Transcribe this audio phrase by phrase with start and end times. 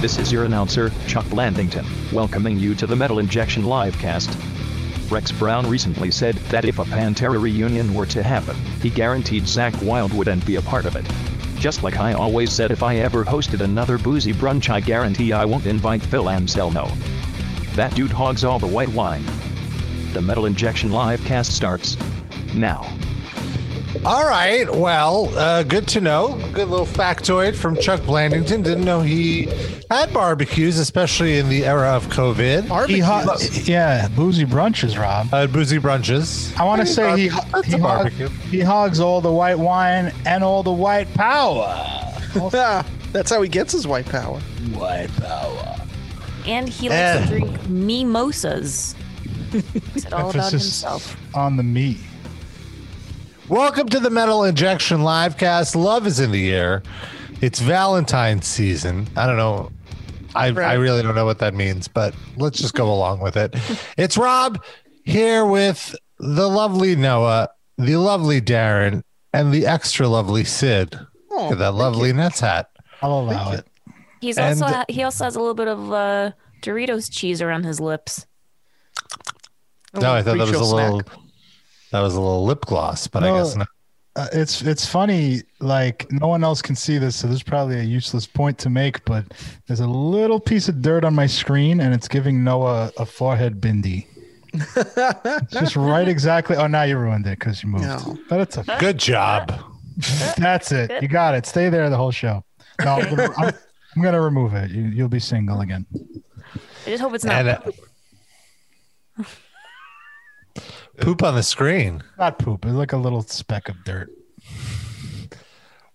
[0.00, 4.30] This is your announcer, Chuck Blandington, welcoming you to the Metal Injection Livecast.
[5.10, 9.82] Rex Brown recently said that if a Pantera reunion were to happen, he guaranteed Zakk
[9.82, 11.04] Wylde wouldn't be a part of it.
[11.56, 15.44] Just like I always said if I ever hosted another boozy brunch I guarantee I
[15.44, 16.88] won't invite Phil Anselmo.
[17.74, 19.24] That dude hogs all the white wine.
[20.12, 21.96] The Metal Injection Livecast starts
[22.54, 22.88] now.
[24.04, 24.68] All right.
[24.74, 26.34] Well, uh, good to know.
[26.52, 28.62] Good little factoid from Chuck Blandington.
[28.62, 29.48] Didn't know he
[29.90, 32.86] had barbecues, especially in the era of COVID.
[32.88, 35.28] He ho- yeah, boozy brunches, Rob.
[35.32, 36.56] Uh, boozy brunches.
[36.58, 38.28] I want to say he he, a hog- barbecue.
[38.28, 41.66] he hogs all the white wine and all the white power.
[43.12, 44.38] That's how he gets his white power.
[44.72, 45.76] white power.
[46.46, 47.20] And he likes Eh.
[47.20, 48.94] to drink mimosas.
[49.52, 51.16] It's all about himself.
[51.34, 51.98] on the meat.
[53.48, 55.74] Welcome to the Metal Injection Livecast.
[55.74, 56.82] Love is in the air.
[57.40, 59.08] It's Valentine's season.
[59.16, 59.70] I don't know.
[60.34, 63.54] I, I really don't know what that means, but let's just go along with it.
[63.96, 64.62] It's Rob
[65.04, 70.98] here with the lovely Noah, the lovely Darren, and the extra lovely Sid.
[71.30, 72.68] Oh, Look at that lovely Nets hat.
[73.00, 73.66] I'll allow it.
[74.20, 77.80] He's And- also he also has a little bit of uh, Doritos cheese around his
[77.80, 78.26] lips.
[79.94, 81.18] No, I thought that was a pre-show little snack.
[81.92, 83.68] That was a little lip gloss, but I guess not.
[84.16, 85.42] Uh, it's it's funny.
[85.60, 88.70] Like no one else can see this, so this is probably a useless point to
[88.70, 89.04] make.
[89.04, 89.24] But
[89.66, 93.60] there's a little piece of dirt on my screen, and it's giving Noah a forehead
[93.60, 94.06] bindi.
[94.52, 96.56] it's just right exactly.
[96.56, 97.84] Oh, now you ruined it because you moved.
[97.84, 98.18] No.
[98.28, 99.52] But it's a Good job.
[100.36, 101.02] That's it.
[101.02, 101.46] You got it.
[101.46, 102.44] Stay there the whole show.
[102.84, 103.54] No, I'm gonna, I'm,
[103.96, 104.70] I'm gonna remove it.
[104.70, 105.86] You, you'll be single again.
[106.86, 107.46] I just hope it's not.
[107.46, 109.22] And uh,
[111.00, 112.02] poop on the screen.
[112.18, 112.64] Not poop.
[112.64, 114.10] It's like a little speck of dirt.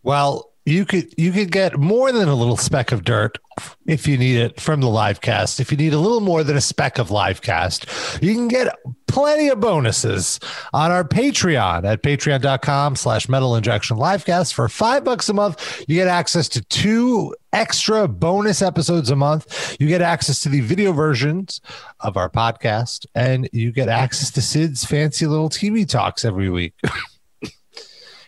[0.03, 3.37] Well, you could you could get more than a little speck of dirt
[3.85, 5.59] if you need it from the live cast.
[5.59, 7.85] If you need a little more than a speck of live cast,
[8.21, 8.75] you can get
[9.07, 10.39] plenty of bonuses
[10.73, 14.53] on our Patreon at patreon.com slash metal injection livecast.
[14.53, 19.77] For five bucks a month, you get access to two extra bonus episodes a month.
[19.79, 21.61] You get access to the video versions
[21.99, 26.73] of our podcast, and you get access to Sid's fancy little TV talks every week.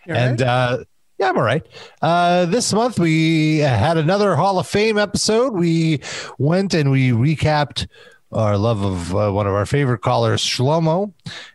[0.08, 0.48] And right?
[0.48, 0.78] uh,
[1.18, 1.66] yeah, I'm all right.
[2.02, 5.54] Uh, this month we had another Hall of Fame episode.
[5.54, 6.02] We
[6.38, 7.88] went and we recapped
[8.32, 11.14] our love of uh, one of our favorite callers, Shlomo,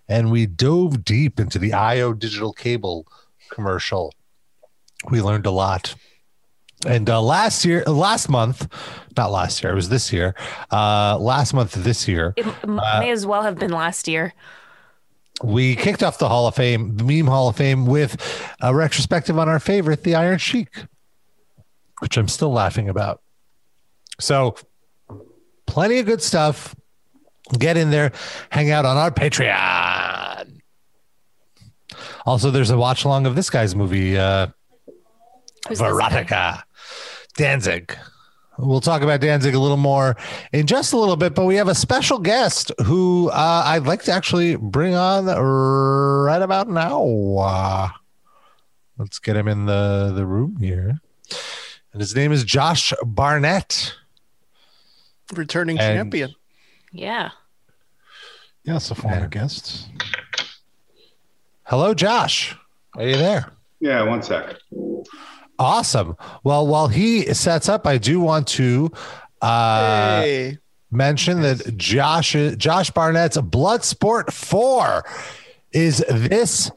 [0.09, 3.07] and we dove deep into the IO digital cable
[3.51, 4.15] commercial.
[5.11, 5.95] We learned a lot.
[6.87, 8.67] And uh, last year, last month,
[9.15, 10.35] not last year, it was this year.
[10.73, 14.33] Uh, last month, this year, It m- may as well have been last year.
[15.43, 18.21] We kicked off the Hall of Fame, the meme Hall of Fame, with
[18.61, 20.69] a retrospective on our favorite, the Iron Sheik,
[22.01, 23.23] which I'm still laughing about.
[24.21, 24.57] So,
[25.67, 26.75] plenty of good stuff.
[27.59, 28.13] Get in there,
[28.51, 30.61] hang out on our Patreon.
[32.27, 34.49] Also, there's a watch along of this guy's movie, uh,
[35.69, 35.81] Who's this?
[35.81, 36.63] Verotika
[37.37, 37.97] Danzig.
[38.63, 40.17] We'll talk about Danzig a little more
[40.53, 44.03] in just a little bit, but we have a special guest who uh, I'd like
[44.05, 47.03] to actually bring on right about now.
[47.39, 47.89] Uh,
[48.99, 51.01] let's get him in the, the room here.
[51.93, 53.95] And his name is Josh Barnett.
[55.35, 56.35] Returning and- champion.
[56.93, 57.31] Yeah.
[58.65, 59.27] Yes, a former Yeah.
[59.29, 59.87] guest.
[61.65, 62.57] Hello, Josh.
[62.97, 63.53] Are you there?
[63.81, 64.57] Yeah, one sec.
[65.61, 66.17] Awesome.
[66.43, 68.91] Well, while he sets up, I do want to
[69.43, 70.59] uh, hey.
[70.91, 75.05] mention that Josh Josh Barnett's Bloodsport 4
[75.73, 76.71] is this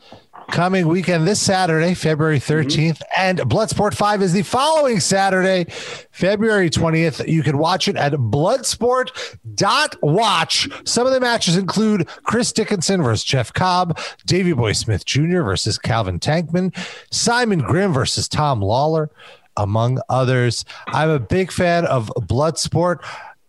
[0.51, 2.69] coming weekend this Saturday, February mm-hmm.
[2.69, 5.65] 13th, and Bloodsport 5 is the following Saturday,
[6.11, 7.27] February 20th.
[7.27, 10.69] You can watch it at bloodsport.watch.
[10.85, 15.41] Some of the matches include Chris Dickinson versus Jeff Cobb, Davey Boy Smith Jr.
[15.41, 16.75] versus Calvin Tankman,
[17.11, 19.09] Simon Grimm versus Tom Lawlor,
[19.57, 20.65] among others.
[20.87, 22.99] I'm a big fan of Bloodsport.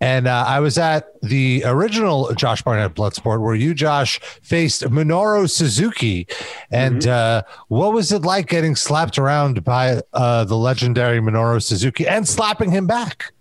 [0.01, 5.49] And uh, I was at the original Josh Barnett Bloodsport where you, Josh, faced Minoru
[5.49, 6.27] Suzuki.
[6.71, 12.07] And uh, what was it like getting slapped around by uh, the legendary Minoru Suzuki
[12.07, 13.33] and slapping him back?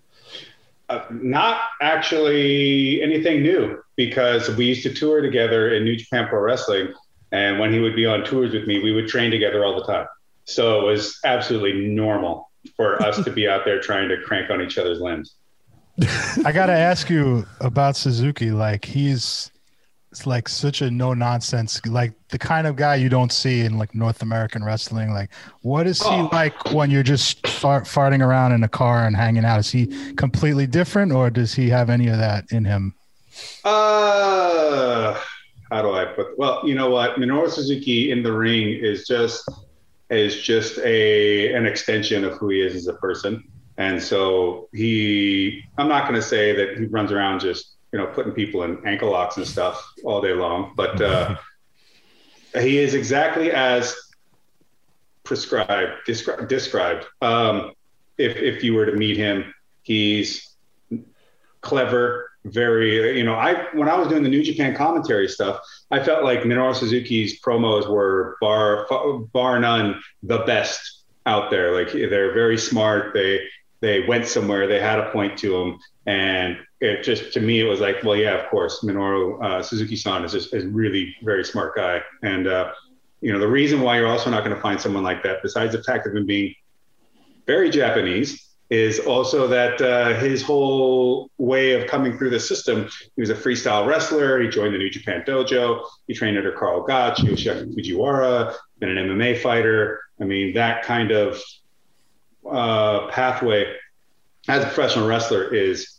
[0.90, 6.40] Uh, not actually anything new because we used to tour together in New Japan Pro
[6.40, 6.94] Wrestling.
[7.32, 9.86] And when he would be on tours with me, we would train together all the
[9.86, 10.08] time.
[10.46, 14.62] So it was absolutely normal for us to be out there trying to crank on
[14.62, 15.36] each other's limbs.
[16.46, 18.52] I got to ask you about Suzuki.
[18.52, 19.52] Like he's
[20.12, 23.80] it's like such a no nonsense, like the kind of guy you don't see in
[23.80, 25.12] like North American wrestling.
[25.12, 25.32] Like,
[25.62, 26.30] what is he Oh.
[26.32, 29.60] like when you're just fart, farting around in a car and hanging out?
[29.60, 32.94] Is he completely different, or does he have any of that in him?
[33.64, 35.20] Uh,
[35.72, 36.38] how do I put?
[36.38, 39.50] Well, you know what, Minoru Suzuki in the ring is just
[40.12, 43.44] is just a an extension of who he is as a person,
[43.78, 45.64] and so he.
[45.78, 48.86] I'm not going to say that he runs around just you know putting people in
[48.86, 51.36] ankle locks and stuff all day long, but uh,
[52.60, 53.96] he is exactly as
[55.24, 57.06] prescribed descri- described.
[57.22, 57.74] Um,
[58.18, 60.54] if if you were to meet him, he's
[61.62, 63.36] clever, very you know.
[63.36, 65.60] I when I was doing the New Japan commentary stuff,
[65.90, 68.88] I felt like Minoru Suzuki's promos were bar
[69.34, 71.74] bar none the best out there.
[71.74, 73.14] Like they're very smart.
[73.14, 73.48] They
[73.84, 74.66] they went somewhere.
[74.66, 78.16] They had a point to them, and it just to me it was like, well,
[78.16, 82.72] yeah, of course, Minoru uh, Suzuki-san is just a really very smart guy, and uh,
[83.20, 85.74] you know the reason why you're also not going to find someone like that, besides
[85.74, 86.56] the fact of him being
[87.46, 92.88] very Japanese, is also that uh, his whole way of coming through the system.
[93.18, 94.40] He was a freestyle wrestler.
[94.40, 95.86] He joined the New Japan Dojo.
[96.08, 100.00] He trained under Karl Gotch, Yoshiaki Fujiwara, been an MMA fighter.
[100.22, 101.42] I mean, that kind of
[102.50, 103.76] uh, pathway
[104.48, 105.90] as a professional wrestler is.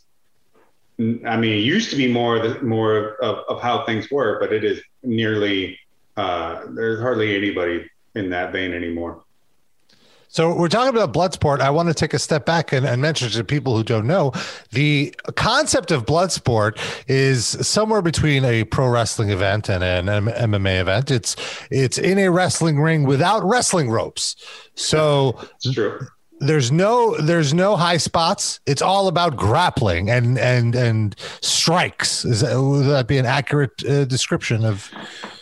[0.97, 4.53] I mean, it used to be more the, more of, of how things were, but
[4.53, 5.77] it is nearly
[6.15, 9.25] uh, there's hardly anybody in that vein anymore.
[10.35, 11.61] So we're talking about Bloodsport.
[11.61, 14.33] I want to take a step back and, and mention to people who don't know
[14.71, 16.77] the concept of Bloodsport
[17.07, 21.09] is somewhere between a pro wrestling event and an M- MMA event.
[21.09, 21.37] It's
[21.71, 24.35] it's in a wrestling ring without wrestling ropes.
[24.75, 26.05] So It's true.
[26.39, 28.59] There's no there's no high spots.
[28.65, 32.25] It's all about grappling and and and strikes.
[32.25, 34.91] Is that, would that be an accurate uh, description of?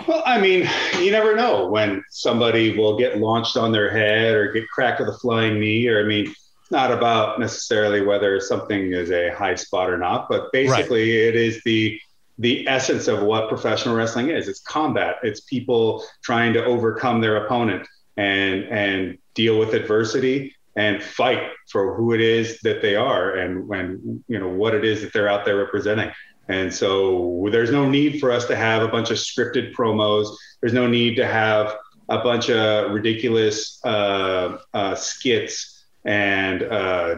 [0.08, 0.70] Well, I mean,
[1.00, 5.10] you never know when somebody will get launched on their head or get cracked with
[5.10, 5.88] a flying knee.
[5.88, 10.28] Or, I mean, it's not about necessarily whether something is a high spot or not,
[10.30, 12.00] but basically, it is the
[12.40, 14.48] the essence of what professional wrestling is.
[14.48, 15.18] It's combat.
[15.24, 17.88] It's people trying to overcome their opponent
[18.18, 23.68] and and deal with adversity and fight for who it is that they are and
[23.68, 26.12] when you know what it is that they're out there representing.
[26.50, 30.36] And so there's no need for us to have a bunch of scripted promos.
[30.60, 31.76] There's no need to have
[32.10, 37.16] a bunch of ridiculous uh, uh, skits and uh,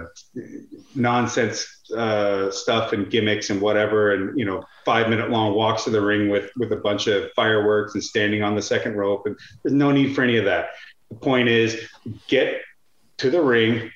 [0.93, 4.13] nonsense uh, stuff and gimmicks and whatever.
[4.13, 7.31] And you know, five minute long walks to the ring with with a bunch of
[7.35, 9.25] fireworks and standing on the second rope.
[9.25, 10.69] And there's no need for any of that.
[11.09, 11.87] The point is,
[12.27, 12.61] get
[13.17, 13.91] to the ring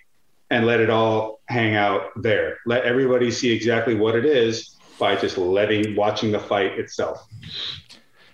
[0.50, 2.58] and let it all hang out there.
[2.66, 7.28] Let everybody see exactly what it is by just letting watching the fight itself.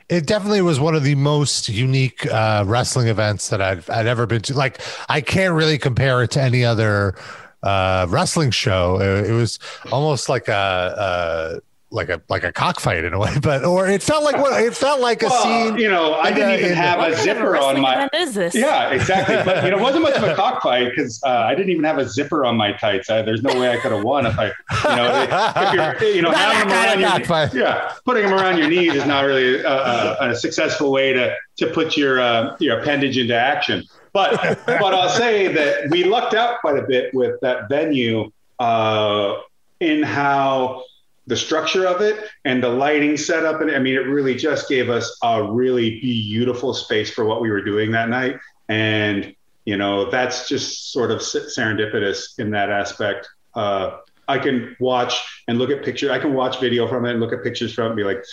[0.07, 4.25] It definitely was one of the most unique uh, wrestling events that I've I'd ever
[4.27, 4.53] been to.
[4.53, 4.79] Like,
[5.09, 7.15] I can't really compare it to any other
[7.63, 9.01] uh, wrestling show.
[9.01, 9.57] It, it was
[9.91, 11.61] almost like a, a
[11.95, 14.75] like a like a cockfight in a way, but or it felt like what it
[14.75, 15.77] felt like a Well, scene.
[15.77, 17.95] you know, I didn't a- even have a zipper on my.
[17.95, 18.53] event is this?
[18.53, 19.37] Yeah, exactly.
[19.45, 21.97] But you know, it wasn't much of a cockfight because uh, I didn't even have
[21.97, 23.09] a zipper on my tights.
[23.09, 26.21] I, there's no way I could have won if I, you know, if you're, you
[26.21, 27.53] know, Not having them around your, cockfight.
[27.53, 31.33] yeah, putting them around your knees is not really a, a, a successful way to
[31.57, 33.83] to put your uh, your appendage into action.
[34.11, 39.35] But but I'll say that we lucked out quite a bit with that venue uh,
[39.81, 40.83] in how
[41.27, 43.61] the structure of it and the lighting setup.
[43.61, 47.49] And I mean it really just gave us a really beautiful space for what we
[47.49, 48.39] were doing that night.
[48.69, 53.27] And you know that's just sort of serendipitous in that aspect.
[53.55, 57.19] Uh, I can watch and look at picture I can watch video from it and
[57.19, 58.23] look at pictures from it and be like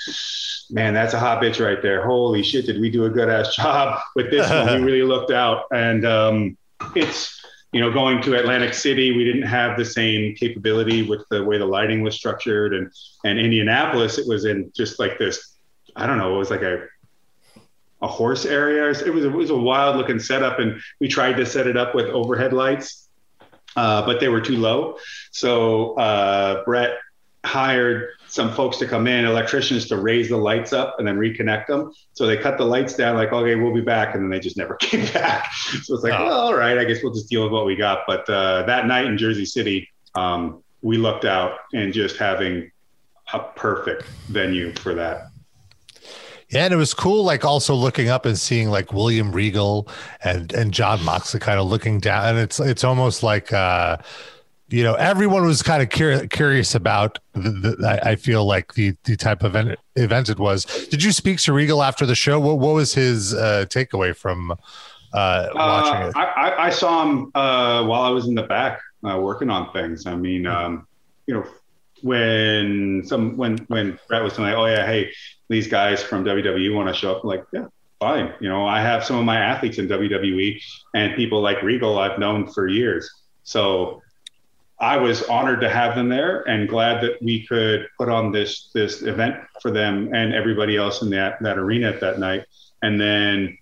[0.70, 2.04] man that's a hot bitch right there.
[2.04, 5.30] Holy shit did we do a good ass job with this one we really looked
[5.30, 5.64] out?
[5.72, 6.56] And um,
[6.94, 7.41] it's
[7.72, 11.56] you know, going to Atlantic City, we didn't have the same capability with the way
[11.56, 12.90] the lighting was structured, and
[13.24, 15.56] and Indianapolis, it was in just like this.
[15.96, 16.86] I don't know, it was like a
[18.02, 18.90] a horse area.
[18.90, 21.94] It was it was a wild looking setup, and we tried to set it up
[21.94, 23.08] with overhead lights,
[23.76, 24.98] uh, but they were too low.
[25.30, 26.98] So uh, Brett
[27.44, 31.66] hired some folks to come in, electricians to raise the lights up and then reconnect
[31.66, 31.92] them.
[32.14, 34.14] So they cut the lights down, like, okay, we'll be back.
[34.14, 35.52] And then they just never came back.
[35.52, 36.24] So it's like, Oh.
[36.24, 38.04] well, all right, I guess we'll just deal with what we got.
[38.06, 42.70] But uh, that night in Jersey City, um, we lucked out and just having
[43.34, 45.26] a perfect venue for that.
[46.48, 49.88] Yeah, and it was cool, like also looking up and seeing like William Regal
[50.22, 53.96] and and Jon Moxley kind of looking down, and it's it's almost like uh,
[54.72, 58.74] you know, everyone was kind of cur- curious about the, the I, I feel like
[58.74, 60.64] the the type of event, event it was.
[60.88, 62.40] Did you speak to Regal after the show?
[62.40, 64.52] What what was his uh, takeaway from
[65.12, 66.16] uh, watching Uh, it?
[66.16, 70.06] I, I, saw him uh, while I was in the back uh, working on things.
[70.06, 70.86] I mean, um,
[71.26, 71.44] you know,
[72.02, 75.12] when some when when Brett was telling me, oh yeah, hey,
[75.48, 77.66] these guys from WWE want to show up, I'm like yeah,
[78.00, 78.32] fine.
[78.40, 80.60] You know, I have some of my athletes in WWE
[80.94, 83.10] and people like Regal I've known for years.
[83.44, 84.02] So
[84.82, 88.68] I was honored to have them there and glad that we could put on this
[88.74, 92.46] this event for them and everybody else in that that arena at that night.
[92.82, 93.58] And then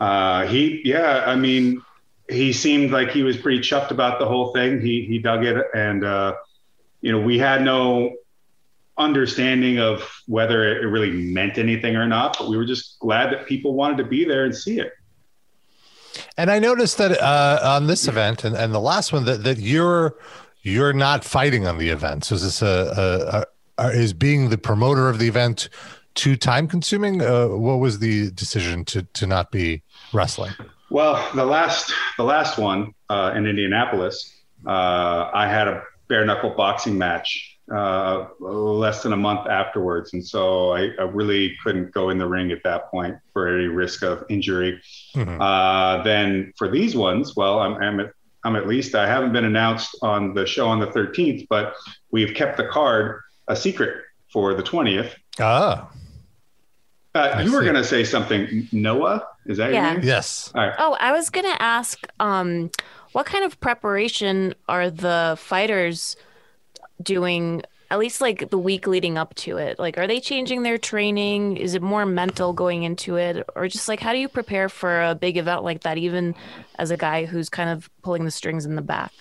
[0.00, 1.82] uh, he, yeah, I mean,
[2.30, 4.80] he seemed like he was pretty chuffed about the whole thing.
[4.80, 6.36] He he dug it, and uh,
[7.02, 8.14] you know, we had no
[8.96, 13.46] understanding of whether it really meant anything or not, but we were just glad that
[13.46, 14.92] people wanted to be there and see it.
[16.36, 19.58] And I noticed that uh, on this event and, and the last one that, that
[19.58, 20.16] you're
[20.62, 22.24] you're not fighting on the event.
[22.24, 23.46] So is this a,
[23.78, 25.68] a, a is being the promoter of the event
[26.14, 27.22] too time consuming?
[27.22, 29.82] Uh, what was the decision to to not be
[30.12, 30.52] wrestling?
[30.90, 34.34] Well, the last the last one uh, in Indianapolis,
[34.66, 40.26] uh, I had a bare knuckle boxing match uh, less than a month afterwards, and
[40.26, 44.02] so I, I really couldn't go in the ring at that point for any risk
[44.02, 44.80] of injury.
[45.14, 45.38] Mhm.
[45.40, 48.12] Uh, then for these ones, well, I'm, I'm at
[48.44, 51.74] I'm at least I haven't been announced on the show on the 13th, but
[52.12, 53.96] we've kept the card a secret
[54.32, 55.14] for the 20th.
[55.40, 55.90] Ah,
[57.14, 59.26] Uh, I you were going to say something, Noah?
[59.46, 59.86] Is that Yeah.
[59.90, 60.06] your name?
[60.06, 60.52] yes.
[60.54, 60.74] All right.
[60.78, 62.70] Oh, I was gonna ask, um,
[63.12, 66.16] what kind of preparation are the fighters
[67.02, 67.62] doing?
[67.90, 69.78] At least like the week leading up to it.
[69.78, 71.56] Like, are they changing their training?
[71.56, 75.02] Is it more mental going into it, or just like how do you prepare for
[75.02, 75.96] a big event like that?
[75.96, 76.34] Even
[76.78, 79.12] as a guy who's kind of pulling the strings in the back.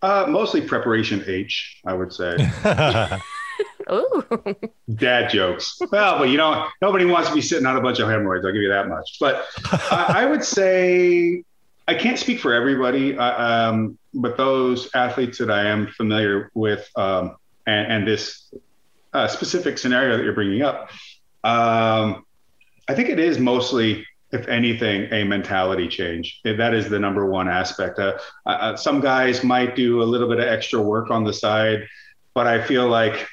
[0.00, 2.36] Uh, mostly preparation H, I would say.
[3.90, 4.24] Ooh,
[4.94, 5.78] Dad jokes.
[5.90, 8.44] Well, but you know, nobody wants to be sitting on a bunch of hemorrhoids.
[8.44, 9.16] I'll give you that much.
[9.18, 9.46] But
[9.90, 11.42] I, I would say
[11.86, 16.88] I can't speak for everybody, uh, um, but those athletes that I am familiar with,
[16.96, 17.36] um,
[17.66, 18.52] and, and this
[19.12, 20.90] uh, specific scenario that you're bringing up,
[21.44, 22.24] um,
[22.88, 26.40] I think it is mostly, if anything, a mentality change.
[26.44, 27.98] That is the number one aspect.
[27.98, 31.86] Uh, uh, some guys might do a little bit of extra work on the side,
[32.34, 33.28] but I feel like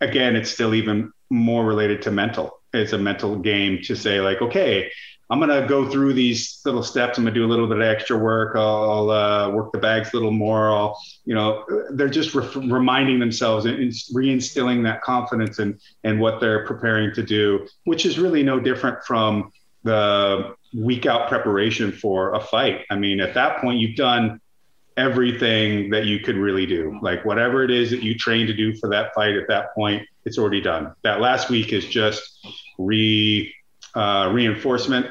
[0.00, 2.60] again, it's still even more related to mental.
[2.72, 4.90] It's a mental game to say like, okay,
[5.30, 7.18] I'm gonna go through these little steps.
[7.18, 8.56] I'm gonna do a little bit of extra work.
[8.56, 10.70] I'll, uh, work the bags a little more.
[10.70, 16.18] I'll, you know, they're just re- reminding themselves and, and reinstilling that confidence and in
[16.18, 19.52] what they're preparing to do, which is really no different from
[19.84, 22.84] the week out preparation for a fight.
[22.90, 24.40] I mean, at that point, you've done
[24.96, 26.98] everything that you could really do.
[27.00, 30.06] Like whatever it is that you train to do for that fight at that point,
[30.24, 30.92] it's already done.
[31.04, 32.46] That last week is just
[32.78, 33.54] re
[33.94, 35.06] uh, reinforcement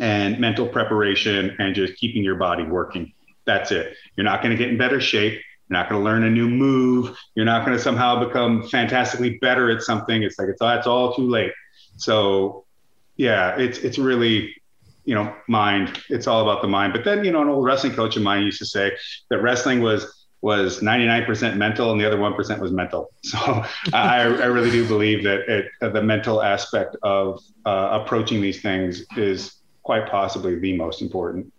[0.00, 3.12] and mental preparation and just keeping your body working.
[3.44, 3.96] That's it.
[4.16, 5.34] You're not going to get in better shape.
[5.68, 7.16] You're not going to learn a new move.
[7.34, 10.22] You're not going to somehow become fantastically better at something.
[10.22, 11.52] It's like it's that's all too late.
[11.96, 12.64] So,
[13.16, 14.54] yeah, it's it's really
[15.06, 16.02] you know, mind.
[16.10, 16.92] It's all about the mind.
[16.92, 18.92] But then, you know, an old wrestling coach of mine used to say
[19.30, 20.12] that wrestling was
[20.42, 23.10] was 99% mental and the other 1% was mental.
[23.22, 28.62] So I, I really do believe that it, the mental aspect of uh, approaching these
[28.62, 29.55] things is
[29.86, 31.52] quite possibly the most important.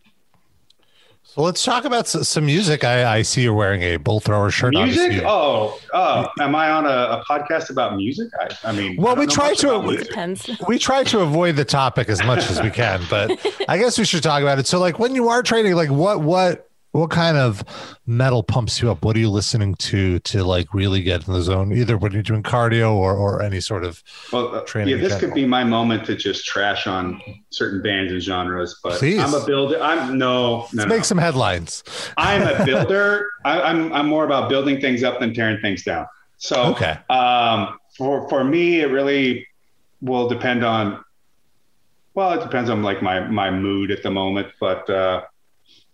[1.23, 2.83] So let's talk about some music.
[2.83, 4.73] I, I see you're wearing a Bolt Thrower shirt.
[4.73, 5.23] Music?
[5.25, 8.27] Oh, oh, am I on a, a podcast about music?
[8.39, 10.07] I, I mean, Well, I we try to- about music.
[10.07, 10.49] depends.
[10.67, 13.31] we try to avoid the topic as much as we can, but
[13.69, 14.67] I guess we should talk about it.
[14.67, 16.66] So, like, when you are training, like, what what
[16.97, 17.63] what kind of
[18.07, 19.05] metal pumps you up?
[19.05, 21.71] What are you listening to to like really get in the zone?
[21.71, 25.19] Either when you're doing cardio or or any sort of Well, uh, training yeah, this
[25.19, 29.19] could be my moment to just trash on certain bands and genres, but Please.
[29.19, 29.79] I'm a builder.
[29.81, 30.85] I'm no, no, let's no.
[30.87, 31.83] make some headlines.
[32.17, 33.29] I'm a builder.
[33.45, 36.07] I, I'm I'm more about building things up than tearing things down.
[36.37, 36.97] So Okay.
[37.09, 39.47] um, for for me, it really
[40.01, 41.03] will depend on.
[42.15, 45.21] Well, it depends on like my my mood at the moment, but uh,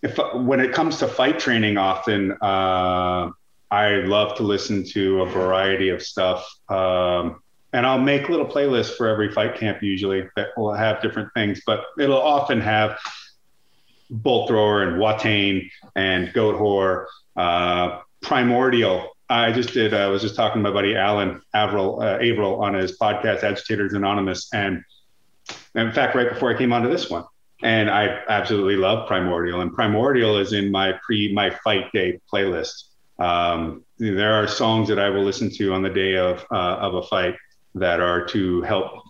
[0.03, 3.29] if when it comes to fight training, often uh,
[3.71, 6.45] I love to listen to a variety of stuff.
[6.69, 7.41] Um,
[7.71, 11.61] and I'll make little playlists for every fight camp usually that will have different things,
[11.65, 12.99] but it'll often have
[14.11, 17.05] Bolt Thrower and Watain and Goatwhore,
[17.35, 19.09] uh, Primordial.
[19.29, 19.93] I just did.
[19.93, 23.93] I was just talking to my buddy Alan Averill, uh, Averill on his podcast, Agitators
[23.93, 24.83] Anonymous, and
[25.73, 27.23] in fact, right before I came onto this one,
[27.63, 32.89] and I absolutely love Primordial, and Primordial is in my pre my fight day playlist.
[33.19, 36.95] Um, there are songs that I will listen to on the day of uh, of
[36.95, 37.35] a fight
[37.75, 39.03] that are to help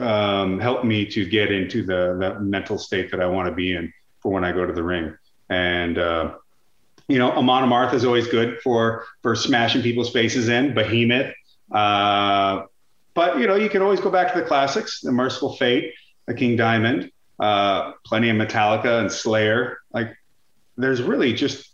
[0.00, 3.74] um, help me to get into the, the mental state that I want to be
[3.74, 5.16] in for when I go to the ring.
[5.48, 6.34] And uh,
[7.08, 10.74] you know, Amon Amarth is always good for for smashing people's faces in.
[10.74, 11.32] Behemoth,
[11.72, 12.64] uh,
[13.14, 15.94] but you know, you can always go back to the classics: The Mercyful Fate,
[16.26, 19.78] The King Diamond, uh, plenty of Metallica and Slayer.
[19.92, 20.16] Like,
[20.76, 21.70] there's really just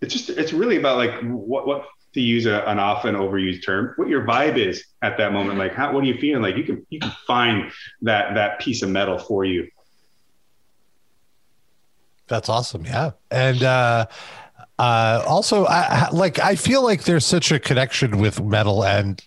[0.00, 3.92] it's just it's really about like what what to use a, an often overused term,
[3.96, 5.58] what your vibe is at that moment.
[5.58, 6.42] Like, how, what are you feeling?
[6.42, 7.70] Like, you can you can find
[8.02, 9.68] that that piece of metal for you.
[12.28, 12.84] That's awesome.
[12.84, 14.06] Yeah, and uh,
[14.78, 19.22] uh, also, I, like I feel like there's such a connection with metal and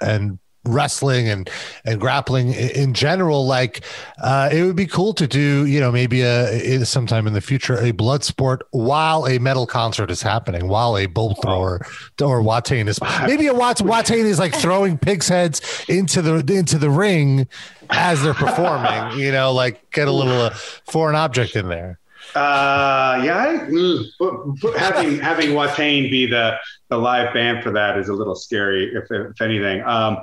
[0.00, 1.48] and wrestling and
[1.84, 3.84] and grappling in general like
[4.22, 7.78] uh, it would be cool to do you know maybe a sometime in the future
[7.78, 11.80] a blood sport while a metal concert is happening while a bolt thrower
[12.20, 16.78] or Watain is maybe a Wat, Watain is like throwing pigs heads into the into
[16.78, 17.48] the ring
[17.90, 21.97] as they're performing you know like get a little uh, foreign object in there
[22.34, 26.56] uh, yeah, I, mm, having having Watain be the
[26.88, 29.82] the live band for that is a little scary, if if anything.
[29.82, 30.18] Um,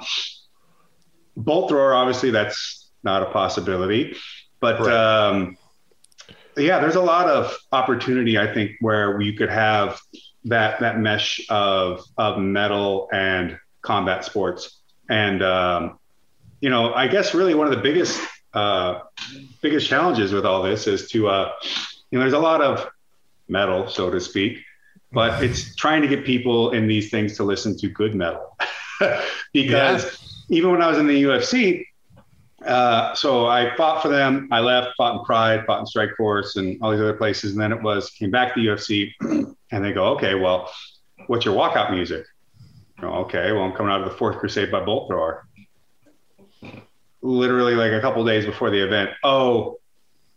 [1.35, 4.15] bolt thrower, obviously, that's not a possibility,
[4.59, 4.93] but right.
[4.93, 5.57] um,
[6.57, 9.99] yeah, there's a lot of opportunity, I think, where you could have
[10.45, 15.99] that that mesh of of metal and combat sports, and um,
[16.61, 18.21] you know, I guess really one of the biggest
[18.53, 18.99] uh,
[19.61, 21.51] biggest challenges with all this is to uh,
[22.15, 22.89] you know, there's a lot of
[23.49, 24.59] metal, so to speak,
[25.11, 28.55] but it's trying to get people in these things to listen to good metal.
[29.51, 30.05] because
[30.47, 30.57] yeah.
[30.57, 31.85] even when I was in the UFC,
[32.65, 34.47] uh, so I fought for them.
[34.49, 37.51] I left, fought in Pride, fought in Strikeforce, and all these other places.
[37.51, 39.11] And then it was came back to the UFC,
[39.73, 40.71] and they go, okay, well,
[41.27, 42.25] what's your walkout music?
[43.01, 45.45] Go, okay, well, I'm coming out of the Fourth Crusade by Bolt Thrower.
[47.21, 49.09] Literally, like a couple days before the event.
[49.21, 49.79] Oh,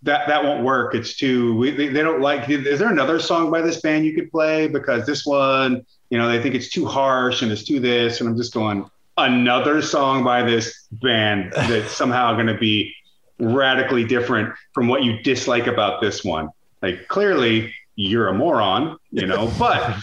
[0.03, 0.95] that that won't work.
[0.95, 2.49] It's too we, they, they, don't like.
[2.49, 4.69] Is there another song by this band you could play?
[4.69, 8.21] Because this one, you know, they think it's too harsh and it's too this.
[8.21, 12.95] And I'm just going another song by this band that's somehow going to be
[13.41, 16.51] radically different from what you dislike about this one.
[16.81, 19.53] Like clearly you're a moron, you know.
[19.59, 19.97] but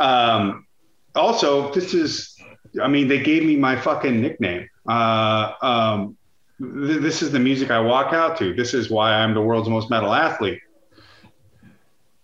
[0.00, 0.66] um,
[1.14, 2.36] also this is,
[2.82, 4.68] I mean, they gave me my fucking nickname.
[4.88, 6.16] Uh, um,
[6.62, 8.54] this is the music I walk out to.
[8.54, 10.60] This is why I'm the world's most metal athlete.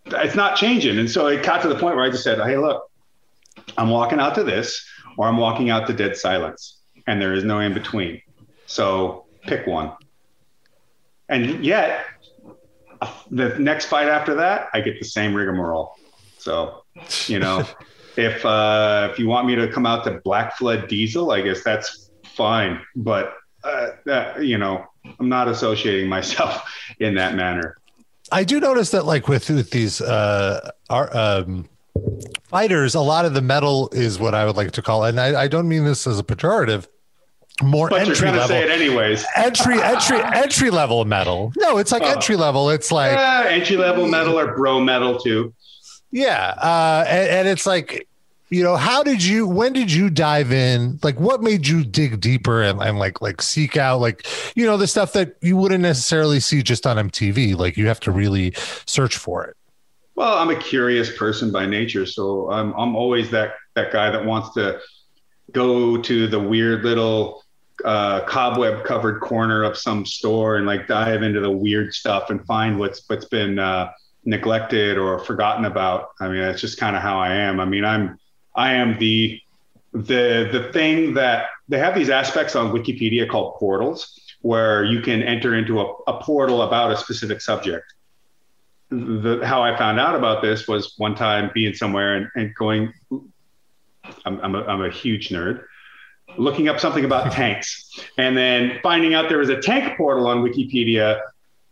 [0.07, 0.99] It's not changing.
[0.99, 2.89] And so it got to the point where I just said, Hey, look,
[3.77, 6.79] I'm walking out to this or I'm walking out to dead silence.
[7.09, 8.23] And there is no in between.
[8.67, 9.93] So pick one.
[11.29, 12.07] And yet,
[13.31, 15.97] the next fight after that, I get the same rigmarole.
[16.39, 16.85] So,
[17.27, 17.65] you know,
[18.17, 21.65] if uh, if you want me to come out to Black Flood Diesel, I guess
[21.65, 22.81] that's fine.
[22.97, 24.87] But uh, uh, you know,
[25.19, 26.63] I'm not associating myself
[27.01, 27.77] in that manner.
[28.31, 31.69] I do notice that, like with with these uh, our, um,
[32.45, 35.43] fighters, a lot of the metal is what I would like to call, and I,
[35.43, 36.87] I don't mean this as a pejorative.
[37.63, 38.49] More but entry level.
[38.49, 39.27] Say it anyways.
[39.37, 41.53] Entry, entry, entry level metal.
[41.57, 42.13] No, it's like oh.
[42.13, 42.71] entry level.
[42.71, 45.53] It's like uh, entry level metal or bro metal too.
[46.13, 48.08] Yeah, uh, and, and it's like
[48.51, 50.99] you know how did you when did you dive in?
[51.03, 54.77] Like what made you dig deeper and, and like like seek out like you know
[54.77, 58.53] the stuff that you wouldn't necessarily see just on mtv like you have to really
[58.87, 59.57] search for it.
[60.15, 64.25] Well i'm a curious person by nature so i'm, I'm always that that guy that
[64.25, 64.81] wants to
[65.53, 67.45] go to the weird little
[67.85, 72.45] uh, cobweb covered corner of some store and like dive into the weird stuff and
[72.47, 73.91] find what's what's been uh,
[74.25, 76.09] neglected or forgotten about.
[76.21, 77.61] I mean that's just kind of how i am.
[77.61, 78.19] I mean i'm
[78.59, 79.41] I am the
[79.93, 85.23] the the thing that they have these aspects on Wikipedia called portals, where you can
[85.23, 87.95] enter into a, a portal about a specific subject.
[88.91, 92.93] The, how I found out about this was one time being somewhere and, and going.
[94.25, 95.63] I'm, I'm, a, I'm a huge nerd.
[96.37, 100.43] Looking up something about tanks, and then finding out there was a tank portal on
[100.43, 101.21] Wikipedia,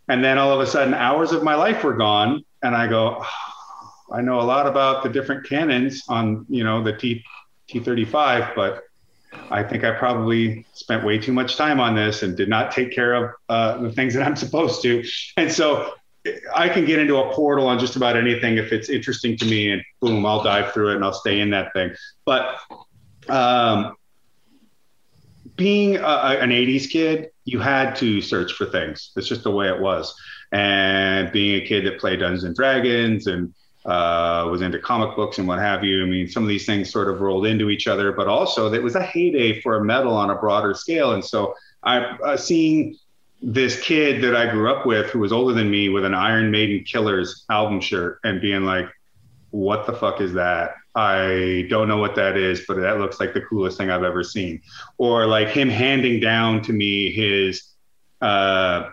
[0.08, 3.18] and then all of a sudden, hours of my life were gone, and I go.
[3.20, 3.55] Oh,
[4.12, 7.24] I know a lot about the different cannons on, you know, the T
[7.68, 8.84] T35, but
[9.50, 12.92] I think I probably spent way too much time on this and did not take
[12.92, 15.04] care of uh, the things that I'm supposed to.
[15.36, 15.94] And so
[16.54, 19.70] I can get into a portal on just about anything if it's interesting to me,
[19.70, 21.94] and boom, I'll dive through it and I'll stay in that thing.
[22.24, 22.58] But
[23.28, 23.96] um,
[25.56, 29.12] being a, an 80s kid, you had to search for things.
[29.16, 30.14] It's just the way it was.
[30.52, 33.54] And being a kid that played Dungeons and Dragons and
[33.86, 36.02] uh, was into comic books and what have you.
[36.02, 38.82] I mean, some of these things sort of rolled into each other, but also it
[38.82, 41.12] was a heyday for metal on a broader scale.
[41.12, 42.96] And so I uh, seeing
[43.40, 46.50] this kid that I grew up with, who was older than me, with an Iron
[46.50, 48.86] Maiden Killers album shirt, and being like,
[49.50, 53.34] "What the fuck is that?" I don't know what that is, but that looks like
[53.34, 54.62] the coolest thing I've ever seen.
[54.96, 57.62] Or like him handing down to me his
[58.22, 58.90] uh,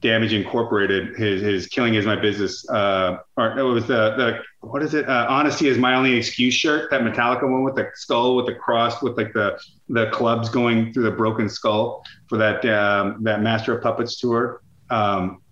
[0.00, 4.82] Damage Incorporated, his his Killing is my business, uh, or it was the the what
[4.82, 5.08] is it?
[5.08, 8.54] Uh, Honesty is my only excuse shirt, that Metallica one with the skull with the
[8.54, 9.58] cross with like the
[9.88, 14.62] the clubs going through the broken skull for that um, that Master of Puppets tour.
[14.88, 15.42] Um,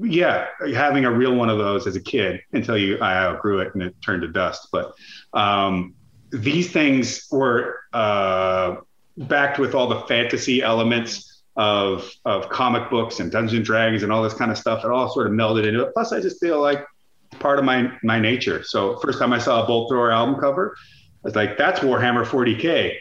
[0.00, 3.74] yeah, having a real one of those as a kid until you I outgrew it
[3.74, 4.68] and it turned to dust.
[4.72, 4.94] But
[5.32, 5.94] um,
[6.30, 8.76] these things were uh,
[9.16, 14.10] backed with all the fantasy elements of of comic books and Dungeons and Dragons and
[14.10, 14.84] all this kind of stuff.
[14.84, 15.92] It all sort of melded into it.
[15.94, 16.84] Plus, I just feel like
[17.38, 18.62] part of my my nature.
[18.64, 22.24] So first time I saw a Bolt Thrower album cover, I was like, "That's Warhammer
[22.24, 22.96] 40k."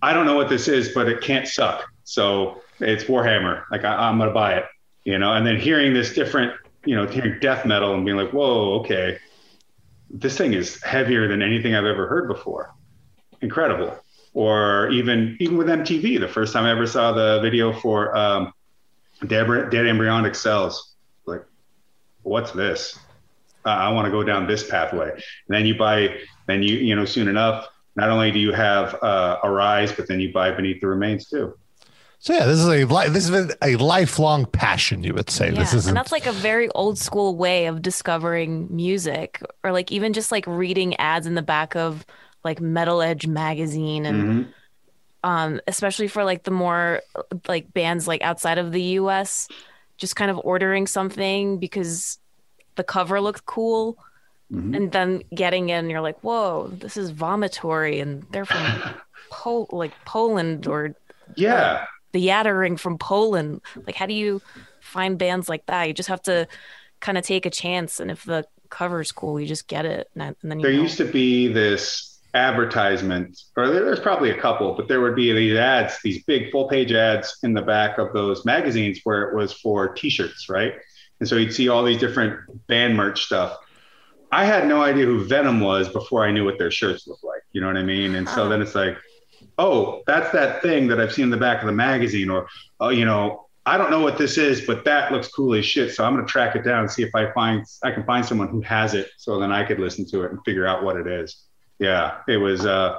[0.00, 1.84] I don't know what this is, but it can't suck.
[2.04, 3.64] So it's Warhammer.
[3.70, 4.64] Like I, I'm gonna buy it
[5.08, 6.52] you know, and then hearing this different,
[6.84, 9.18] you know, hearing death metal and being like, whoa, okay,
[10.10, 12.74] this thing is heavier than anything I've ever heard before.
[13.40, 13.96] Incredible.
[14.38, 18.52] Or even even with MTV, the first time I ever saw the video for um,
[19.26, 20.94] Dead, Dead Embryonic Cells,
[21.26, 21.42] like,
[22.22, 22.96] what's this?
[23.66, 25.10] Uh, I want to go down this pathway.
[25.10, 28.94] And then you buy, then you you know, soon enough, not only do you have
[29.02, 31.58] uh, Arise, but then you buy Beneath the Remains too.
[32.20, 35.46] So yeah, this is a li- this is a lifelong passion, you would say.
[35.46, 39.72] Yeah, this is and that's like a very old school way of discovering music, or
[39.72, 42.06] like even just like reading ads in the back of
[42.44, 44.52] like Metal Edge magazine, and Mhm.
[45.24, 47.02] um, especially for like the more
[47.48, 49.48] like bands like outside of the U.S.,
[49.96, 52.18] just kind of ordering something because
[52.76, 53.98] the cover looked cool,
[54.52, 54.76] Mhm.
[54.76, 58.56] and then getting in, you're like, whoa, this is Vomitory, and they're from
[59.30, 60.94] Pol- like Poland or
[61.34, 61.84] Yeah.
[62.12, 63.60] the Yattering from Poland.
[63.86, 64.40] Like, how do you
[64.80, 65.88] find bands like that?
[65.88, 66.46] You just have to
[67.00, 70.34] kind of take a chance, and if the cover's cool, you just get it, and,
[70.42, 70.82] then you there know.
[70.82, 75.56] used to be this advertisement, or there's probably a couple, but there would be these
[75.56, 79.52] ads, these big full page ads in the back of those magazines where it was
[79.52, 80.74] for T-shirts, right?
[81.20, 83.58] And so you'd see all these different band merch stuff.
[84.30, 87.42] I had no idea who Venom was before I knew what their shirts looked like.
[87.52, 88.14] You know what I mean?
[88.14, 88.98] And so then it's like,
[89.56, 92.46] oh, that's that thing that I've seen in the back of the magazine, or
[92.78, 95.94] oh, you know, I don't know what this is, but that looks cool as shit.
[95.94, 98.48] So I'm gonna track it down and see if I find I can find someone
[98.48, 101.06] who has it, so then I could listen to it and figure out what it
[101.06, 101.47] is.
[101.78, 102.66] Yeah, it was.
[102.66, 102.98] Uh,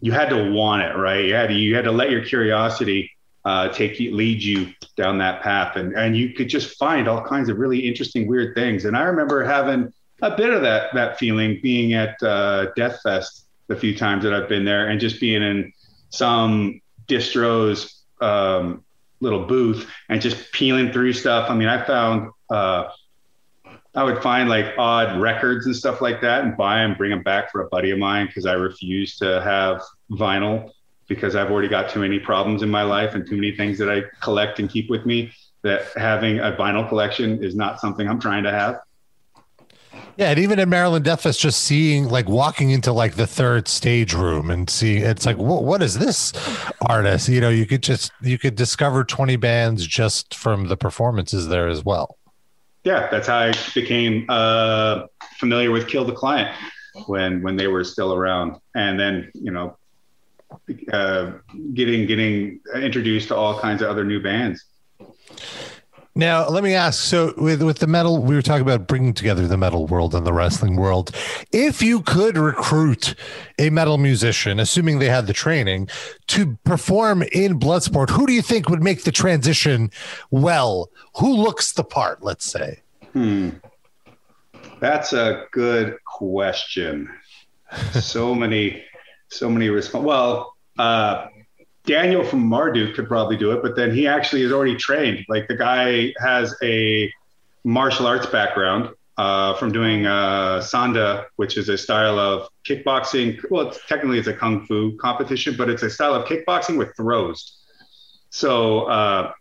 [0.00, 1.24] you had to want it, right?
[1.24, 3.10] You had to, you had to let your curiosity
[3.44, 7.22] uh, take you, lead you down that path, and and you could just find all
[7.22, 8.84] kinds of really interesting, weird things.
[8.84, 13.46] And I remember having a bit of that that feeling being at uh, Death Fest
[13.66, 15.72] the few times that I've been there, and just being in
[16.10, 18.84] some distros um,
[19.20, 21.50] little booth and just peeling through stuff.
[21.50, 22.88] I mean, I found uh,
[23.94, 27.22] I would find like odd records and stuff like that and buy them, bring them
[27.22, 30.72] back for a buddy of mine because I refuse to have vinyl
[31.06, 33.90] because I've already got too many problems in my life and too many things that
[33.90, 35.32] I collect and keep with me.
[35.62, 38.80] That having a vinyl collection is not something I'm trying to have.
[40.16, 43.66] Yeah, and even in Maryland Death Fest, just seeing like walking into like the third
[43.66, 46.32] stage room and seeing it's like, what what is this
[46.82, 47.28] artist?
[47.28, 51.68] You know, you could just you could discover twenty bands just from the performances there
[51.68, 52.18] as well.
[52.84, 55.06] Yeah, that's how I became uh,
[55.38, 56.54] familiar with Kill the Client
[57.06, 59.76] when when they were still around, and then you know,
[60.92, 61.32] uh,
[61.72, 64.64] getting getting introduced to all kinds of other new bands.
[66.16, 67.02] Now, let me ask.
[67.02, 70.24] So, with with the metal, we were talking about bringing together the metal world and
[70.24, 71.10] the wrestling world.
[71.50, 73.16] If you could recruit
[73.58, 75.88] a metal musician, assuming they had the training,
[76.28, 79.90] to perform in Bloodsport, who do you think would make the transition
[80.30, 80.88] well?
[81.16, 82.22] Who looks the part?
[82.22, 82.80] Let's say.
[83.12, 83.50] Hmm.
[84.78, 87.10] That's a good question.
[87.92, 88.84] so many,
[89.28, 90.04] so many response.
[90.04, 91.26] Well, uh,
[91.84, 95.24] Daniel from Marduk could probably do it, but then he actually is already trained.
[95.28, 97.12] Like the guy has a
[97.64, 103.38] martial arts background uh, from doing uh, Sanda, which is a style of kickboxing.
[103.50, 106.96] Well, it's, technically it's a kung fu competition, but it's a style of kickboxing with
[106.96, 107.58] throws.
[108.30, 109.32] So uh,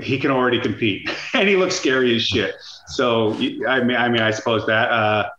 [0.00, 2.54] he can already compete, and he looks scary as shit.
[2.88, 5.30] So I mean, I mean, I suppose that uh,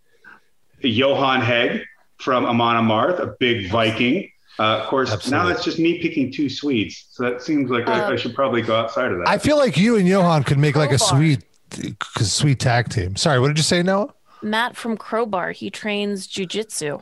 [0.81, 1.83] Johan Hegg
[2.17, 4.31] from Amon Amarth, a big Viking.
[4.57, 5.45] Uh, of course, Absolutely.
[5.49, 7.07] now it's just me picking two Swedes.
[7.11, 9.27] So that seems like I, I Uh, should probably go outside of that.
[9.27, 11.17] I feel like you and Johan could make like a Crowbar.
[11.17, 11.43] sweet,
[12.19, 13.15] sweet tag team.
[13.15, 14.13] Sorry, what did you say, Noah?
[14.41, 15.51] Matt from Crowbar.
[15.51, 17.01] He trains jujitsu.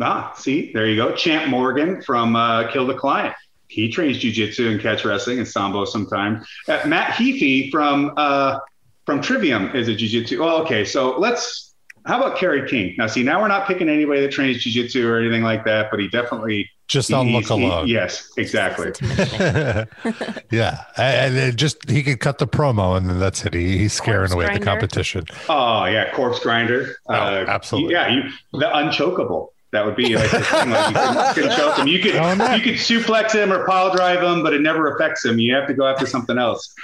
[0.00, 1.14] Ah, see, there you go.
[1.14, 3.34] Champ Morgan from uh, Kill the Client.
[3.68, 6.46] He trains jujitsu and catch wrestling and sambo sometimes.
[6.66, 8.58] Uh, Matt Heafy from uh,
[9.04, 10.38] from Trivium is a jujitsu.
[10.44, 10.84] Oh, okay.
[10.84, 11.69] So let's.
[12.06, 12.94] How about Kerry King?
[12.98, 16.00] Now, see, now we're not picking anybody that trains jujitsu or anything like that, but
[16.00, 17.88] he definitely Just on he's- look he- alone.
[17.88, 18.92] yes, exactly.
[20.50, 23.54] Yeah, and it just he could cut the promo, and then that's it.
[23.54, 25.24] He, he's scaring Corpse away the competition.
[25.48, 26.96] Oh yeah, corpse grinder.
[27.08, 27.92] Oh, absolutely.
[27.94, 29.48] Yeah, you the unchokable.
[29.72, 30.70] That would be like thing.
[30.70, 31.86] Like you couldn't, couldn't choke him.
[31.86, 35.24] You could Oh, you could suplex him or pile drive him, but it never affects
[35.24, 35.38] him.
[35.38, 36.74] You have to go after something else.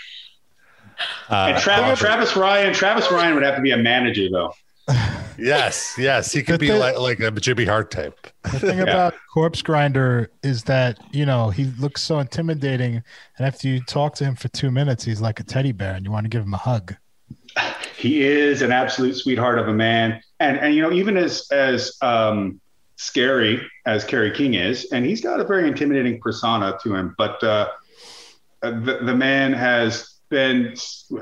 [1.29, 4.55] Uh, And Travis, Travis Ryan, Travis Ryan would have to be a manager though.
[5.39, 8.27] Yes, yes, he could But be the- like like a Jimmy Hart type.
[8.45, 13.03] The thing about Corpse Grinder is that, you know, he looks so intimidating.
[13.39, 16.05] And after you talk to him for two minutes, he's like a teddy bear and
[16.05, 16.95] you want to give him a hug.
[17.97, 21.97] He is an absolute sweetheart of a man, and and you know even as as
[22.03, 22.61] um,
[22.97, 27.43] scary as Kerry King is, and he's got a very intimidating persona to him, but
[27.43, 27.69] uh,
[28.61, 30.75] the the man has been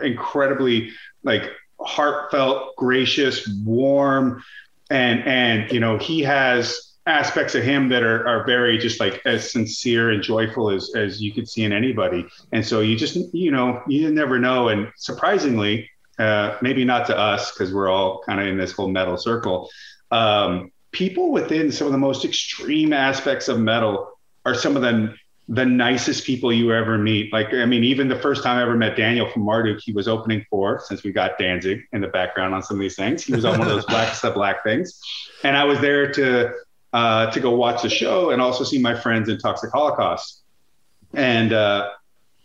[0.03, 0.91] incredibly
[1.23, 1.53] like
[1.85, 4.43] heartfelt, gracious, warm,
[4.91, 9.21] and and you know he has aspects of him that are, are very just like
[9.27, 12.27] as sincere and joyful as, as you could see in anybody.
[12.53, 14.69] And so you just, you know, you never know.
[14.69, 18.89] And surprisingly, uh, maybe not to us because we're all kind of in this whole
[18.89, 19.69] metal circle.
[20.11, 24.11] Um, people within some of the most extreme aspects of metal
[24.47, 25.15] are some of the
[25.49, 27.33] the nicest people you ever meet.
[27.33, 30.09] Like, I mean, even the first time I ever met Daniel from Marduk, he was
[30.09, 33.25] opening for, since we got Danzig in the background on some of these things.
[33.25, 35.01] He was on one of those black stuff black things.
[35.43, 36.55] And I was there to
[36.95, 40.43] uh, to go watch the show and also see my friends in Toxic Holocaust.
[41.13, 41.91] And uh,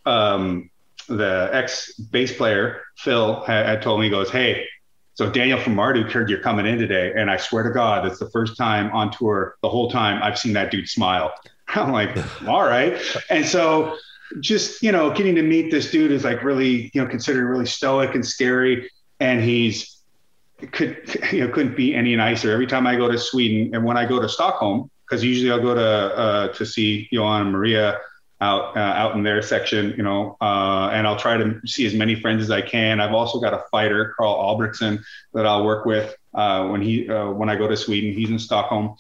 [0.06, 0.70] um,
[1.08, 4.66] the ex bass player, Phil, had, had told me, he goes, Hey,
[5.14, 7.14] so Daniel from Marduk heard you're coming in today.
[7.16, 10.40] And I swear to God, it's the first time on tour, the whole time I've
[10.40, 11.34] seen that dude smile.
[11.75, 12.99] I'm like, all right.
[13.29, 13.97] And so
[14.39, 17.65] just, you know, getting to meet this dude is like really, you know, considered really
[17.65, 18.89] stoic and scary.
[19.19, 19.99] And he's,
[20.71, 22.51] could you know couldn't be any nicer.
[22.51, 25.62] Every time I go to Sweden and when I go to Stockholm, because usually I'll
[25.62, 27.99] go to uh, to see Johan and Maria
[28.41, 31.93] out uh, out in their section, you know, uh, and I'll try to see as
[31.93, 32.99] many friends as I can.
[32.99, 35.01] I've also got a fighter, Carl Albrechtsen,
[35.34, 38.13] that I'll work with uh, when he uh, when I go to Sweden.
[38.13, 38.95] He's in Stockholm.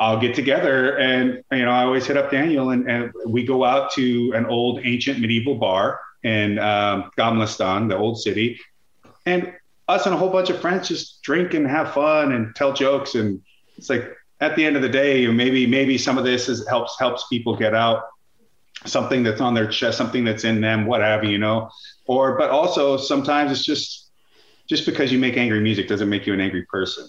[0.00, 3.64] I'll get together and you know I always hit up Daniel and, and we go
[3.64, 8.58] out to an old ancient medieval bar in um, Gamlastan, the old city,
[9.26, 9.54] and
[9.88, 13.14] us and a whole bunch of friends just drink and have fun and tell jokes.
[13.14, 13.42] And
[13.76, 14.10] it's like
[14.40, 17.54] at the end of the day maybe maybe some of this is helps helps people
[17.54, 18.04] get out
[18.86, 21.68] something that's on their chest something that's in them what have you you know?
[22.06, 24.10] Or but also sometimes it's just
[24.66, 27.06] just because you make angry music doesn't make you an angry person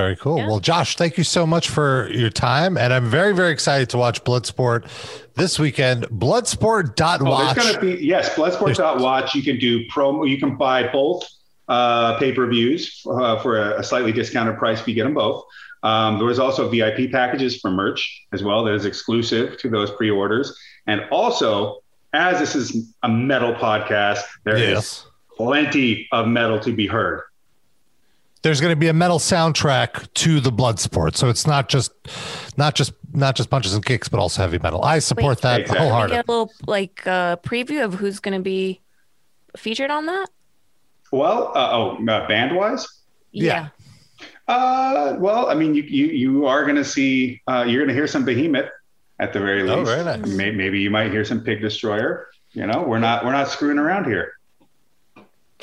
[0.00, 0.38] Very cool.
[0.38, 0.46] Yeah.
[0.46, 2.78] Well, Josh, thank you so much for your time.
[2.78, 4.88] And I'm very, very excited to watch Bloodsport
[5.34, 6.04] this weekend.
[6.04, 7.20] Bloodsport.watch.
[7.20, 9.34] Oh, there's going to be yes, Bloodsport.watch.
[9.34, 10.26] You can do promo.
[10.26, 11.28] You can buy both
[11.68, 15.12] uh, pay per views uh, for a, a slightly discounted price if you get them
[15.12, 15.44] both.
[15.82, 19.90] Um, there was also VIP packages for merch as well that is exclusive to those
[19.90, 20.58] pre orders.
[20.86, 21.82] And also,
[22.14, 25.06] as this is a metal podcast, there is yes.
[25.36, 27.20] plenty of metal to be heard.
[28.42, 31.14] There's going to be a metal soundtrack to the Bloodsport.
[31.16, 31.92] So it's not just
[32.56, 34.82] not just not just punches and kicks, but also heavy metal.
[34.82, 35.86] I support Wait, that exactly.
[35.86, 36.16] Wholeheartedly.
[36.16, 38.80] get a little like uh, preview of who's going to be
[39.56, 40.28] featured on that?
[41.12, 42.86] Well, uh, oh, uh, band wise,
[43.32, 43.68] Yeah.
[44.48, 47.94] uh, well, I mean, you you, you are going to see, uh, you're going to
[47.94, 48.70] hear some Behemoth
[49.18, 49.74] at the very least.
[49.74, 50.24] Oh, very nice.
[50.26, 52.28] May- Maybe you might hear some Pig Destroyer.
[52.52, 54.32] You know, we're not we're not screwing around here.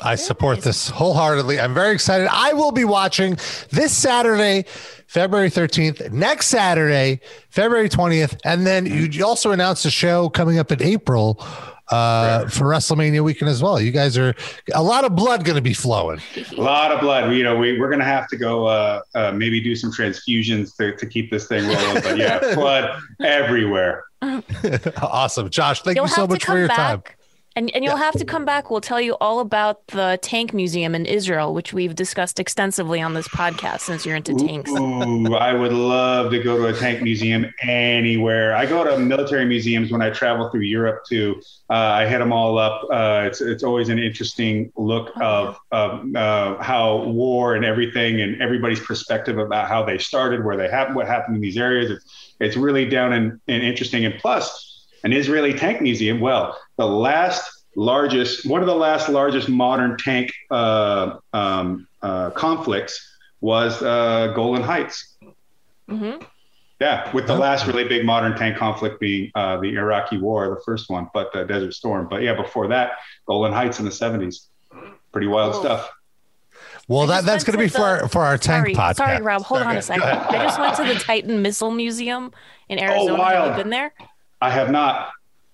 [0.02, 1.60] I support this wholeheartedly.
[1.60, 2.28] I'm very excited.
[2.30, 3.36] I will be watching
[3.70, 4.64] this Saturday,
[5.06, 10.70] February 13th, next Saturday, February 20th, and then you also announced a show coming up
[10.70, 11.44] in April
[11.90, 13.80] uh, for WrestleMania weekend as well.
[13.80, 14.34] You guys are
[14.74, 16.20] a lot of blood going to be flowing.
[16.36, 17.32] A lot of blood.
[17.32, 20.76] You know, we we're going to have to go uh, uh, maybe do some transfusions
[20.76, 22.02] to, to keep this thing rolling.
[22.02, 24.04] But yeah, blood everywhere.
[25.02, 25.82] awesome, Josh.
[25.82, 26.76] Thank You'll you so much for your back.
[26.76, 27.14] time.
[27.58, 28.70] And, and you'll have to come back.
[28.70, 33.14] We'll tell you all about the tank museum in Israel, which we've discussed extensively on
[33.14, 34.70] this podcast since you're into tanks.
[34.70, 38.54] Ooh, I would love to go to a tank museum anywhere.
[38.54, 41.42] I go to military museums when I travel through Europe too.
[41.68, 42.84] Uh, I hit them all up.
[42.92, 48.40] Uh, it's it's always an interesting look of, of uh, how war and everything and
[48.40, 51.90] everybody's perspective about how they started, where they happened, what happened in these areas.
[51.90, 54.04] It's it's really down and, and interesting.
[54.04, 54.67] And plus,
[55.04, 56.20] an Israeli tank museum.
[56.20, 63.16] Well, the last largest, one of the last largest modern tank uh, um, uh, conflicts
[63.40, 65.16] was uh, Golan Heights.
[65.88, 66.16] hmm
[66.80, 70.60] Yeah, with the last really big modern tank conflict being uh, the Iraqi War, the
[70.64, 72.08] first one, but the Desert Storm.
[72.08, 72.92] But yeah, before that,
[73.26, 74.46] Golan Heights in the 70s.
[75.12, 75.60] Pretty wild Oh.
[75.60, 75.90] stuff.
[76.88, 78.96] Well, that, that's going to be to for our, for our tank Sorry, podcast.
[78.96, 79.42] sorry, Rob.
[79.42, 80.04] Hold on a second.
[80.04, 82.32] I just went to the Titan Missile Museum
[82.70, 83.10] in Arizona.
[83.10, 83.56] Have wild.
[83.56, 83.92] you been there?
[84.40, 85.10] I have not.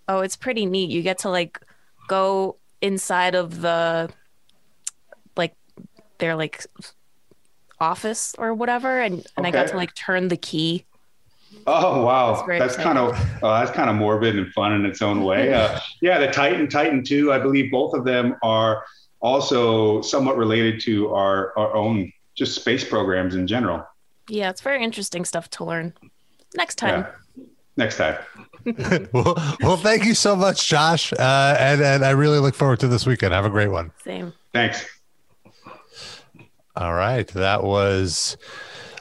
[0.09, 0.91] Oh, it's pretty neat.
[0.91, 1.61] You get to like
[2.09, 4.11] go inside of the
[5.37, 5.55] like
[6.19, 6.67] their like
[7.81, 10.85] office or whatever, and and I got to like turn the key.
[11.67, 15.01] Oh wow, That's that's kind of uh, that's kind of morbid and fun in its
[15.01, 15.53] own way.
[15.55, 18.85] Uh, yeah, the Titan, Titan Two, I believe both of them are
[19.21, 23.87] also somewhat related to our our own just space programs in general.
[24.29, 25.95] Yeah, it's very interesting stuff to learn.
[26.57, 27.07] Next time.
[27.37, 27.45] Yeah.
[27.77, 28.17] Next time.
[29.13, 31.13] well, well, thank you so much, Josh.
[31.13, 33.33] Uh, and, and I really look forward to this weekend.
[33.35, 33.93] Have a great one.
[34.05, 34.33] Same.
[34.53, 34.87] Thanks.
[36.77, 37.27] All right.
[37.29, 38.37] That was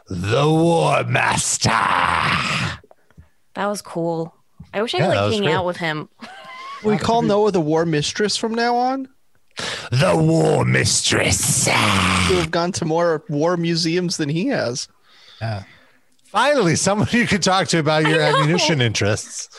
[0.07, 1.69] the War Master.
[1.69, 4.35] That was cool.
[4.73, 5.53] I wish I Yeah, could that like hang great.
[5.53, 6.09] out with him.
[6.83, 9.07] We call Noah the war mistress from now on.
[9.91, 11.65] The War Mistress.
[11.65, 14.87] To have gone to more war museums than he has.
[15.39, 15.63] Yeah.
[16.33, 19.49] Finally, someone you can talk to about your ammunition interests.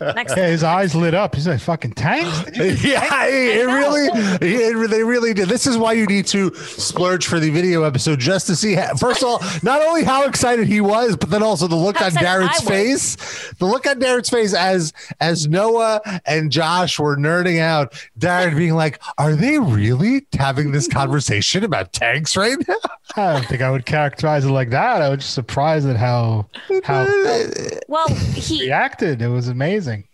[0.00, 1.34] Next Yeah, his eyes lit up.
[1.34, 2.58] He's like, fucking tanks?
[2.82, 4.08] Yeah, it, it really,
[4.40, 5.50] it, they really did.
[5.50, 8.74] This is why you need to splurge for the video episode just to see.
[8.74, 11.98] How, first of all, not only how excited he was, but then also the look
[11.98, 13.52] How on excited Darren's face.
[13.58, 17.92] The look on Darren's face as as Noah and Josh were nerding out.
[18.18, 22.76] Darren being like, "Are they really having this conversation about tanks right now?"
[23.16, 25.02] I don't think I would characterize it like that.
[25.02, 26.46] I would just surprised at how
[26.84, 27.06] how
[27.88, 29.20] Well, he reacted.
[29.22, 30.04] It was amazing.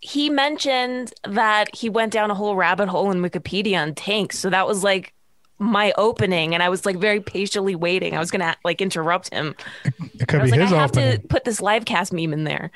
[0.00, 4.38] he mentioned that he went down a whole rabbit hole in Wikipedia on tanks.
[4.38, 5.12] So that was like
[5.58, 8.14] my opening, and I was like very patiently waiting.
[8.14, 9.54] I was gonna like interrupt him.
[10.18, 11.20] It could I was be like, his I have opening.
[11.20, 12.70] to put this live cast meme in there.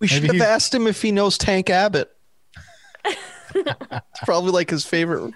[0.00, 2.10] We should have he's- asked him if he knows Tank Abbott.
[3.54, 5.32] it's probably like his favorite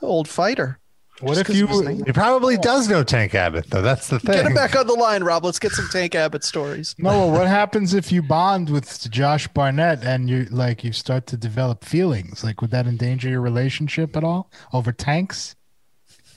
[0.00, 0.78] old fighter.
[1.22, 1.88] What Just if 'cause you?
[2.00, 2.06] of.
[2.06, 3.80] He probably does know Tank Abbott, though.
[3.80, 4.34] That's the thing.
[4.34, 5.44] Get him back on the line, Rob.
[5.44, 6.94] Let's get some Tank Abbott stories.
[6.98, 11.36] Noah, what happens if you bond with Josh Barnett and you like you start to
[11.36, 12.42] develop feelings?
[12.42, 15.54] Like, would that endanger your relationship at all over tanks?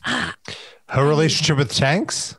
[0.03, 2.37] Her relationship with tanks.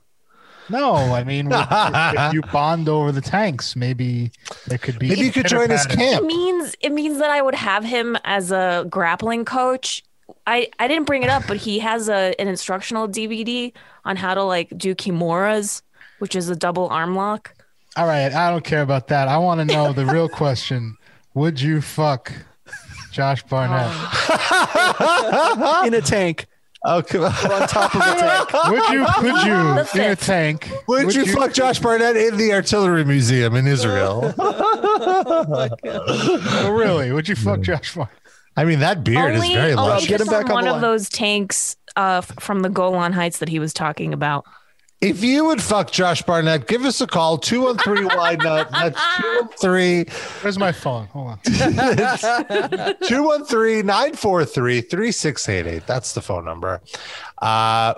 [0.68, 4.32] No, I mean, if, if you bond over the tanks, maybe
[4.66, 5.08] there could be.
[5.08, 6.10] Maybe you could join his pitter-patter.
[6.12, 6.24] camp.
[6.24, 10.02] It means it means that I would have him as a grappling coach.
[10.46, 13.72] I, I didn't bring it up, but he has a an instructional DVD
[14.04, 15.82] on how to like do kimuras,
[16.18, 17.54] which is a double arm lock.
[17.96, 19.28] All right, I don't care about that.
[19.28, 20.96] I want to know the real question:
[21.34, 22.32] Would you fuck
[23.12, 23.90] Josh Barnett?
[25.86, 26.46] In a tank.
[26.88, 27.32] Oh, come on.
[27.32, 28.52] On top of a tank.
[28.70, 29.06] Would you?
[29.16, 30.70] Could you in a tank?
[30.86, 34.34] Would, you, fuck Josh Barnett in the artillery museum in Israel?
[34.98, 37.12] Oh, oh, really?
[37.12, 38.12] Would you fuck Josh Barnett?
[38.56, 40.06] I mean, that beard only is very only lush.
[40.06, 43.12] Get him back on on one the of those tanks uh, f- from the Golan
[43.12, 44.44] Heights that he was talking about.
[45.02, 48.70] If you would fuck Josh Barnett, give us a call 213 Wide Nut.
[48.70, 48.98] That's
[49.60, 50.06] 213
[50.40, 51.06] Where's my phone?
[51.08, 51.38] Hold on.
[51.44, 55.86] 213 943 3688.
[55.86, 56.80] That's the phone number.
[57.42, 57.92] Uh,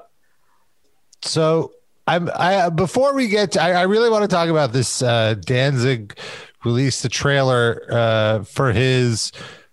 [1.22, 1.70] so
[2.08, 5.34] I'm I before we get to, I, I really want to talk about this uh
[5.34, 6.18] Danzig
[6.64, 9.30] released the trailer uh for his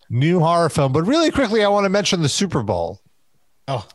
[0.10, 3.02] new horror film, but really quickly I want to mention the Super Bowl.
[3.68, 3.86] Oh,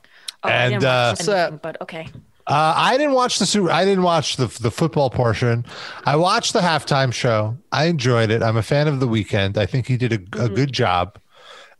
[0.42, 2.08] Oh, I And, didn't uh, watch anything, but okay.
[2.46, 3.70] Uh, I didn't watch the super.
[3.70, 5.66] I didn't watch the the football portion.
[6.06, 7.56] I watched the halftime show.
[7.70, 8.42] I enjoyed it.
[8.42, 9.58] I'm a fan of the Weeknd.
[9.58, 11.18] I think he did a, a good job.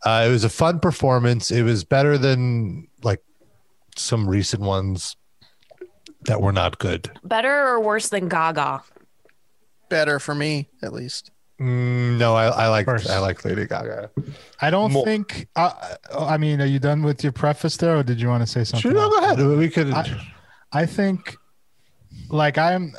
[0.05, 1.51] Uh, it was a fun performance.
[1.51, 3.23] It was better than like
[3.97, 5.17] some recent ones
[6.27, 7.11] that were not good.
[7.25, 8.83] Better or worse than Gaga?
[9.89, 11.31] Better for me, at least.
[11.61, 13.11] Mm, no, I, I like First.
[13.11, 14.11] I like Lady Gaga.
[14.63, 15.47] I don't More- think.
[15.55, 15.73] Uh,
[16.19, 18.65] I mean, are you done with your preface there, or did you want to say
[18.65, 18.81] something?
[18.81, 19.39] Sure, no, go ahead.
[19.59, 19.93] We could.
[19.93, 20.21] I-
[20.73, 21.37] I think,
[22.29, 22.95] like, I'm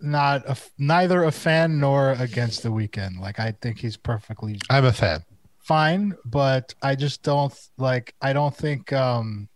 [0.00, 3.20] not a, neither a fan nor against the Weeknd.
[3.20, 5.22] Like, I think he's perfectly I'm a fan.
[5.58, 8.14] fine, but I just don't like.
[8.22, 9.48] I don't think um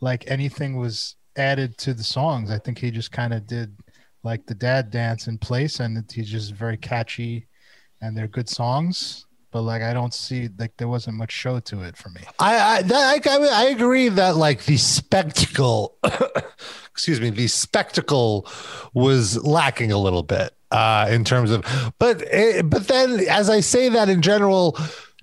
[0.00, 2.50] like anything was added to the songs.
[2.50, 3.74] I think he just kind of did
[4.22, 7.46] like the dad dance in place, and he's just very catchy,
[8.00, 9.26] and they're good songs.
[9.52, 12.20] But like, I don't see like there wasn't much show to it for me.
[12.38, 15.96] I I, that, I I agree that like the spectacle,
[16.90, 18.46] excuse me, the spectacle
[18.92, 21.64] was lacking a little bit uh, in terms of,
[21.98, 24.76] but eh, but then as I say that in general,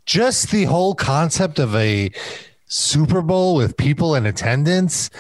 [0.06, 2.10] just the whole concept of a
[2.66, 5.12] Super Bowl with people in attendance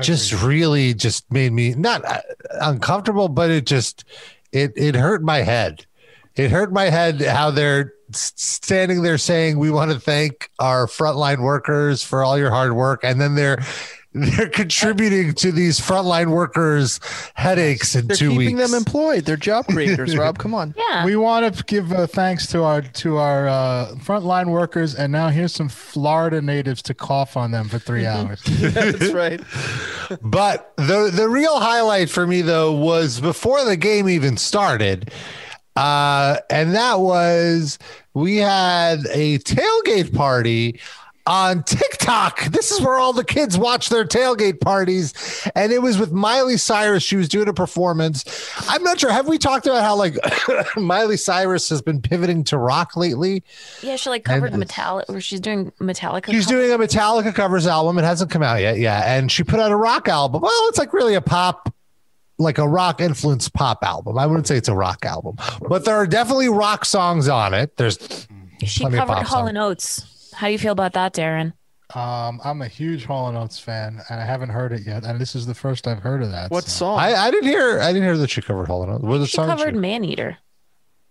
[0.00, 2.20] just really just made me not uh,
[2.60, 4.04] uncomfortable, but it just
[4.52, 5.86] it it hurt my head.
[6.36, 11.42] It hurt my head how they're standing there saying we want to thank our frontline
[11.42, 13.62] workers for all your hard work, and then they're
[14.16, 17.00] they're contributing to these frontline workers
[17.34, 18.70] headaches in They're two keeping weeks.
[18.70, 19.24] them employed.
[19.24, 20.38] They're job creators, Rob.
[20.38, 20.72] Come on.
[20.76, 21.04] Yeah.
[21.04, 25.28] We want to give uh, thanks to our to our uh, frontline workers, and now
[25.30, 28.40] here's some Florida natives to cough on them for three hours.
[28.46, 29.40] That's right.
[30.20, 35.10] But the the real highlight for me though was before the game even started,
[35.76, 37.78] uh, and that was
[38.14, 40.80] we had a tailgate party
[41.26, 42.44] on TikTok.
[42.46, 45.14] This is where all the kids watch their tailgate parties,
[45.54, 47.02] and it was with Miley Cyrus.
[47.02, 48.52] She was doing a performance.
[48.68, 49.10] I'm not sure.
[49.10, 50.16] Have we talked about how like
[50.76, 53.42] Miley Cyrus has been pivoting to rock lately?
[53.82, 56.30] yeah, she like covered Metallica, or she's doing Metallica.
[56.30, 57.98] She's cover- doing a Metallica covers album.
[57.98, 58.78] It hasn't come out yet.
[58.78, 59.02] Yeah.
[59.16, 60.42] And she put out a rock album.
[60.42, 61.73] Well, it's like really a pop,
[62.38, 64.18] like a rock influenced pop album.
[64.18, 65.36] I wouldn't say it's a rock album,
[65.68, 67.76] but there are definitely rock songs on it.
[67.76, 68.26] There's
[68.64, 70.32] She covered pop Hall and Oates.
[70.34, 71.52] How do you feel about that, Darren?
[71.94, 75.04] Um, I'm a huge Hall and Oates fan, and I haven't heard it yet.
[75.04, 76.50] And this is the first I've heard of that.
[76.50, 76.70] What so.
[76.86, 76.98] song?
[76.98, 79.04] I, I didn't hear I didn't hear that she covered Hall and Oates.
[79.04, 79.50] What are the She songs?
[79.50, 80.38] covered she- Maneater.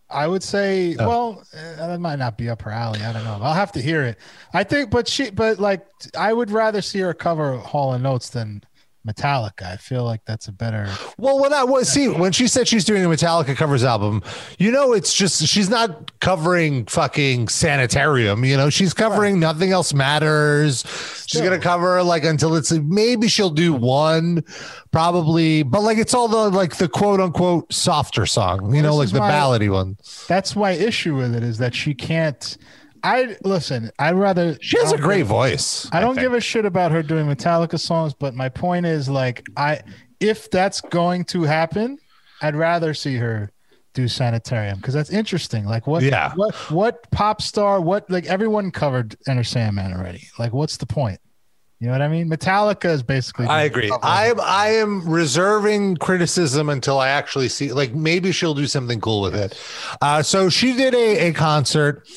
[0.09, 1.07] I would say, Oh.
[1.07, 3.01] well, uh, that might not be up her alley.
[3.01, 3.39] I don't know.
[3.41, 4.17] I'll have to hear it.
[4.53, 8.29] I think, but she, but like, I would rather see her cover Hall and Oates
[8.29, 8.61] than
[9.07, 9.63] Metallica.
[9.63, 10.89] I feel like that's a better.
[11.17, 14.23] Well, when I was see when she said she's doing a Metallica covers album,
[14.57, 18.45] you know, it's just she's not covering fucking Sanitarium.
[18.45, 20.85] You know, she's covering Nothing Else Matters.
[21.27, 24.43] She's gonna cover like until it's maybe she'll do one,
[24.91, 28.73] probably, but like it's all the like the quote unquote softer song.
[28.73, 29.97] You know, like the ballady one.
[30.27, 32.57] That's my issue with it is that she can't.
[33.03, 33.91] I listen.
[33.99, 34.57] I'd rather.
[34.61, 35.89] She has a great give- voice.
[35.91, 36.25] I don't think.
[36.25, 39.81] give a shit about her doing Metallica songs, but my point is like I
[40.19, 41.97] if that's going to happen,
[42.41, 43.51] I'd rather see her
[43.93, 45.65] do Sanitarium because that's interesting.
[45.65, 46.31] Like what Yeah.
[46.35, 50.27] what what pop star, what like everyone covered Enter Sandman already.
[50.39, 51.19] Like what's the point?
[51.79, 52.29] You know what I mean?
[52.29, 53.91] Metallica is basically I agree.
[54.01, 59.01] I am I am reserving criticism until I actually see like maybe she'll do something
[59.01, 59.59] cool with it.
[60.01, 62.07] Uh, so she did a, a concert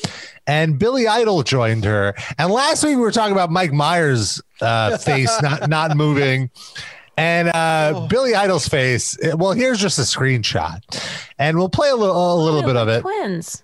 [0.47, 2.15] and Billy Idol joined her.
[2.39, 6.49] And last week we were talking about Mike Myers' uh, face not not moving.
[7.19, 9.17] And uh, Billy Idol's face.
[9.23, 10.79] eh, Well, here's just a screenshot,
[11.39, 13.01] and we'll play a little a little They bit of it.
[13.01, 13.61] Twins.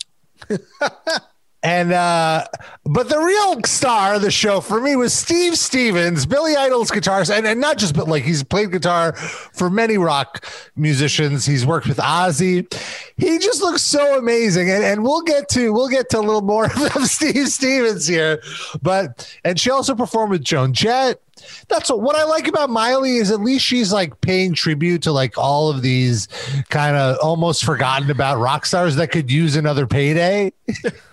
[1.63, 2.45] And uh
[2.85, 7.35] but the real star of the show for me was Steve Stevens, Billy Idol's guitarist,
[7.35, 10.45] and, and not just but like he's played guitar for many rock
[10.75, 11.45] musicians.
[11.45, 12.71] He's worked with Ozzy.
[13.15, 14.69] He just looks so amazing.
[14.69, 18.41] And, and we'll get to we'll get to a little more of Steve Stevens here.
[18.81, 21.21] But and she also performed with Joan Jett.
[21.69, 25.11] That's what, what I like about Miley is at least she's like paying tribute to
[25.11, 26.27] like all of these
[26.69, 30.51] kind of almost forgotten about rock stars that could use another payday.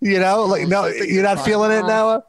[0.00, 2.24] You know, like no, you're not feeling it, Noah.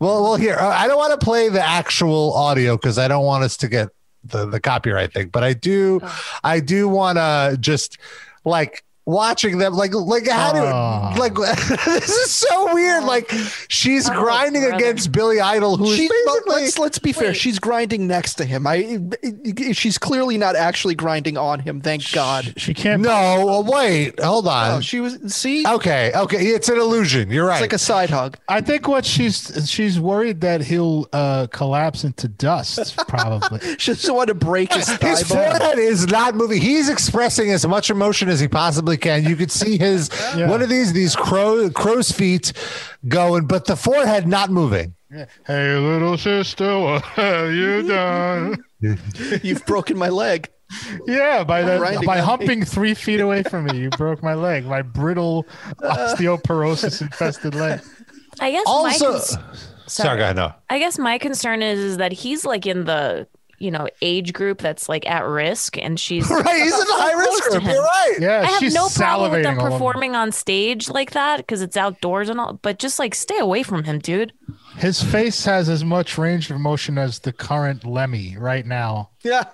[0.00, 3.44] Well, well, here I don't want to play the actual audio because I don't want
[3.44, 3.88] us to get
[4.24, 6.00] the the copyright thing, but I do,
[6.44, 7.98] I do want to just
[8.44, 11.14] like watching them like like how do Oh.
[11.18, 11.34] like
[11.86, 13.32] this is so weird like
[13.68, 14.76] she's Oh, grinding brother.
[14.76, 17.28] against Billy Idol who is She, but basically let's let's be fair.
[17.28, 17.36] Wait.
[17.36, 18.66] She's grinding next to him.
[18.66, 18.98] I
[19.72, 21.80] she's clearly not actually grinding on him.
[21.80, 22.52] Thank God.
[22.58, 23.00] She can't.
[23.00, 25.18] no well, wait hold on Oh, she was.
[25.34, 28.36] See, okay okay it's an illusion you're right it's like a side hug.
[28.46, 32.94] I think what she's she's worried that he'll uh, collapse into dust.
[33.08, 33.60] Probably.
[33.78, 35.38] She doesn't want to break his thigh His bone.
[35.38, 36.60] forehead is not moving.
[36.60, 39.24] He's expressing as much emotion as he possibly can.
[39.24, 40.48] You could see his Yeah.
[40.48, 42.52] one of these these crow crow's feet
[43.06, 44.94] going, but the forehead not moving.
[45.46, 48.62] hey, little sister, what have you done?
[49.42, 50.48] You've broken my leg.
[51.06, 52.24] Yeah, by the, by on me.
[52.26, 54.66] humping three feet away from me, you broke my leg.
[54.66, 55.44] My brittle
[55.82, 57.80] osteoporosis infested leg.
[58.40, 59.38] I guess Also, my cons-
[59.86, 60.52] sorry, go ahead, no.
[60.68, 63.26] I guess my concern is, is that he's like in the
[63.58, 66.28] you know age group that's like at risk, and she's.
[66.30, 67.62] Right, he's in the high risk group.
[67.62, 67.70] him.
[67.70, 68.14] You're right.
[68.20, 69.74] Yeah, I have she's no problem with them all over me.
[69.76, 73.62] performing on stage like that because it's outdoors and all, but just like stay away
[73.62, 74.32] from him, dude.
[74.76, 79.44] His face has as much range of motion as the current Lemmy right now Yeah.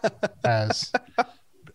[0.45, 0.93] has.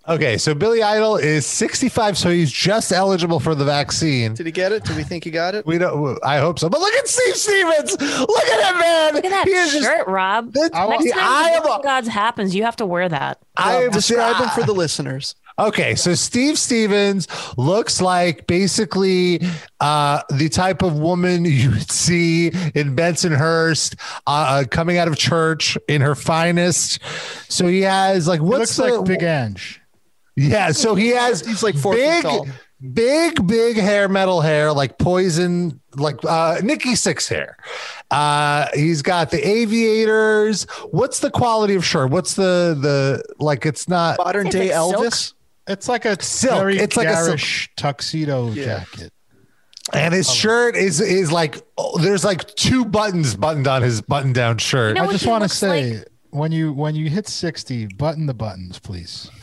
[0.09, 4.33] Okay, so Billy Idol is 65, so he's just eligible for the vaccine.
[4.33, 4.83] Did he get it?
[4.83, 5.67] Do we think he got it?
[5.67, 6.17] We don't.
[6.25, 6.67] I hope so.
[6.67, 7.91] But look at Steve Stevens.
[8.01, 9.13] Look at him, man.
[9.13, 10.51] Look at that He is shirt, just- Rob.
[10.53, 12.87] That- I Next want- time I the am Will a- Gods happens, you have to
[12.87, 13.37] wear that.
[13.55, 15.35] I am Describe him for the listeners.
[15.59, 19.41] Okay, so Steve Stevens looks like basically
[19.81, 23.95] uh, the type of woman you would see in Bensonhurst
[24.25, 26.99] uh, coming out of church in her finest.
[27.51, 29.78] So he has like He what's looks the like Big Ange.
[30.39, 30.71] Yeah?
[30.71, 32.47] So he has He's like four feet big, tall.
[32.93, 37.57] big, big hair, metal hair, like poison, like uh, Nikki Sixx hair.
[38.11, 40.63] Uh, he's got the aviators.
[40.91, 42.09] What's the quality of shirt?
[42.11, 43.65] What's the the like?
[43.65, 44.17] It's not.
[44.17, 45.05] Modern It's day like silk.
[45.05, 45.33] Elvis.
[45.67, 46.59] It's like a Silk.
[46.59, 47.27] very It's like a silk.
[47.27, 48.65] garish tuxedo Yeah.
[48.65, 49.13] jacket.
[49.93, 54.33] And his shirt is is like oh, there's like two buttons buttoned on his button
[54.33, 54.95] down shirt.
[54.95, 56.07] You know I just want to say like?
[56.31, 59.29] When you when you hit 60, button the buttons, please.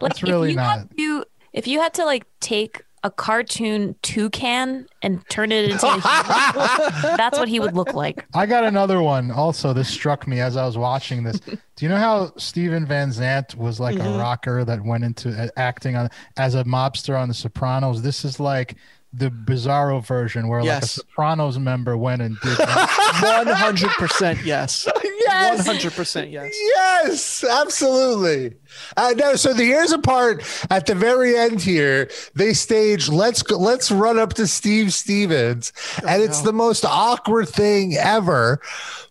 [0.00, 3.94] That's really if you not- Had to, if you had to like take a cartoon
[4.02, 6.02] toucan and turn it into a human,
[7.16, 8.24] that's what he would look like.
[8.34, 9.30] I got another one.
[9.32, 11.40] Also, this struck me as I was watching this.
[11.40, 14.06] Do you know how Steven Van Zandt was like Mm-hmm.
[14.14, 18.02] a rocker that went into uh, acting on as a mobster on The Sopranos?
[18.02, 18.76] This is like
[19.12, 20.92] the Bizarro version where like a Yes.
[20.92, 22.58] Sopranos member went and did.
[22.58, 24.88] One hundred percent yes.
[25.20, 26.52] Yes, hundred percent yes.
[26.54, 28.56] yes, absolutely.
[28.96, 32.10] Uh, no, so the, here's a part at the very end here.
[32.34, 35.72] They stage let's go, let's run up to Steve Stevens,
[36.06, 36.46] and it's no.
[36.46, 38.60] the most awkward thing ever.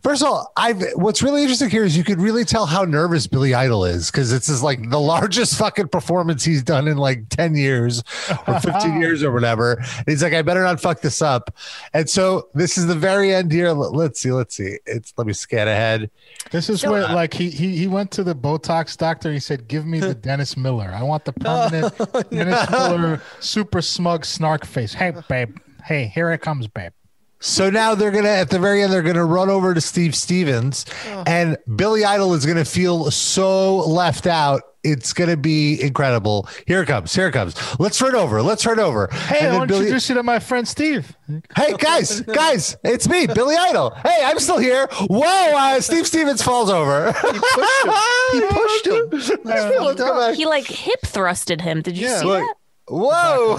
[0.03, 3.27] First of all, I've what's really interesting here is you could really tell how nervous
[3.27, 7.29] Billy Idol is because this is like the largest fucking performance he's done in like
[7.29, 8.03] 10 years
[8.47, 9.73] or 15 years or whatever.
[9.73, 11.53] And he's like, I better not fuck this up.
[11.93, 13.71] And so this is the very end here.
[13.73, 14.77] Let- Let's see, let's see.
[14.87, 16.09] It's let me scan ahead.
[16.49, 19.31] This is So- where like he he he went to the Botox doctor.
[19.31, 20.91] He said, "Give me the Dennis Miller.
[20.93, 25.57] I want the oh, permanent Dennis Miller super smug snark face." Hey, babe.
[25.83, 26.91] Hey, here it comes, babe.
[27.39, 30.85] So now they're gonna at the very end they're gonna run over to Steve Stevens,
[31.07, 31.23] oh.
[31.25, 34.61] and Billy Idol is gonna feel so left out.
[34.83, 36.49] It's gonna be incredible.
[36.65, 37.13] Here it comes.
[37.13, 37.55] Here it comes.
[37.79, 38.41] Let's turn over.
[38.41, 39.07] Let's turn over.
[39.11, 41.15] Hey, And I then want to Billy- introduce you to my friend Steve.
[41.55, 43.91] Hey guys, guys, it's me, Billy Idol.
[44.03, 44.87] Hey, I'm still here.
[45.07, 45.23] Whoa,
[45.55, 47.11] uh, Steve Stevens falls over.
[47.11, 49.03] He pushed him.
[49.11, 49.39] He pushed him.
[49.43, 50.35] Let's go, let's go back.
[50.35, 51.81] He like hip thrusted him.
[51.81, 52.19] Did you Yeah.
[52.19, 52.39] see Look.
[52.41, 52.55] that?
[52.87, 53.57] Whoa.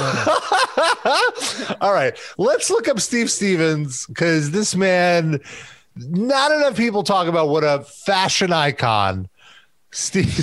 [1.80, 2.18] All right.
[2.38, 5.40] Let's look up Steve Stevens because this man,
[5.96, 9.28] not enough people talk about what a fashion icon
[9.94, 10.34] Steve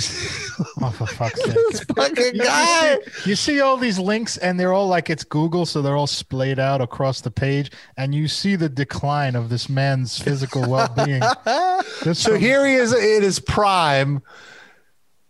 [0.80, 1.54] Oh, for fuck's sake.
[1.70, 2.92] this fucking You- guy.
[2.92, 5.96] You see, you see all these links, and they're all like it's Google, so they're
[5.96, 10.68] all splayed out across the page, and you see the decline of this man's physical
[10.70, 11.20] well-being.
[12.04, 14.22] Just So from- here he is in his prime.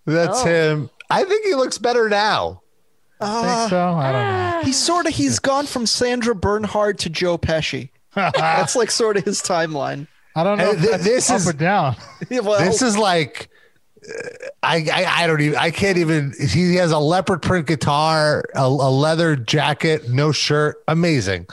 [0.06, 0.44] That's Oh.
[0.44, 0.90] him.
[1.08, 2.60] I think he looks better now.
[3.20, 3.94] think so.
[3.94, 4.58] I don't know.
[4.58, 4.60] Ah.
[4.64, 7.90] He's sort of he's gone from Sandra Bernhard to Joe Pesci.
[8.14, 10.06] That's like sort of his timeline.
[10.36, 10.70] I don't know.
[10.72, 11.96] If th- that's this up is- or down.
[12.30, 13.48] well, This is like
[14.62, 18.62] I, I I don't even I can't even he has a leopard print guitar, a,
[18.64, 20.82] a leather jacket, no shirt.
[20.88, 21.46] Amazing.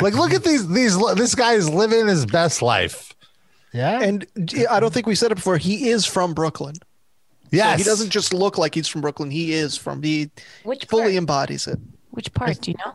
[0.00, 3.14] Like look at these these this guy is living his best life.
[3.72, 4.00] Yeah.
[4.00, 4.26] and
[4.68, 5.58] I don't think we said it before.
[5.58, 6.74] He is from Brooklyn.
[7.50, 7.78] Yes.
[7.78, 9.30] He doesn't just look like he's from Brooklyn.
[9.30, 10.02] He is from.
[10.02, 10.30] He
[10.62, 11.14] Which fully part?
[11.14, 11.78] embodies it.
[12.10, 12.60] Which part?
[12.60, 12.94] Do you know?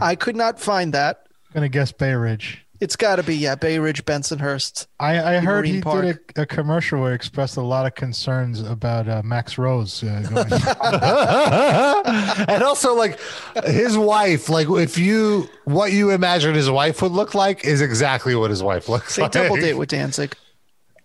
[0.00, 1.26] I could not find that.
[1.48, 2.63] I'm gonna guess Bay Ridge.
[2.80, 4.88] It's got to be yeah, Bay Ridge, Bensonhurst.
[4.98, 6.04] I, I heard Marine he Park.
[6.04, 10.02] did a, a commercial where he expressed a lot of concerns about uh, Max Rose.
[10.02, 10.52] Uh, going,
[12.48, 13.18] and also like
[13.64, 18.34] his wife, like if you what you imagine his wife would look like is exactly
[18.34, 19.32] what his wife looks Say like.
[19.32, 20.36] double date with Danzig.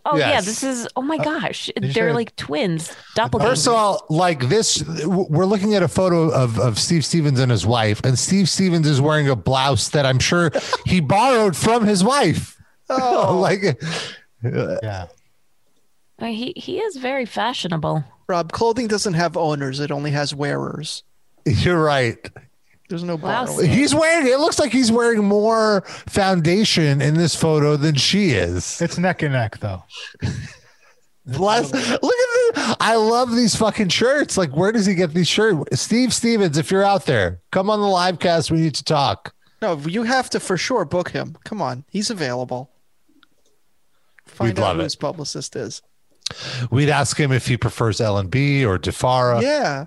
[0.06, 0.88] Oh yeah, this is.
[0.96, 3.42] Oh my gosh, you they're like twins, doppelgangers.
[3.42, 7.52] First of all, like this, we're looking at a photo of, of Steve Stevens and
[7.52, 10.52] his wife, and Steve Stevens is wearing a blouse that I'm sure
[10.86, 12.56] he borrowed from his wife.
[12.92, 13.80] Oh, like,
[14.42, 15.06] yeah.
[16.18, 18.04] Uh, he he is very fashionable.
[18.28, 21.04] Rob, clothing doesn't have owners; it only has wearers.
[21.46, 22.18] you're right.
[22.90, 23.70] There's no Wow, borrowing.
[23.70, 28.82] He's wearing, it looks like he's wearing more foundation in this photo than she is.
[28.82, 29.84] It's neck and neck though.
[31.26, 32.02] Bless, look at
[32.56, 32.76] this.
[32.80, 34.36] I love these fucking shirts.
[34.38, 35.80] Like, where does he get these shirts?
[35.80, 38.50] Steve Stevens, if you're out there, come on the live cast.
[38.50, 39.36] We need to talk.
[39.62, 41.38] No, you have to for sure book him.
[41.44, 42.72] Come on, he's available.
[44.26, 44.86] Find We'd out love who it.
[44.86, 45.84] his publicist is.
[46.72, 49.42] We'd ask him if he prefers L and B or Di Fara.
[49.42, 49.86] yeah,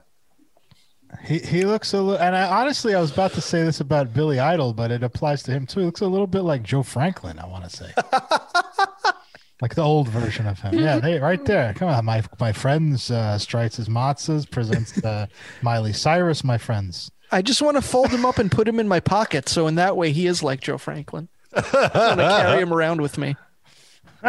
[1.24, 4.12] He he looks a little, and I honestly I was about to say this about
[4.14, 5.80] Billy Idol, but it applies to him too.
[5.80, 7.38] He looks a little bit like Joe Franklin.
[7.38, 7.92] I want to say,
[9.60, 10.74] like the old version of him.
[10.74, 11.74] Yeah, they right there.
[11.74, 13.10] Come on, my my friends.
[13.10, 15.26] Uh, Strites his matzahs presents uh,
[15.62, 16.42] Miley Cyrus.
[16.42, 17.10] My friends.
[17.30, 19.76] I just want to fold him up and put him in my pocket, so in
[19.76, 21.28] that way he is like Joe Franklin.
[21.54, 23.36] I want to carry him around with me.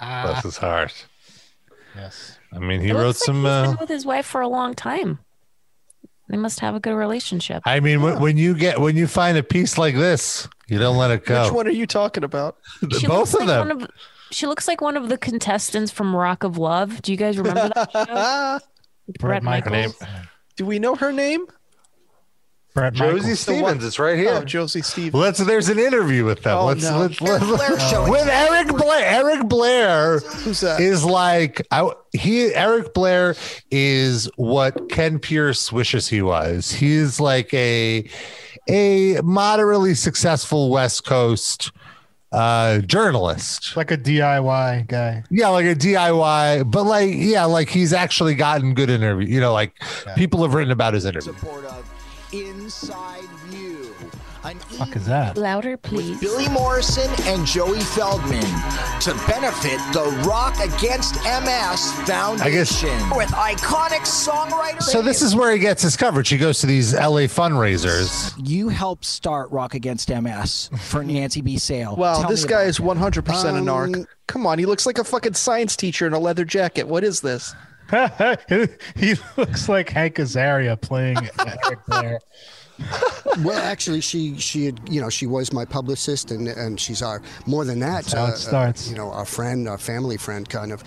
[0.00, 1.06] Bless his heart.
[1.94, 2.37] Yes.
[2.52, 3.36] I mean, he It wrote looks like some.
[3.36, 5.18] he's Uh, been with his wife for a long time.
[6.28, 7.62] They must have a good relationship.
[7.64, 10.96] I mean, when, when you get when you find a piece like this, you don't
[10.98, 11.44] let it go.
[11.44, 12.56] Which one are you talking about?
[12.98, 13.68] She Both looks of like them.
[13.68, 13.90] One of,
[14.30, 17.00] she looks like one of the contestants from Rock of Love.
[17.00, 17.90] Do you guys remember that
[18.60, 18.66] show?
[19.06, 19.72] With Bret Brett Michaels.
[20.00, 20.26] Michaels.
[20.56, 21.46] do we know her name?
[22.74, 24.30] Brett Josie Stevens, it's right here.
[24.34, 25.14] Oh, Josie Stevens.
[25.14, 25.38] Let's.
[25.38, 26.58] There's an interview with them.
[26.58, 26.98] Oh, let's, no.
[26.98, 28.10] let's, let's, Blair showing.
[28.10, 29.04] with Eric Blair.
[29.06, 30.80] Eric Blair Who's that?
[30.80, 32.54] is like I, he.
[32.54, 33.34] Eric Blair
[33.70, 36.70] is what Ken Pierce wishes he was.
[36.70, 38.08] He's like a
[38.68, 41.72] a moderately successful West Coast
[42.30, 43.74] uh journalist.
[43.76, 45.24] Like a DIY guy.
[45.30, 49.26] Yeah, like a DIY, but like yeah, like he's actually gotten good interview.
[49.26, 49.72] You know, like
[50.06, 50.14] Yeah.
[50.14, 51.32] people have written about his interview.
[51.32, 51.87] Support of
[52.32, 53.94] Inside View.
[54.44, 55.36] An Fuck is that?
[55.36, 56.20] Louder, please.
[56.20, 58.40] Billy Morrison and Joey Feldman
[59.00, 64.82] to benefit the Rock Against MS Foundation guess- with iconic songwriter.
[64.82, 66.28] So this is where he gets his coverage.
[66.28, 68.32] He goes to these LA fundraisers.
[68.42, 71.58] You helped start Rock Against MS for Nancy B.
[71.58, 71.96] Sale.
[71.96, 73.18] Well, Tell this guy is 100%
[73.58, 73.96] a narc.
[73.96, 76.86] Um, Come on, he looks like a fucking science teacher in a leather jacket.
[76.86, 77.54] What is this?
[78.96, 82.20] he looks like Hank Azaria playing Eric Blair.
[83.42, 87.22] Well, actually, she she had you know she was my publicist, and and she's our
[87.46, 88.04] more than that.
[88.04, 88.88] That's how it starts.
[88.88, 90.82] you know, our friend, our family friend, kind of.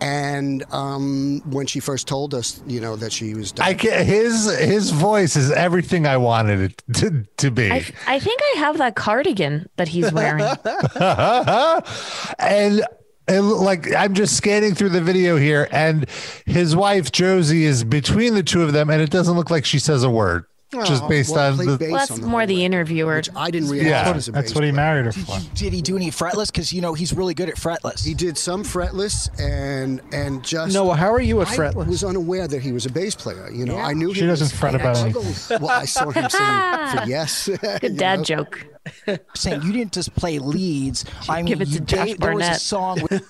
[0.00, 3.54] And um, when she first told us, you know, that she was.
[3.60, 7.70] I can, his his voice is everything I wanted it to, to be.
[7.70, 10.44] I, I think I have that cardigan that he's wearing.
[12.38, 12.82] and
[13.28, 16.08] like I'm just scanning through the video here, and
[16.46, 19.78] his wife Josie is between the two of them, and it doesn't look like she
[19.78, 20.44] says a word,
[20.84, 21.78] just Oh, based well, on the.
[21.78, 23.16] bass well, that's on the more whole the way, interviewer.
[23.16, 24.12] Which I didn't realize Yeah.
[24.12, 25.38] was That's bass what he married her Did, for.
[25.38, 26.46] you, did he do any fretless?
[26.52, 28.04] Because you know he's really good at fretless.
[28.04, 31.86] He did some fretless, and and just Noah, how are you at I fretless?
[31.86, 33.50] was unaware that he was a bass player.
[33.50, 36.28] You know, I knew She he doesn't was- fret about actually- Well, I saw him
[36.30, 37.48] sing for Yes.
[37.80, 38.66] Good dad joke.
[39.34, 41.04] saying you didn't just play leads.
[41.28, 43.22] I mean, Give it you to Josh gave, there was a song with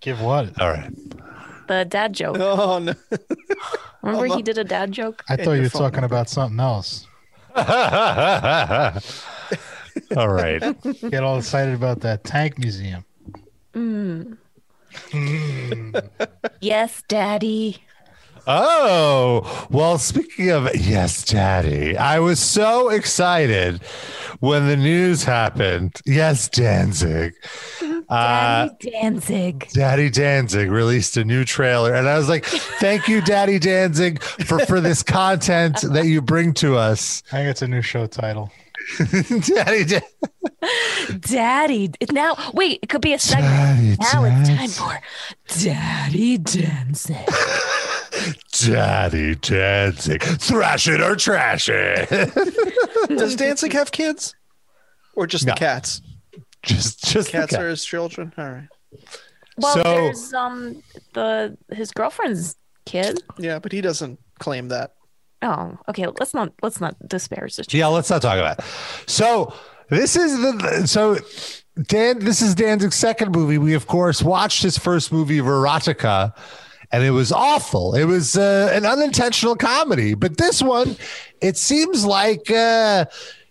[0.00, 0.60] Give what?
[0.60, 0.92] All right.
[1.68, 2.36] The dad joke.
[2.40, 2.94] Oh no.
[4.02, 5.24] Remember he did a dad joke?
[5.28, 7.06] I thought you were phone talking about something else.
[10.16, 10.60] All right.
[11.10, 13.04] Get all excited about that tank museum.
[13.74, 14.36] Mm.
[15.10, 16.08] Mm.
[16.60, 17.82] Yes, daddy.
[18.48, 23.82] Oh, well, speaking of yes, daddy, I was so excited
[24.38, 25.96] when the news happened.
[26.06, 27.34] Yes, Danzig.
[28.08, 29.68] Uh, Daddy Danzig.
[29.72, 34.60] Daddy Danzig released a new trailer, and I was like, "Thank you, Daddy Danzig, for
[34.60, 38.52] for this content that you bring to us." I think it's a new show title.
[39.44, 41.90] Daddy, Dan- Daddy.
[42.12, 43.98] Now wait, it could be a segment.
[44.00, 47.16] Daddy now it's time for Daddy Danzig.
[48.52, 52.08] Daddy Danzig, thrash it or trash it.
[53.08, 54.34] Does Danzig have kids?
[55.14, 55.52] Or just No.
[55.54, 56.00] the cats?
[56.62, 57.62] just, just the Cats cat.
[57.62, 58.32] are his children?
[58.36, 58.68] All right.
[59.58, 60.82] Well, So- there's um
[61.14, 63.22] the his girlfriend's kid.
[63.38, 64.92] Yeah, but he doesn't claim that.
[65.42, 66.06] Oh, okay.
[66.18, 67.66] Let's not let's not disparage this.
[67.72, 68.58] Yeah, let's not talk about.
[68.58, 68.64] It.
[69.06, 69.54] So
[69.90, 71.18] this is the so
[71.82, 72.18] Dan.
[72.20, 73.58] This is Danzig's second movie.
[73.58, 76.34] We of course watched his first movie, Verotika,
[76.92, 77.94] and it was awful.
[77.94, 80.14] It was uh, an unintentional comedy.
[80.14, 80.96] But this one,
[81.40, 82.50] it seems like.
[82.50, 83.06] Uh,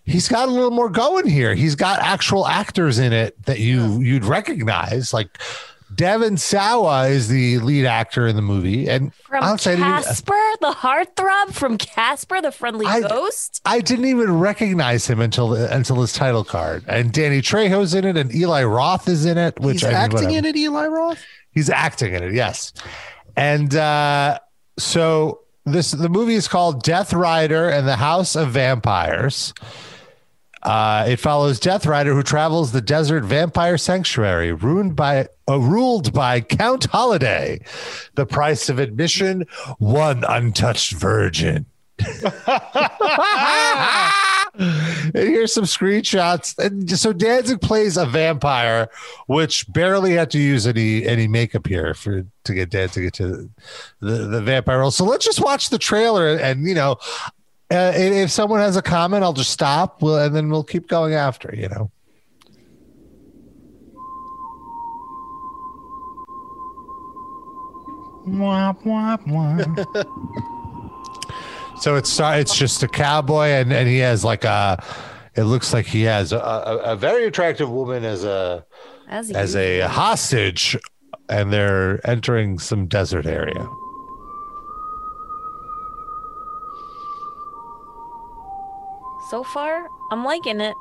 [0.08, 1.56] He's got a little more going here.
[1.56, 5.16] He's got actual actors in it that you you'd recognize.
[5.16, 5.40] Like
[5.96, 10.34] Devon Sawa is the lead actor in the movie, and From I didn't even- Casper,
[10.62, 13.62] the heartthrob from Casper, the friendly I- ghost.
[13.66, 16.84] I didn't even recognize him until until his title card.
[16.88, 19.60] And Danny Trejo's in it, and Eli Roth is in it.
[19.60, 20.38] Which He's I mean, acting whatever.
[20.38, 21.24] in it, Eli Roth?
[21.50, 22.74] He's acting in it, yes.
[23.36, 24.40] And uh,
[24.78, 29.54] so this the movie is called Death Rider and the House of Vampires.
[30.62, 36.12] Uh, it follows Death Rider who travels the desert vampire sanctuary, ruined by uh, ruled
[36.12, 37.64] by Count Holiday.
[38.16, 39.46] The price of admission:
[39.78, 41.68] one untouched virgin.
[44.58, 46.58] and here's some screenshots.
[46.58, 48.90] And so Danzig plays a vampire,
[49.28, 53.50] which barely had to use any any makeup here for to get Danzig to
[54.00, 54.92] the, the vampire role.
[54.92, 56.98] So let's just watch the trailer and you know.
[57.72, 60.04] Uh, if someone has a comment, I'll just stop.
[60.04, 61.52] We'll, and then we'll keep going after.
[61.52, 61.92] You know.
[68.28, 70.52] Womp, womp, womp.
[71.82, 74.84] So it's it's just a cowboy, and and he has like a.
[75.36, 78.66] It looks like he has a, a, a very attractive woman as a
[79.10, 80.78] As, as a hostage
[81.30, 83.68] and they're entering some desert area.
[89.30, 90.76] So far, I'm liking it.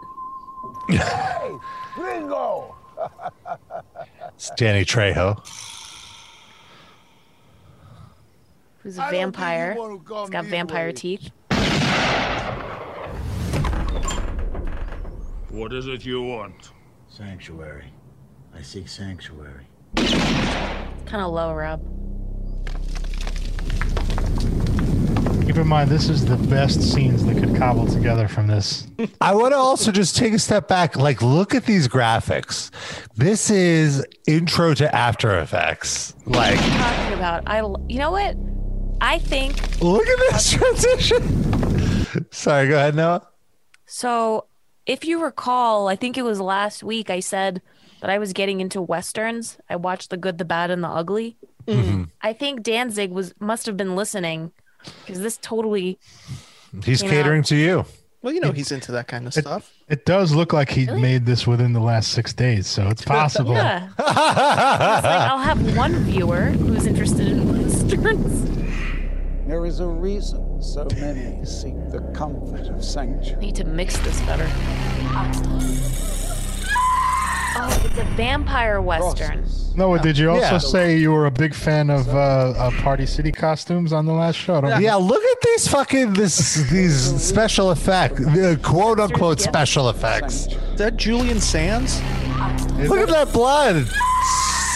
[0.88, 1.56] hey,
[1.94, 2.74] Gringo!
[4.36, 5.38] It's Danny Trejo.
[8.84, 9.74] Who's a vampire?
[9.78, 10.92] wanna come He's got vampire way.
[10.92, 11.30] teeth.
[15.48, 16.70] What is it you want?
[17.08, 17.86] Sanctuary.
[18.54, 19.66] I seek sanctuary.
[19.96, 21.80] Kind of low, Rob.
[25.46, 28.86] Keep in mind, this is the best scenes they could cobble together from this.
[29.20, 30.96] I want to also just take a step back.
[30.96, 32.70] Like, look at these graphics.
[33.14, 36.14] This is intro to After Effects.
[36.26, 37.60] Like, Talking about, I.
[37.88, 38.36] You know what?
[39.00, 42.26] I think look at this transition.
[42.30, 43.26] Sorry, go ahead, Noah.
[43.86, 44.46] so.
[44.86, 47.08] If you recall, I think it was last week.
[47.08, 47.62] I said
[48.02, 49.56] that I was getting into westerns.
[49.66, 51.38] I watched The Good, the Bad, and the Ugly.
[51.66, 52.10] Mhm.
[52.20, 54.52] I think Danzig was must have been listening
[55.06, 55.98] because this totally.
[56.84, 57.14] He's You know.
[57.14, 57.86] catering to you.
[58.20, 59.72] Well, you know he's into that kind of stuff.
[59.88, 63.54] It does look like he made this within the last six days, so it's possible.
[63.54, 63.86] Yeah.
[63.88, 68.63] It's like I'll have one viewer who's interested in westerns.
[69.54, 73.40] There is a reason so many seek the comfort of sanctuary.
[73.40, 74.50] Need to mix this better.
[77.56, 79.46] Oh, it's a vampire western.
[79.76, 80.58] Noah, did you also Yeah.
[80.58, 84.34] say you were a big fan of uh, uh, Party City costumes on the last
[84.34, 84.56] show?
[84.56, 89.88] I don't Yeah, look at these fucking this these special effects, the quote unquote special
[89.88, 90.48] effects.
[90.48, 92.02] Is that Julian Sands?
[92.88, 93.86] Look at that blood.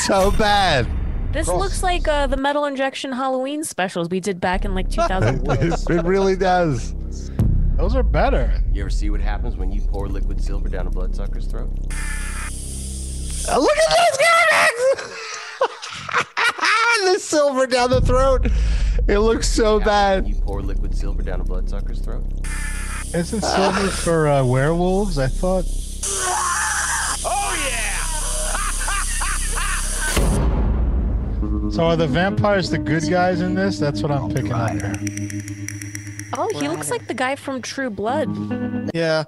[0.06, 0.86] So bad.
[1.32, 5.58] This looks like uh, the metal injection Halloween specials we did back in like 2001.
[5.98, 6.94] it really does.
[7.76, 8.52] Those are better.
[8.72, 11.70] You ever see what happens when you pour liquid silver down a bloodsucker's throat?
[13.50, 15.14] Uh, Look at those graphics.
[17.14, 18.48] the silver down the throat.
[19.06, 20.26] It looks so bad.
[20.26, 22.24] You pour liquid silver down a bloodsucker's throat?
[23.14, 25.18] Isn't silver for uh, werewolves?
[25.18, 25.64] I thought.
[31.70, 33.78] So are the vampires the good guys in this?
[33.78, 34.72] That's what I'm picking up.
[36.36, 38.28] oh, he looks like the guy from True Blood.
[38.94, 39.24] Yeah.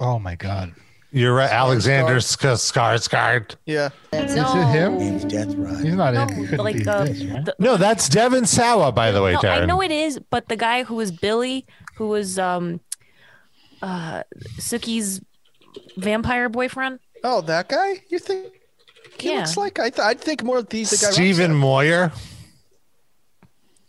[0.00, 0.72] Oh my god.
[1.12, 3.56] You're right, Alexander Skarsgård.
[3.66, 3.90] Yeah.
[4.12, 4.98] Is it him?
[4.98, 5.84] Name's Death Ride.
[5.84, 6.28] He's not No, in.
[6.34, 7.44] He couldn't like be uh, this, right?
[7.44, 9.62] the- No, that's Devon Sawa, by the way, no, Darren.
[9.62, 11.66] I know it is, but the guy who was Billy,
[11.96, 12.80] who was um,
[13.80, 14.24] uh,
[14.56, 15.20] Sookie's
[15.96, 16.98] vampire boyfriend.
[17.22, 18.02] Oh, that guy?
[18.08, 18.52] You think
[19.24, 19.38] he Yeah.
[19.40, 19.78] looks like?
[19.78, 20.90] I th- I'd think more of these.
[20.90, 21.54] The guy Rob Stephen.
[21.54, 22.12] Moyer.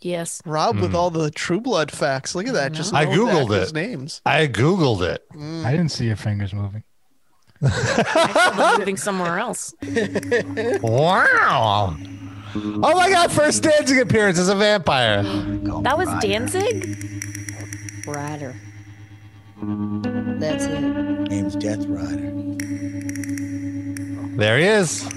[0.00, 0.40] Yes.
[0.44, 0.96] Rob with Hmm.
[0.96, 2.34] all the True Blood facts.
[2.34, 2.72] Look at that.
[2.72, 3.74] Just I googled actors' it.
[3.74, 4.20] Names.
[4.26, 5.24] I googled it.
[5.64, 6.82] I didn't see your fingers moving.
[7.62, 7.68] I
[8.34, 9.74] saw them moving somewhere else.
[10.82, 11.96] Wow.
[12.54, 13.32] Oh my God!
[13.32, 15.22] First dancing appearance as a vampire.
[15.82, 16.96] That was Danzig.
[18.06, 18.54] Rider.
[20.38, 20.80] That's it.
[21.30, 22.32] Name's Death Rider.
[24.36, 25.08] There he is,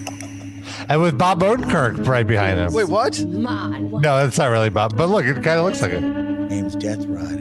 [0.90, 2.74] and with Bob Odenkirk right behind him.
[2.74, 3.20] Wait, what?
[3.22, 6.02] No, that's not really Bob, but look, it kind of looks like it.
[6.02, 7.38] Name's Death Rider.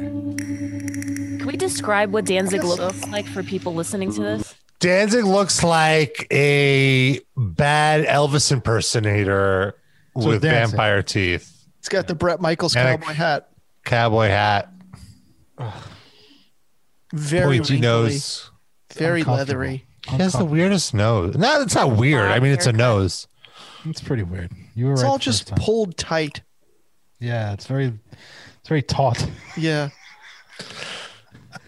[1.39, 4.55] Can we describe what Danzig looks like for people listening to this?
[4.81, 9.75] Danzig looks like a bad Elvis impersonator
[10.21, 10.77] So with Danzig.
[10.77, 13.49] vampire teeth, He's got the Bret Michaels And cowboy hat.
[13.85, 14.69] cowboy hat,
[17.13, 18.51] Very pointy wrinkly, nose.
[18.95, 19.85] Very leathery.
[20.09, 21.37] He has the weirdest nose.
[21.37, 22.31] No, it's not weird.
[22.31, 23.27] I mean, it's a nose.
[23.91, 24.53] It's pretty weird.
[24.75, 25.09] You were It's right.
[25.09, 25.59] all just time.
[25.61, 26.43] pulled tight.
[27.21, 27.93] Yeah, it's very,
[28.61, 29.29] it's very taut.
[29.57, 29.89] Yeah.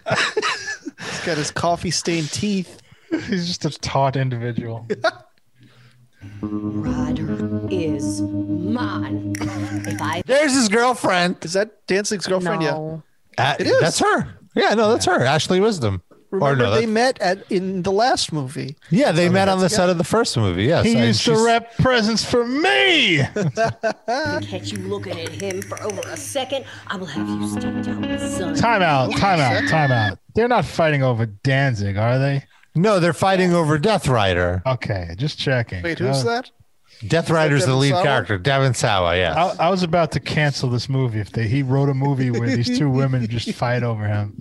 [0.09, 2.81] He's got his coffee stained teeth.
[3.11, 4.87] He's just a taut individual.
[6.41, 9.33] Rider is mine.
[9.39, 11.37] If I There's his girlfriend.
[11.43, 12.61] Is that Danzig's girlfriend?
[12.61, 13.03] No.
[13.37, 13.79] Uh, It is.
[13.79, 14.37] That's her.
[14.55, 15.23] Yeah, no, that's her.
[15.23, 16.01] Ashley Wisdom.
[16.31, 16.37] Yeah.
[16.37, 18.77] Remember no, they met at in the last movie.
[18.89, 20.63] yeah, they met on the that's- set of the first movie.
[20.65, 23.17] Yes, he and used to she's- rep presents for me.
[23.17, 28.19] catch you looking at him for over a second, I will have you stepped out,
[28.31, 28.55] son.
[28.55, 29.11] time out.
[29.17, 29.69] Time out.
[29.69, 30.19] Time out.
[30.35, 32.45] They're not fighting over Danzig, are they?
[32.75, 34.61] No, they're fighting over Death Rider.
[34.65, 35.83] Okay, just checking.
[35.83, 36.51] Wait, who's Uh, that?
[37.07, 38.03] Death Rider's the lead Sawa?
[38.03, 39.17] character, Devon Sawa.
[39.17, 42.29] Yeah, I, I was about to cancel this movie if they, he wrote a movie
[42.31, 44.39] where these two women just fight over him.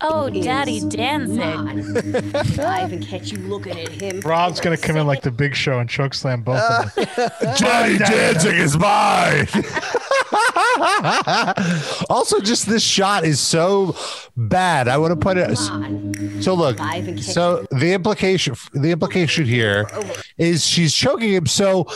[0.00, 1.38] Oh, Daddy Danzig.
[1.38, 1.78] Mine.
[1.96, 4.20] if I even catch you looking at him.
[4.20, 7.56] Rob's gonna come in like the Big Show and choke slam both of them.
[7.56, 9.46] Johnny Danzig is mine.
[12.10, 13.96] also, just this shot is so
[14.36, 14.88] bad.
[14.88, 15.50] I want to put it.
[15.70, 16.42] mine.
[16.42, 16.76] So look.
[16.76, 19.88] If I even catch So the implication, the implication here
[20.38, 21.46] is she's choking him.
[21.46, 21.86] So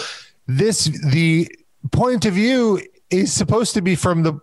[0.47, 1.49] this the
[1.93, 2.81] point of view
[3.11, 4.35] is supposed to be from the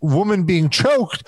[0.00, 1.24] woman being choked,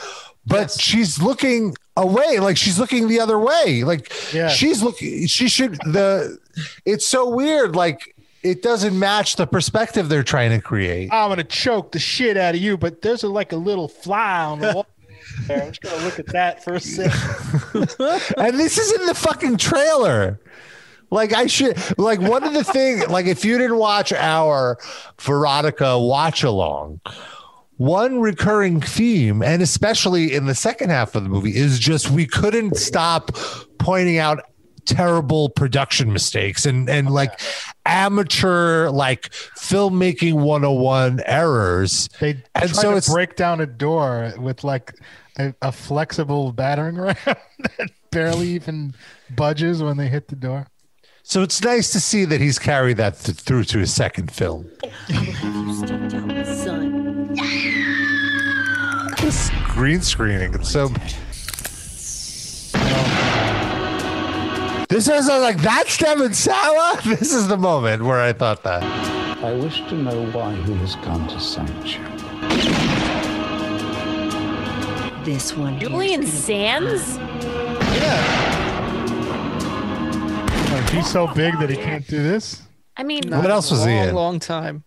[0.47, 3.83] but she's looking away, like she's looking the other way.
[3.85, 4.49] Like Yeah.
[4.49, 6.39] she's looking she should the
[6.85, 8.14] it's so weird, like
[8.45, 11.09] it doesn't match the perspective they're trying to create.
[11.13, 14.45] I'm gonna choke the shit out of you, but there's a, like a little fly
[14.45, 14.87] on the wall.
[15.47, 15.63] there.
[15.63, 17.15] I'm just gonna look at that for a second.
[18.37, 20.39] and this is in the fucking trailer.
[21.11, 24.79] Like I should like one of the thing like if you didn't watch our
[25.19, 27.01] Verotika watch along,
[27.77, 32.27] one recurring theme, and especially in the second half of the movie, is just we
[32.27, 33.31] couldn't stop
[33.79, 34.41] pointing out
[34.87, 37.41] terrible production mistakes and and like
[37.87, 42.09] amateur like filmmaking 101 errors.
[42.21, 44.95] They and try so to it's break down a door with like
[45.39, 48.95] a, a flexible battering ram that barely even
[49.35, 50.67] budges when they hit the door.
[51.23, 54.71] so it's nice to see that he's carried that th- through to his second film.
[56.45, 57.35] Son.
[59.21, 60.55] This green screening.
[60.55, 60.89] It's so.
[64.95, 67.01] This is uh, like that's Devon Sawa.
[67.05, 68.85] This is the moment where I thought that.
[69.43, 72.13] I wish to know why he has come to Sanctuary.
[75.25, 75.81] This one.
[75.81, 77.19] Julian gonna- Sands?
[80.71, 82.63] Like, he's so big that he can't do this.
[82.97, 84.15] I mean, What else was he long, in?
[84.15, 84.85] Long time.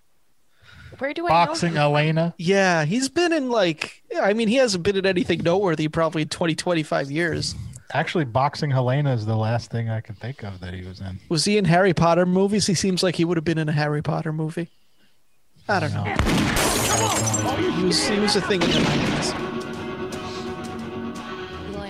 [1.00, 1.82] where do I Boxing know?
[1.82, 2.34] Helena.
[2.38, 4.04] Yeah, he's been in like.
[4.18, 7.56] I mean, he hasn't been in anything noteworthy probably in 20, 25 years.
[7.98, 11.20] Actually, boxing Helena is the last thing I can think of that he was in.
[11.30, 12.68] Was he in Harry Potter movies?
[12.68, 14.70] He seems like he would have been in a Harry Potter movie.
[15.68, 16.04] I don't know.
[16.04, 19.34] He was, he was a thing in the 90s.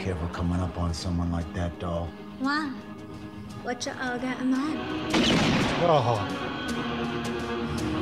[0.02, 2.08] Careful coming up on someone like that, doll.
[2.40, 2.70] Why?
[3.64, 4.80] What you all got in mind?
[5.84, 6.26] Oh,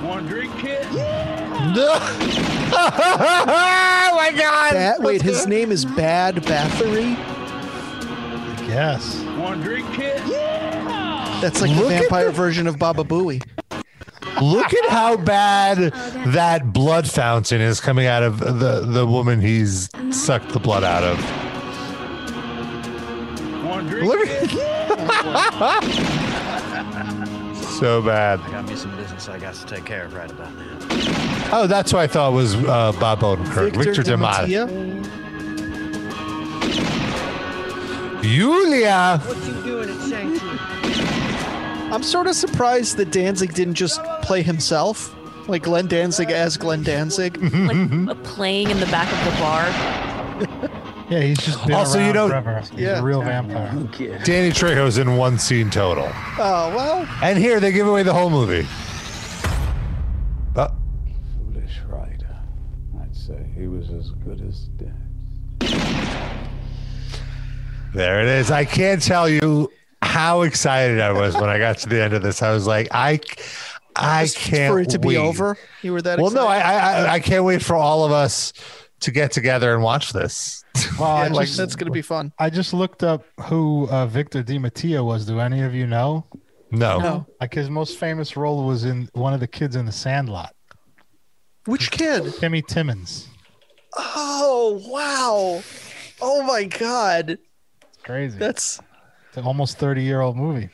[0.03, 0.86] Want a drink, kid?
[0.93, 1.97] No.
[2.78, 4.74] Oh my god!
[4.74, 7.35] Ba- wait, his name is Bad Bathory?
[8.68, 9.24] Yes.
[9.38, 10.18] Want a drink, kid?
[11.41, 13.43] That's like Look the vampire the- version of Baba Booey.
[14.41, 15.78] Look at how bad
[16.34, 21.03] that blood fountain is coming out of the the woman he's sucked the blood out
[21.03, 21.18] of.
[23.66, 24.51] Want a drink, Look kid?
[27.80, 28.39] So bad.
[28.39, 31.49] I got me some business I got to take care of right about now.
[31.51, 33.76] Oh, that's who I thought was uh, Bob Odenkirk.
[33.76, 34.47] Victor, Demat.
[38.30, 39.19] Julia.
[39.23, 40.57] What you doing at Sanctuary?
[41.91, 45.15] I'm sort of surprised that Danzig didn't just play himself.
[45.47, 47.38] Like Glenn Danzig as Glenn Danzig.
[47.38, 50.71] Like playing in the back of the bar.
[51.07, 52.59] Yeah, he's just been Also, you around know- forever.
[52.61, 52.99] He's Yeah.
[52.99, 53.71] a real vampire.
[54.23, 56.05] Danny Trejo's in one scene total.
[56.39, 57.07] Oh, well.
[57.21, 58.67] And here they give away the whole movie.
[60.55, 60.69] Uh,
[61.38, 62.36] Foolish rider.
[62.99, 64.95] I'd say he was as good as dead.
[67.96, 68.52] There it is.
[68.52, 69.72] I can't tell you
[70.02, 72.41] how excited I was when I got to the end of this.
[72.41, 73.20] I was like, I,
[73.96, 75.58] I Just can't wait for it to be over.
[75.82, 76.58] You were that Well, no, I.
[76.60, 78.54] I, I- I can't wait for all of us
[79.02, 80.64] to get together and watch this.
[81.00, 82.32] Well, I Yeah, just, like, that's going to be fun.
[82.39, 85.26] I just looked up who uh, Victor Di Mattia was.
[85.26, 86.26] Do any of you know?
[86.72, 87.00] No.
[87.00, 87.26] No.
[87.39, 90.54] Like his most famous role was in one of the kids in The Sandlot,
[91.66, 92.34] Which kid?
[92.39, 93.28] Timmy Timmons.
[93.98, 95.64] Oh, wow.
[96.22, 97.38] Oh, my God.
[98.06, 98.38] Crazy.
[98.38, 98.80] That's
[99.30, 100.70] It's an almost 30 year old movie.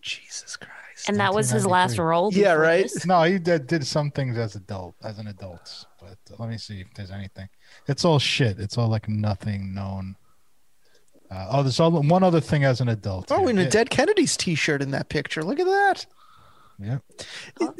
[0.00, 1.08] Jesus Christ.
[1.08, 2.32] And that was his last role.
[2.32, 2.84] Yeah, right?
[2.84, 3.04] this?
[3.04, 5.84] No, he did, did some things as adult, as an adult.
[6.00, 7.48] But let me see if there's anything.
[7.86, 8.58] It's all shit.
[8.58, 10.16] It's all like nothing known.
[11.30, 13.30] Uh, oh, there's all, one other thing as an adult.
[13.32, 15.42] Oh, in a Yeah, Dead Kennedys t shirt in that picture.
[15.42, 16.06] Look at that.
[16.78, 16.98] Yeah.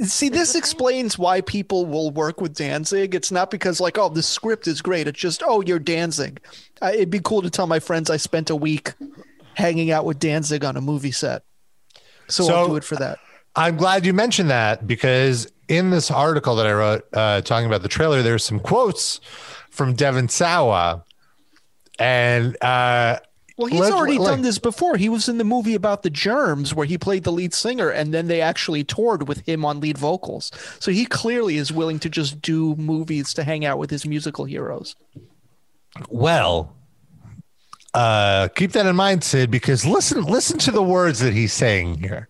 [0.05, 3.15] See, this explains why people will work with Danzig.
[3.15, 5.07] It's not because, like, oh, the script is great.
[5.07, 6.41] It's just, oh, you're Danzig.
[6.81, 8.95] Uh, it'd be cool to tell my friends I spent a week
[9.55, 11.43] hanging out with Danzig on a movie set.
[12.29, 13.19] So, I'll So- do it for that.
[13.59, 17.81] I'm glad you mentioned that because in this article that I wrote uh, talking about
[17.83, 19.19] the trailer, there's some quotes
[19.71, 21.05] from Devon Sawa.
[21.99, 23.19] And uh,
[23.57, 24.97] Well, he's let- already like- done this before.
[24.97, 28.13] He was in the movie about the germs where he played the lead singer, and
[28.13, 30.53] then they actually toured with him on lead vocals.
[30.79, 34.45] So he clearly is willing to just do movies to hang out with his musical
[34.45, 34.95] heroes.
[36.11, 36.75] Well,
[37.95, 42.03] uh, keep that in mind, Sid, because listen, listen to the words that he's saying
[42.03, 42.29] here.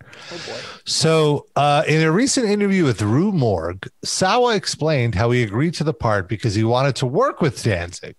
[0.85, 5.85] So, uh, in a recent interview with Rue Morgue, Sawa explained how he agreed to
[5.85, 8.14] the part because he wanted to work with Danzig.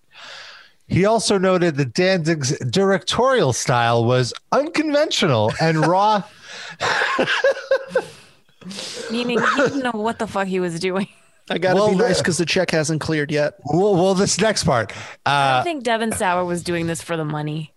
[0.88, 6.23] He also noted that Danzig's directorial style was unconventional and raw.
[9.11, 11.07] Meaning he didn't know what the fuck he was doing.
[11.49, 13.53] I gotta Well, be nice because the check hasn't cleared yet.
[13.65, 14.91] Well, well this next part.
[15.25, 17.73] I Uh, think Devon Sawa was doing this for the money.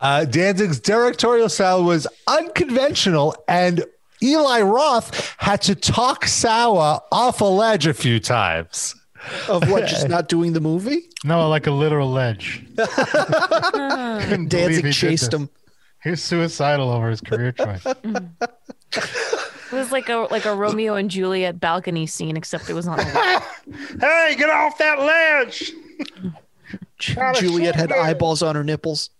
[0.00, 3.84] uh, Danzig's directorial style was unconventional, and
[4.22, 8.94] Eli Roth had to talk Sawa off a ledge a few times.
[9.48, 9.86] Of what?
[9.86, 11.08] Just not doing the movie?
[11.24, 12.64] No, like a literal ledge.
[12.76, 15.50] Couldn't believe he Danzig did chased him.
[16.04, 17.84] He was suicidal over his career choice.
[18.02, 18.30] Mm.
[19.70, 22.98] It was like a like a Romeo and Juliet balcony scene, except it was on.
[22.98, 23.04] A
[24.00, 25.72] hey, get off that ledge!
[26.18, 27.34] Mm.
[27.38, 29.10] Juliet had eyeballs on her nipples.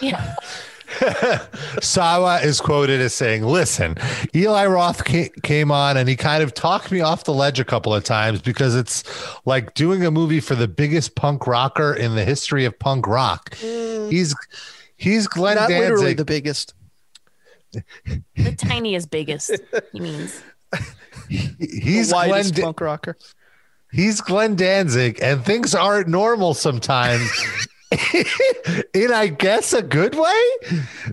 [0.00, 0.34] yeah.
[1.80, 3.96] Sawa is quoted as saying, Listen,
[4.34, 7.64] Eli Roth ca- came on and he kind of talked me off the ledge a
[7.64, 9.04] couple of times because it's
[9.44, 13.50] like doing a movie for the biggest punk rocker in the history of punk rock.
[13.56, 14.10] Mm.
[14.10, 14.34] He's
[14.96, 16.16] he's Glenn Not literally Danzig.
[16.16, 16.74] the biggest.
[17.72, 19.52] The tiniest, biggest.
[19.92, 20.42] He means.
[21.28, 23.16] he's the Glenn Da- punk rocker.
[23.92, 27.30] he's Glenn Danzig, and things aren't normal sometimes.
[28.94, 30.42] in I guess a good way.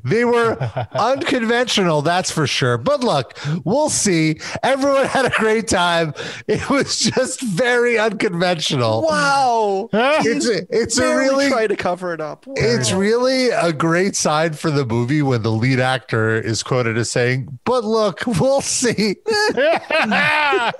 [0.03, 0.57] They were
[0.91, 2.77] unconventional, that's for sure.
[2.77, 4.39] But look, we'll see.
[4.61, 6.13] Everyone had a great time.
[6.47, 9.03] It was just very unconventional.
[9.03, 9.89] Wow.
[9.93, 12.45] It's a, it's a really try to cover it up.
[12.55, 17.09] it's really a great sign for the movie when the lead actor is quoted as
[17.09, 20.75] saying, "But look, we'll see." it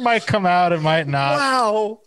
[0.00, 1.36] might come out, it might not.
[1.36, 2.00] Wow.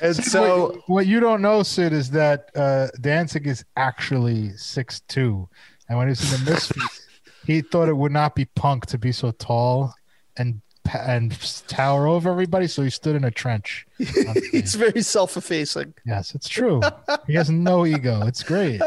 [0.00, 5.00] And so what, what you don't know, Sid, is that uh, Danzig is actually six
[5.08, 5.48] two,
[5.88, 7.06] and when he was in the Misfits,
[7.46, 9.94] he thought it would not be punk to be so tall
[10.36, 10.60] and
[10.94, 11.38] and
[11.68, 13.86] tower over everybody, so he stood in a trench.
[14.52, 15.94] He's very self-effacing.
[16.06, 16.80] Yes, it's true.
[17.26, 18.26] He has no ego.
[18.26, 18.80] It's great.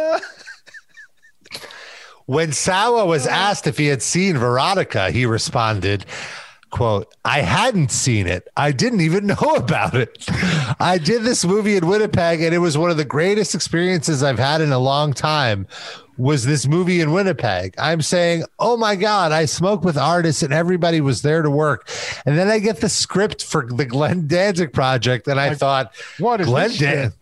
[2.26, 6.06] When Sawa was asked if he had seen Verotika, he responded,
[6.72, 8.48] quote, I hadn't seen it.
[8.58, 10.26] I didn't even know about it.
[10.80, 14.40] I did this movie in Winnipeg and it was one of the greatest experiences I've
[14.40, 15.68] had in a long time.
[16.18, 17.74] Was this movie in Winnipeg?
[17.80, 21.90] I'm saying, oh my God, I smoked with artists and everybody was there to work.
[22.26, 26.42] And then I get the script for the Glenn Danzig project, and I thought, what
[26.42, 26.96] is Glenn this shit?
[26.96, 27.14] Dan-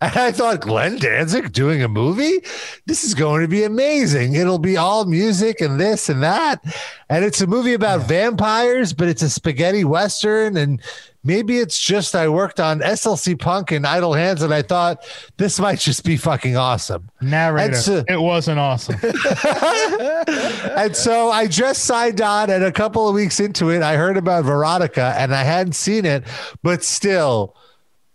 [0.00, 2.40] and I thought, Glenn Danzig doing a movie?
[2.86, 4.34] This is going to be amazing.
[4.34, 6.62] It'll be all music and this and that.
[7.08, 10.56] And it's a movie about vampires, but it's a spaghetti western.
[10.56, 10.80] And
[11.24, 15.04] maybe it's just I worked on SLC Punk and Idle Hands, and I thought
[15.36, 17.10] this might just be fucking awesome.
[17.20, 18.96] Narrator, so- it wasn't awesome.
[19.02, 24.16] and so I just signed on, and a couple of weeks into it, I heard
[24.16, 26.24] about Verotika, and I hadn't seen it,
[26.62, 27.56] but still,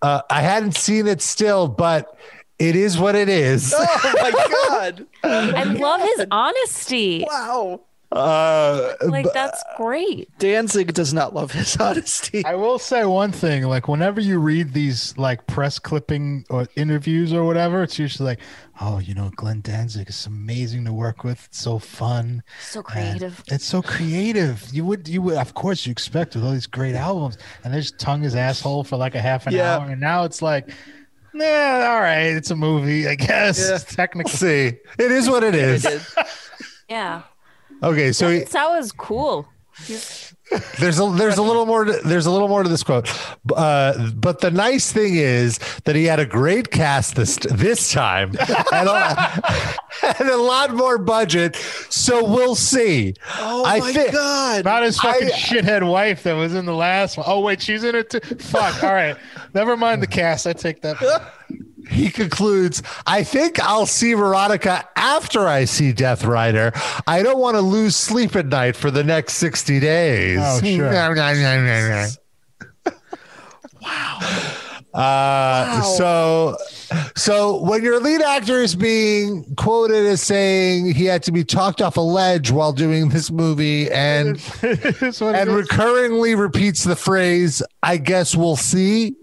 [0.06, 2.16] uh, I hadn't seen it still, but
[2.60, 3.74] it is what it is.
[3.76, 4.32] Oh my
[4.70, 5.08] god.
[5.24, 7.26] I love his honesty.
[7.28, 7.82] Wow.
[8.16, 10.30] Uh, Like that's great.
[10.39, 12.45] Danzig does not love his honesty.
[12.45, 17.34] I will say one thing: like whenever you read these like press clipping or interviews
[17.34, 18.39] or whatever, it's usually like,
[18.80, 21.43] "Oh, you know, Glenn Danzig is amazing to work with.
[21.45, 23.43] It's so fun, So and creative.
[23.47, 26.95] it's so creative." You would, you would, of course, you expect with all these great
[26.95, 29.76] albums, and they just tongue his asshole for like a half an Yeah.
[29.78, 30.70] hour, and now it's like,
[31.34, 33.59] nah, all right, it's a movie, I guess.
[33.70, 33.78] Yeah.
[33.95, 35.86] Technically, See, it is what it is.
[36.88, 37.24] Yeah.
[37.84, 39.47] Okay, so he- Sawa's cool.
[40.80, 43.09] There's a there's a little more to, there's a little more to this quote,
[43.57, 48.30] uh, but the nice thing is that he had a great cast this this time
[48.71, 49.43] and a,
[50.19, 51.55] and a lot more budget.
[51.89, 53.15] So we'll see.
[53.39, 54.63] Oh I my thi- god.
[54.65, 57.26] not his fucking I- shithead wife that was in the last one.
[57.28, 58.19] Oh wait, she's in it too.
[58.38, 58.82] Fuck.
[58.84, 59.17] All right,
[59.53, 60.45] never mind the cast.
[60.47, 60.97] I take that.
[61.89, 66.71] He concludes, I think I'll see Verotika after I see Death Rider.
[67.07, 70.39] I don't want to lose sleep at night for the next 60 days.
[70.41, 70.91] Oh, sure.
[73.81, 74.19] wow.
[74.93, 76.57] Uh, So,
[77.17, 81.81] so when your lead actor is being quoted as saying he had to be talked
[81.81, 86.95] off a ledge while doing this movie and It's what it and recurringly repeats the
[86.95, 89.15] phrase, I guess we'll see.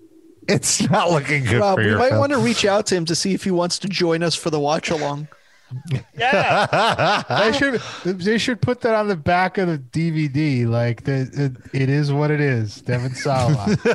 [0.49, 2.20] It's not looking good Rob, for we your might film.
[2.20, 4.51] want to reach out to him to see if he wants to join us for
[4.51, 5.28] the watch along.
[6.14, 10.66] they should they should put that on the back of the DVD.
[10.66, 12.82] Like the it, it is what it is.
[12.82, 13.55] Devon Sawa.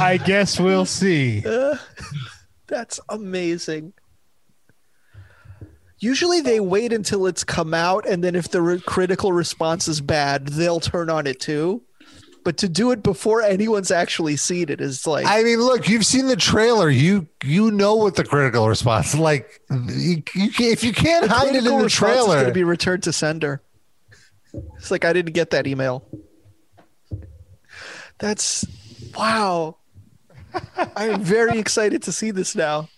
[0.00, 1.44] I guess we'll see.
[2.68, 3.92] That's amazing.
[5.98, 10.00] Usually they wait until it's come out, and then if the re- critical response is
[10.00, 11.82] bad, they'll turn on it too.
[12.44, 16.06] But to do it before anyone's actually seen it is like I mean, look, you've
[16.06, 16.88] seen the trailer.
[16.88, 19.60] You you know what the critical response like.
[19.70, 22.64] You, you can, if you can't hide it in the trailer, is going to be
[22.64, 23.62] returned to sender.
[24.76, 26.04] It's like I didn't get that email.
[28.18, 28.66] That's
[29.16, 29.76] wow.
[30.96, 32.88] I am very excited to see this now.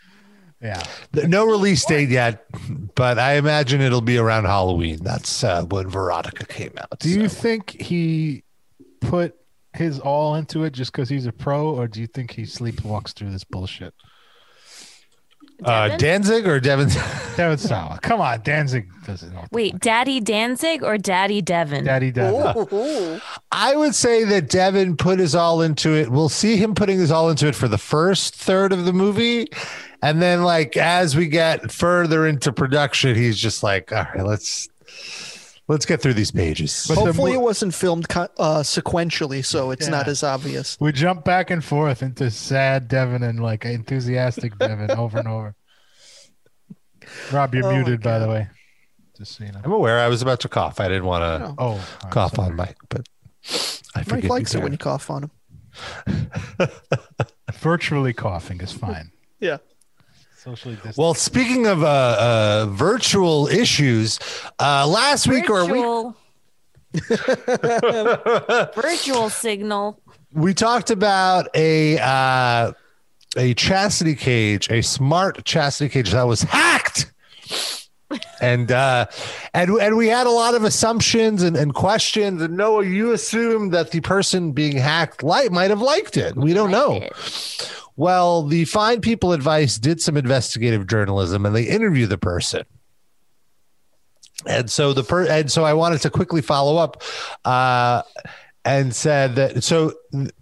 [0.61, 0.83] Yeah.
[1.15, 2.45] No release date yet,
[2.95, 4.99] but I imagine it'll be around Halloween.
[5.03, 6.99] That's uh, when Verotika came out.
[7.01, 8.45] Do you think he
[9.01, 9.35] put
[9.73, 13.13] his all into it just because he's a pro, or do you think he sleepwalks
[13.13, 13.95] through this bullshit?
[15.65, 16.89] Uh, Danzig or Devon?
[17.37, 17.99] Devon Sawa.
[18.03, 19.45] Come on, Danzig doesn't know.
[19.51, 21.85] Wait, Daddy Danzig or Daddy Devon?
[21.85, 23.21] Daddy Devon.
[23.53, 26.11] I would say that Devon put his all into it.
[26.11, 29.49] We'll see him putting his all into it for the first third of the movie.
[30.03, 34.69] And then, like, as we get further into production, he's just like, all right, let's
[35.71, 36.87] let's get through these pages.
[36.89, 38.27] But Hopefully, it wasn't filmed uh,
[38.63, 40.77] sequentially, so it's not as obvious.
[40.81, 45.55] We jump back and forth into sad Devon and like enthusiastic Devon over and over.
[47.33, 48.49] Rob, you're Oh muted, by the way.
[49.17, 49.61] Just so you know.
[49.65, 50.81] I'm aware I was about to cough.
[50.81, 53.09] I didn't want to Oh, cough on Mike, but
[53.95, 56.31] I Mike likes it when you cough on him.
[57.55, 59.13] Virtually coughing is fine.
[59.39, 59.59] Yeah.
[60.43, 60.97] Socially distant.
[60.97, 64.19] Well, speaking of uh, uh, virtual issues,
[64.59, 66.17] uh, last week or a week Virtual.
[68.75, 70.01] Virtual signal.
[70.33, 72.73] we talked about a uh,
[73.37, 77.13] a chastity cage, a smart chastity cage that was hacked.
[78.41, 79.07] and uh
[79.53, 83.73] and and we had a lot of assumptions and, and questions and Noah you assumed
[83.73, 87.09] that the person being hacked like might have liked it we don't know
[88.01, 92.65] well the fine people advice did some investigative journalism and they interview the person
[94.47, 97.03] and so the per and so I wanted to quickly follow up
[97.45, 98.03] uh
[98.65, 99.93] and said that so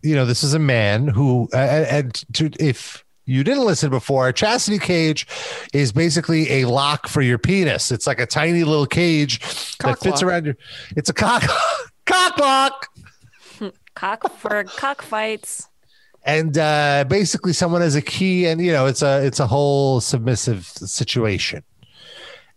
[0.03, 4.29] you know this is a man who uh, and to if you didn't listen before
[4.29, 5.27] a chastity cage
[5.75, 9.41] is basically a lock for your penis it's like a tiny little cage
[9.79, 10.31] Cock that fits lock.
[10.31, 10.57] around your
[10.97, 11.43] it's a cock
[12.07, 12.87] cock lock
[13.99, 15.69] Cock for cockfights.
[16.29, 20.01] And uh basically someone has a key and you know it's a it's a whole
[20.01, 21.65] submissive situation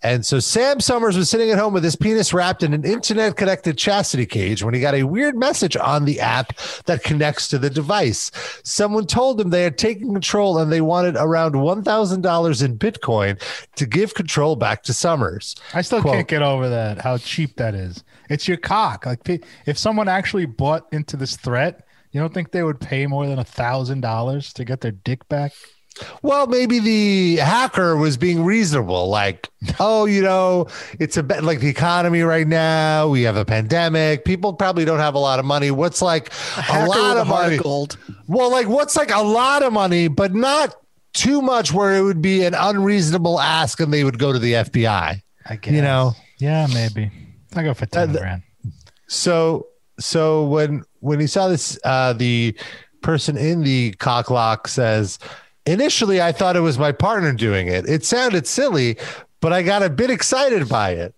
[0.03, 3.35] and so Sam Summers was sitting at home with his penis wrapped in an internet
[3.35, 7.59] connected chastity cage when he got a weird message on the app that connects to
[7.59, 8.31] the device.
[8.63, 13.39] Someone told him they had taken control and they wanted around $1,000 in Bitcoin
[13.75, 15.55] to give control back to Summers.
[15.75, 16.99] I still Quote, can't get over that.
[16.99, 18.03] How cheap that is.
[18.27, 19.05] It's your cock.
[19.05, 19.19] Like
[19.67, 23.39] if someone actually bought into this threat, you don't think they would pay more than
[23.39, 25.53] a thousand dollars to get their dick back?
[26.21, 29.09] Well, maybe the hacker was being reasonable.
[29.09, 29.49] Like,
[29.79, 30.67] oh, you know,
[30.99, 33.09] it's a bit like the economy right now.
[33.09, 34.23] We have a pandemic.
[34.23, 35.69] People probably don't have a lot of money.
[35.69, 37.57] What's like a, hacker lot of money?
[37.57, 37.97] gold.
[38.27, 40.75] Well, like what's like a lot of money, but not
[41.13, 44.53] too much where it would be an unreasonable ask and they would go to the
[44.53, 45.21] FBI.
[45.45, 45.73] I guess.
[45.73, 47.11] You know, Yeah, maybe.
[47.53, 48.43] I go for uh, ten grand.
[49.07, 49.67] so
[49.99, 52.55] so when when he saw this, uh, the
[53.01, 55.19] person in the cocklock says,
[55.65, 57.87] "Initially, I thought it was my partner doing it.
[57.89, 58.97] It sounded silly,
[59.41, 61.13] but I got a bit excited by it."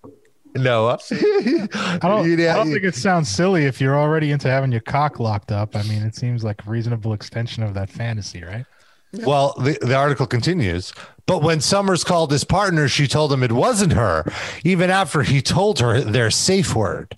[0.56, 4.72] Noah, I don't, You- I don't think it sounds silly if you're already into having
[4.72, 5.76] your cock locked up.
[5.76, 8.66] I mean, it seems like a reasonable extension of that fantasy, right?
[9.26, 10.92] Well, the, the article continues.
[11.26, 14.26] But when Summers called his partner, she told him it wasn't her,
[14.66, 17.16] even after he told her their safe word.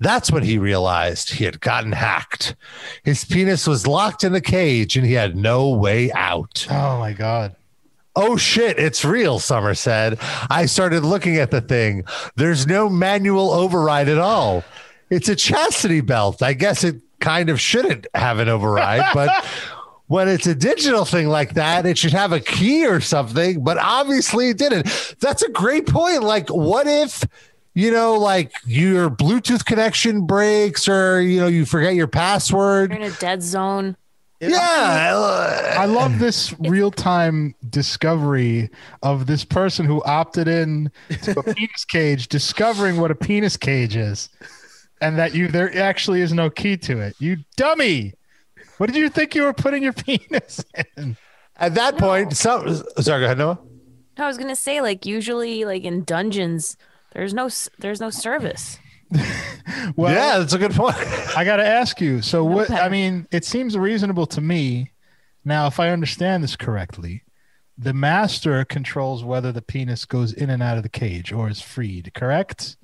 [0.00, 2.56] That's when he realized he had gotten hacked.
[3.04, 6.66] His penis was locked in the cage and he had no way out.
[6.70, 7.54] Oh my God.
[8.14, 10.18] Oh shit, it's real, Summer said.
[10.50, 12.04] I started looking at the thing.
[12.34, 14.64] There's no manual override at all.
[15.08, 16.42] It's a chastity belt.
[16.42, 19.46] I guess it kind of shouldn't have an override, but
[20.08, 23.78] when it's a digital thing like that, it should have a key or something, but
[23.78, 25.16] obviously it didn't.
[25.20, 26.22] That's a great point.
[26.22, 27.24] Like, what if,
[27.74, 32.90] you know, like your Bluetooth connection breaks or, you know, you forget your password?
[32.90, 33.96] You're in a dead zone.
[34.40, 35.74] Yeah.
[35.78, 38.70] I love this real time discovery
[39.02, 40.90] of this person who opted in
[41.22, 44.30] to a penis cage, discovering what a penis cage is,
[45.00, 47.16] and that you there actually is no key to it.
[47.18, 48.14] You dummy!
[48.78, 50.64] What did you think you were putting your penis
[50.96, 51.16] in?
[51.56, 53.58] At that point, some sorry, go ahead, Noah.
[54.16, 56.76] I was gonna say, like usually, like in dungeons,
[57.12, 58.78] there's no there's no service.
[59.96, 60.96] Well, yeah, that's a good point.
[61.36, 62.22] I got to ask you.
[62.22, 62.70] So what?
[62.70, 64.92] I mean, it seems reasonable to me.
[65.44, 67.22] Now, if I understand this correctly,
[67.76, 71.60] the master controls whether the penis goes in and out of the cage or is
[71.60, 72.12] freed.
[72.14, 72.77] Correct?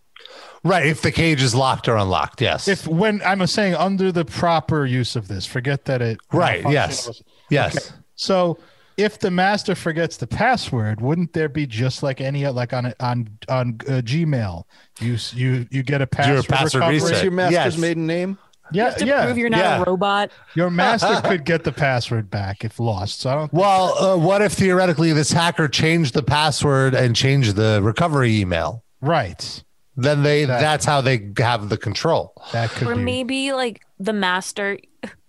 [0.63, 0.87] Right.
[0.87, 2.69] If the cage is locked or unlocked, yes.
[2.69, 7.07] If when I'm saying under the proper use of this, forget that it Right, yes.
[7.09, 7.77] was- Yes.
[7.77, 7.87] Okay.
[8.17, 8.59] So
[8.97, 13.29] if the master forgets the password, wouldn't there be just like any like on on
[13.49, 14.65] on uh, Gmail?
[15.01, 16.47] You you you get a password.
[16.49, 16.95] password recovery.
[16.95, 17.11] reset.
[17.11, 17.79] What's your master's Yes.
[17.79, 18.39] maiden name?
[18.73, 19.25] Yeah, to yeah.
[19.27, 19.83] prove you're not Yeah.
[19.83, 20.31] a robot.
[20.55, 23.21] Your master could get the password back if lost.
[23.21, 23.53] So I don't.
[23.53, 28.83] Well, uh, what if theoretically this hacker changed the password and changed the recovery email?
[29.03, 29.63] Right.
[29.97, 30.63] Then they Exactly.
[30.65, 32.33] that's how they have the control.
[32.53, 33.03] That could Or be.
[33.03, 34.79] maybe like the master.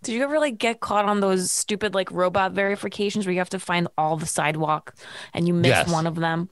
[0.02, 3.50] Did you ever like get caught on those stupid like robot verifications where you have
[3.50, 4.96] to find all the sidewalk
[5.34, 5.90] and you miss Yes.
[5.92, 6.50] one of them?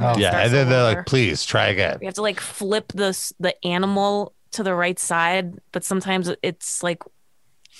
[0.00, 1.98] Oh, yeah, and then they're like, please try again.
[2.00, 6.82] You have to like flip the the animal to the right side, but sometimes it's
[6.82, 7.02] like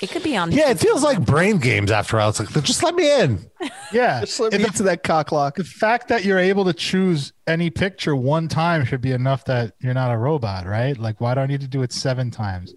[0.00, 0.52] it could be on.
[0.52, 2.28] Yeah, it feels like brain games after all.
[2.30, 3.50] It's like just let me in.
[3.90, 4.20] Yeah.
[4.20, 5.56] Just let me into that cock lock.
[5.56, 9.72] The fact that you're able to choose any picture one time should be enough that
[9.80, 10.96] you're not a robot, right?
[10.98, 12.74] Like, why do I need to do it seven times?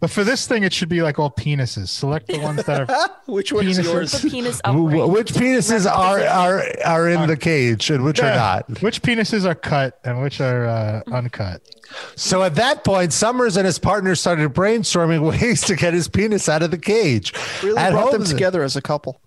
[0.00, 1.88] But for this thing, it should be like all penises.
[1.88, 4.12] Select the ones that are Which one is yours?
[4.12, 5.08] the penis upright.
[5.10, 8.82] Which penises are are are in the cage and which are not?
[8.82, 11.62] Which penises are cut and which are uh, uncut?
[12.16, 16.48] So at that point, Summers and his partner started brainstorming ways to get his penis
[16.48, 17.34] out of the cage.
[17.62, 19.20] Really at brought them home, together as a couple.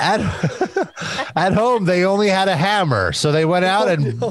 [0.00, 0.20] At,
[1.36, 4.22] at home, they only had a hammer, so they went out and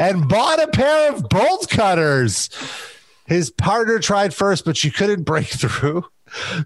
[0.00, 2.50] and bought a pair of bolt cutters.
[3.26, 6.04] His partner tried first, but she couldn't break through.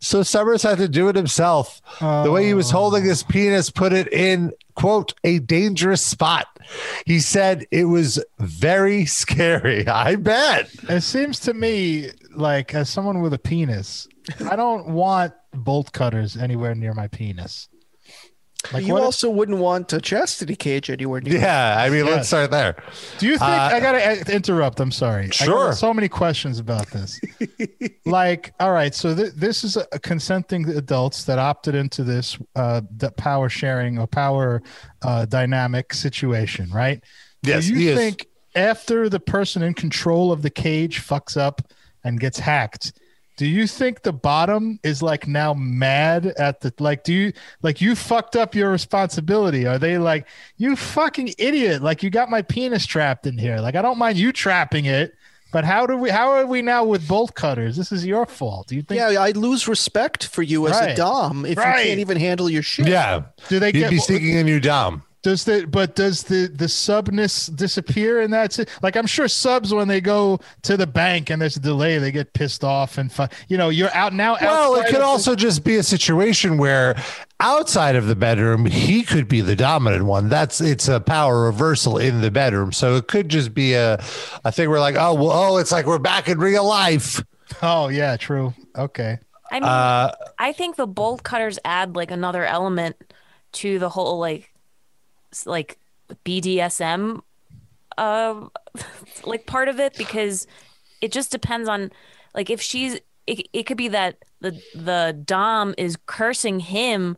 [0.00, 1.80] So Summers had to do it himself.
[2.00, 3.26] The way he was holding his oh.
[3.28, 6.46] penis put it in, quote, a dangerous spot.
[7.06, 9.86] He said it was very scary.
[9.88, 10.70] I bet.
[10.88, 14.08] It seems to me like, as someone with a penis,
[14.48, 17.68] I don't want bolt cutters anywhere near my penis.
[18.72, 21.38] Like, you what if- also wouldn't want a chastity cage anywhere near.
[21.38, 22.14] Yeah, I mean, Yes.
[22.16, 22.74] let's start there.
[23.18, 24.80] Do you think Uh, I gotta interrupt?
[24.80, 25.24] I'm sorry.
[25.26, 25.72] I got Sure.
[25.72, 27.20] so many questions about this.
[28.04, 32.36] like, all right, so th- this is a, a consenting adults that opted into this
[32.56, 34.60] uh, the power sharing or power
[35.02, 37.02] uh, dynamic situation, right?
[37.42, 37.96] Yes, Do he you is.
[37.98, 38.26] think
[38.56, 41.62] after the person in control of the cage fucks up
[42.02, 42.92] and gets hacked?
[43.38, 47.04] Do you think the bottom is like now mad at the like?
[47.04, 47.32] Do you
[47.62, 49.64] like you fucked up your responsibility?
[49.64, 51.80] Are they like you fucking idiot?
[51.80, 53.58] Like you got my penis trapped in here.
[53.60, 55.14] Like I don't mind you trapping it,
[55.52, 56.10] but how do we?
[56.10, 57.76] How are we now with bolt cutters?
[57.76, 58.66] This is your fault.
[58.66, 58.98] Do you think?
[58.98, 61.78] Yeah, I lose respect for you as a dom if Right.
[61.82, 62.88] you can't even handle your shit.
[62.88, 63.22] Yeah.
[63.48, 65.04] Do they He'd get be seeking a new dom.
[65.28, 68.54] Does the but does the the subness disappear in that?
[68.54, 71.98] si- Like I'm sure subs when they go to the bank and there's a delay,
[71.98, 74.38] they get pissed off and fu- you know you're out now.
[74.40, 76.96] Well, it could of the- also just be a situation where
[77.40, 80.30] outside of the bedroom, he could be the dominant one.
[80.30, 82.72] That's it's a power reversal in the bedroom.
[82.72, 84.02] So it could just be a,
[84.46, 87.22] a thing where like, oh, well, oh, it's like we're back in real life.
[87.62, 88.54] Oh yeah, true.
[88.76, 89.18] Okay.
[89.50, 92.96] I mean, Uh, I think the bolt cutters add like another element
[93.52, 94.48] to the whole like s-
[95.46, 95.78] like
[96.24, 97.20] BDSM
[97.96, 98.46] uh
[99.24, 100.46] like part of it because
[101.00, 101.90] it just depends on
[102.34, 107.16] like if she's it, it could be that the the dom is cursing him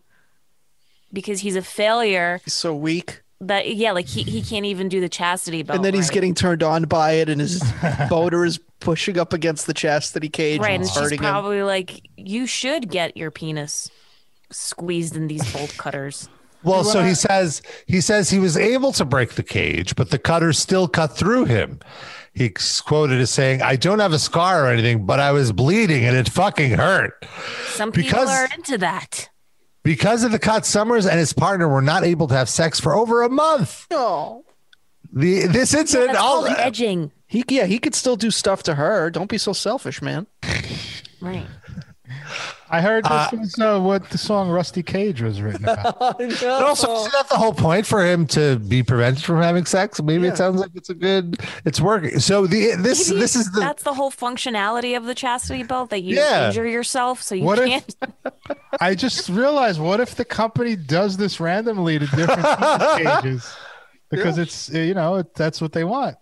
[1.13, 3.23] because he's a failure He's so weak.
[3.41, 6.15] that yeah like he, he can't even do the chastity belt and then he's right.
[6.15, 7.63] getting turned on by it, and his
[8.09, 11.31] boner is pushing up against the chastity cage right and and it's she's hurting him.
[11.31, 13.91] probably like you should get your penis
[14.51, 16.29] squeezed in these bolt cutters
[16.63, 20.19] well, so he says he says he was able to break the cage, but the
[20.19, 21.81] cutter still cut through him.
[22.33, 26.05] He's quoted as saying, "I don't have a scar or anything, but I was bleeding
[26.05, 27.25] and it fucking hurt."
[27.75, 29.29] some people Because- are into that
[29.83, 32.95] Because of the cut, Summers and his partner were not able to have sex for
[32.95, 33.87] over a month.
[33.91, 34.45] No,
[35.13, 38.63] The this incident, That's all called uh, edging he yeah he could still do stuff
[38.65, 39.09] to her.
[39.11, 40.27] Don't be so selfish, man.
[41.21, 41.47] right
[42.73, 45.99] I heard this Uh, was uh, what the song Rusty Cage was written about.
[46.19, 50.01] But also, isn't that the whole point for him to be prevented from having sex?
[50.01, 52.21] Maybe it sounds like it's a good, it's working.
[52.21, 55.91] So the this Maybe this is the that's the whole functionality of the chastity belt
[55.91, 56.47] that you Yeah.
[56.47, 57.97] injure yourself so you What can't
[58.81, 63.55] I just realized, what if the company does this randomly to different penis cages?
[64.11, 66.17] Because it's uh, you know it, that's what they want.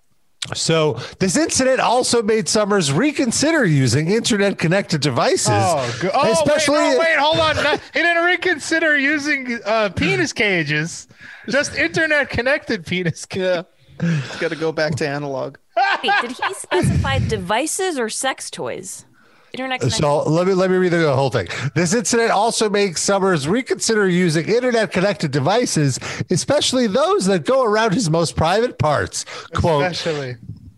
[0.54, 6.78] So this incident also made Summers reconsider using internet connected devices, Oh, go- oh especially
[6.78, 7.56] wait, no, wait, hold on.
[7.56, 11.08] No, he didn't reconsider using uh, penis cages,
[11.48, 13.26] just internet connected penis.
[13.26, 13.64] Cages.
[14.00, 15.56] Yeah, it's got to go back to analog.
[16.02, 19.04] Wait, did he specify devices or sex toys
[19.52, 20.02] internet connection.
[20.02, 21.48] So let me let me read the whole thing.
[21.74, 25.98] This incident also makes Summers reconsider using internet connected devices,
[26.30, 29.24] especially those that go around his most private parts.
[29.54, 30.36] Quote Especially.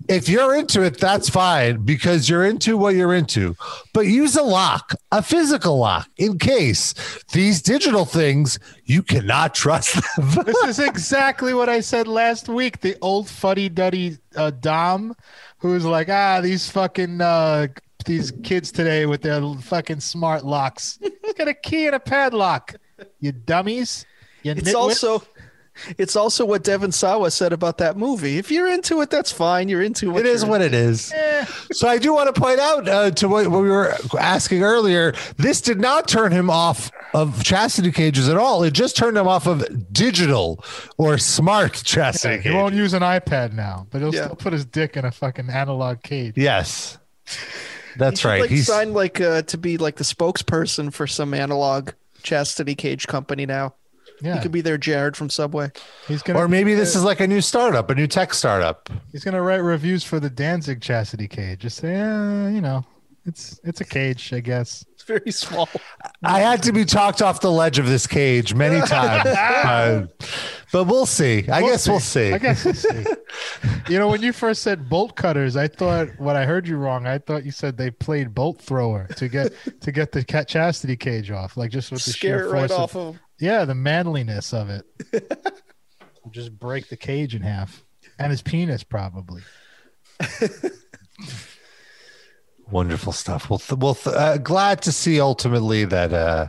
[0.08, 3.56] if you're into it, that's fine because you're into what you're into.
[3.92, 6.94] But use a lock, a physical lock, in case
[7.32, 10.44] these digital things you cannot trust them.
[10.44, 12.80] this is exactly what I said last week.
[12.80, 15.14] The old fuddy duddy uh, Dom,
[15.58, 17.68] who's like, ah, these fucking uh,
[18.04, 20.98] these kids today with their fucking smart locks.
[21.00, 22.74] He's got a key and a padlock.
[23.20, 24.06] You dummies.
[24.42, 24.74] You It's nitwits.
[24.74, 25.22] also
[25.96, 28.36] it's also what Devon Sawa said about that movie.
[28.36, 29.68] If you're into it, that's fine.
[29.70, 30.20] You're into it.
[30.20, 31.10] It is what it is.
[31.72, 35.14] So I do want to point out uh, to what, what we were asking earlier.
[35.38, 38.62] This did not turn him off of chastity cages at all.
[38.62, 40.62] It just turned him off of digital
[40.98, 44.24] or smart chastity he won't use an iPad now, but he'll Yeah.
[44.24, 46.34] still put his dick in a fucking analog cage.
[46.36, 46.98] Yes,
[47.96, 48.40] that's He should, right.
[48.42, 51.90] Like He's signed like uh, to be like the spokesperson for some analog
[52.22, 53.74] chastity cage company now.
[54.22, 54.34] Yeah.
[54.34, 55.70] He could be their Jared from Subway.
[56.06, 58.90] He's gonna or maybe this is like a new startup, a new tech startup.
[59.12, 61.60] He's gonna write reviews for the Danzig chastity cage.
[61.60, 62.84] Just say, uh, you know,
[63.26, 64.84] it's it's a cage, I guess.
[64.92, 65.68] It's very small.
[66.22, 70.06] I had to be talked off the ledge of this cage many times, uh,
[70.72, 71.48] but we'll see.
[71.48, 72.32] I guess we'll see.
[72.32, 73.04] I guess we'll see.
[73.88, 77.06] you know, when you first said bolt cutters, I thought what I heard you wrong.
[77.06, 80.96] I thought you said they played bolt thrower to get to get the cat chastity
[80.96, 83.64] cage off, like just with the Scare sheer it right force off of, of yeah,
[83.64, 84.84] the manliness of it.
[86.30, 87.84] just break the cage in half,
[88.18, 89.42] and his penis probably.
[92.70, 93.50] Wonderful stuff.
[93.50, 96.48] Well, th- well, th- uh, glad to see ultimately that uh,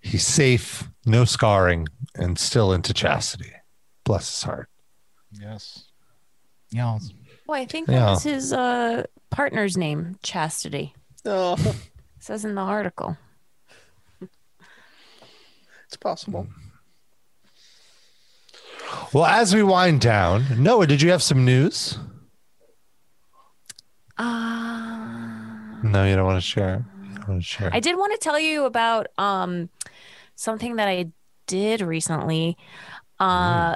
[0.00, 3.52] he's safe, no scarring, and still into chastity.
[4.04, 4.68] Bless his heart.
[5.32, 5.84] Yes.
[6.70, 6.98] Yeah.
[7.46, 8.00] Well, I think Yeah.
[8.00, 10.94] that was his uh, partner's name, Chastity.
[11.24, 11.56] Oh,
[12.18, 13.16] says in the article.
[15.86, 16.46] it's possible.
[19.12, 21.98] Well, as we wind down, Noah, did you have some news?
[24.18, 24.65] Uh,
[25.92, 26.84] No, you don't want to share.
[27.02, 27.70] You want to share.
[27.72, 29.68] I did want to tell you about um
[30.34, 31.12] something that I
[31.46, 32.56] did recently.
[33.18, 33.74] Uh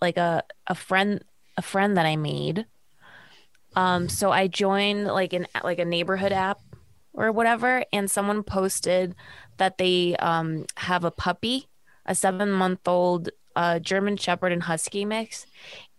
[0.00, 1.22] like a a friend
[1.56, 2.66] a friend that I made.
[3.76, 6.58] Um so I joined like an like a neighborhood app
[7.12, 9.14] or whatever and someone posted
[9.58, 11.68] that they um have a puppy,
[12.06, 15.46] a 7-month-old uh German shepherd and husky mix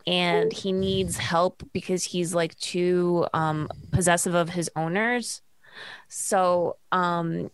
[0.08, 5.42] and he needs help because he's like too um possessive of his owners.
[6.08, 7.52] So um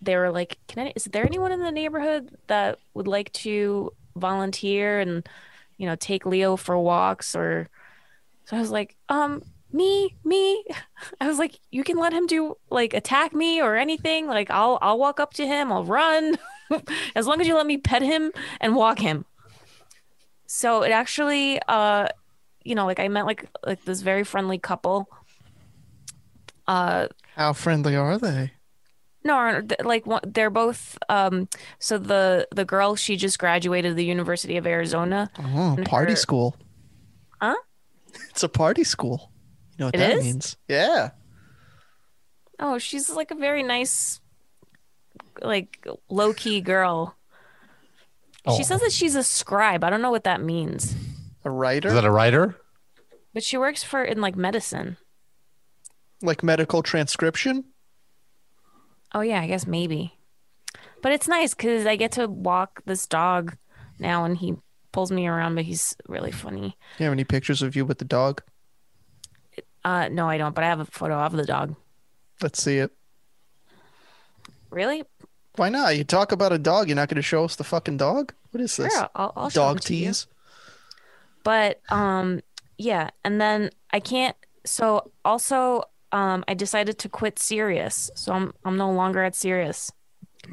[0.00, 3.92] they were like, "Can I, is there anyone in the neighborhood that would like to
[4.16, 5.26] volunteer and
[5.78, 7.68] you know take Leo for walks or?"
[8.46, 10.64] So I was like, "Um, me, me."
[11.20, 14.26] I was like, "You can let him do like attack me or anything.
[14.26, 16.36] Like I'll I'll walk up to him, I'll run,
[17.14, 19.24] as long as you let me pet him and walk him."
[20.46, 22.08] So it actually, uh,
[22.62, 25.08] you know, like I met like like this very friendly couple.
[26.66, 28.52] Uh, How friendly are they?
[29.24, 30.98] no, like they're both.
[31.08, 31.48] Um,
[31.78, 35.30] so the the girl she just graduated the University of Arizona.
[35.38, 36.56] Oh, party her- school.
[37.40, 37.56] Huh?
[38.30, 39.30] It's a party school.
[39.72, 40.24] You know what It that is?
[40.24, 40.56] means?
[40.68, 41.10] Yeah.
[42.58, 44.20] Oh, she's like a very nice,
[45.40, 47.16] like low key girl.
[48.44, 48.56] Oh.
[48.56, 49.82] She says that she's a scribe.
[49.84, 50.94] I don't know what that means,
[51.44, 51.88] A writer?
[51.88, 52.56] Is that a writer?
[53.34, 54.96] but she works for in like medicine.
[56.22, 57.64] Like medical transcription?
[59.14, 60.18] Oh yeah, I guess maybe.
[61.02, 63.56] But it's nice because I get to walk this dog
[63.98, 64.54] now, and he
[64.92, 65.54] pulls me around.
[65.54, 66.76] But he's really funny.
[66.96, 68.42] Do You have any pictures of you with the dog?
[69.84, 70.54] Uh, no, I don't.
[70.54, 71.74] But I have a photo of the dog.
[72.40, 72.90] Let's see it.
[74.70, 75.04] Really?
[75.56, 75.96] Why not?
[75.96, 78.32] You talk about a dog, you're not going to show us the fucking dog?
[78.52, 78.92] What is this?
[78.92, 80.26] Sure, I'll, I'll dog tease?
[81.44, 82.40] But um,
[82.78, 84.36] yeah, and then I can't.
[84.64, 85.82] So also,
[86.12, 88.10] um, I decided to quit Sirius.
[88.14, 89.90] So I'm I'm no longer at Sirius.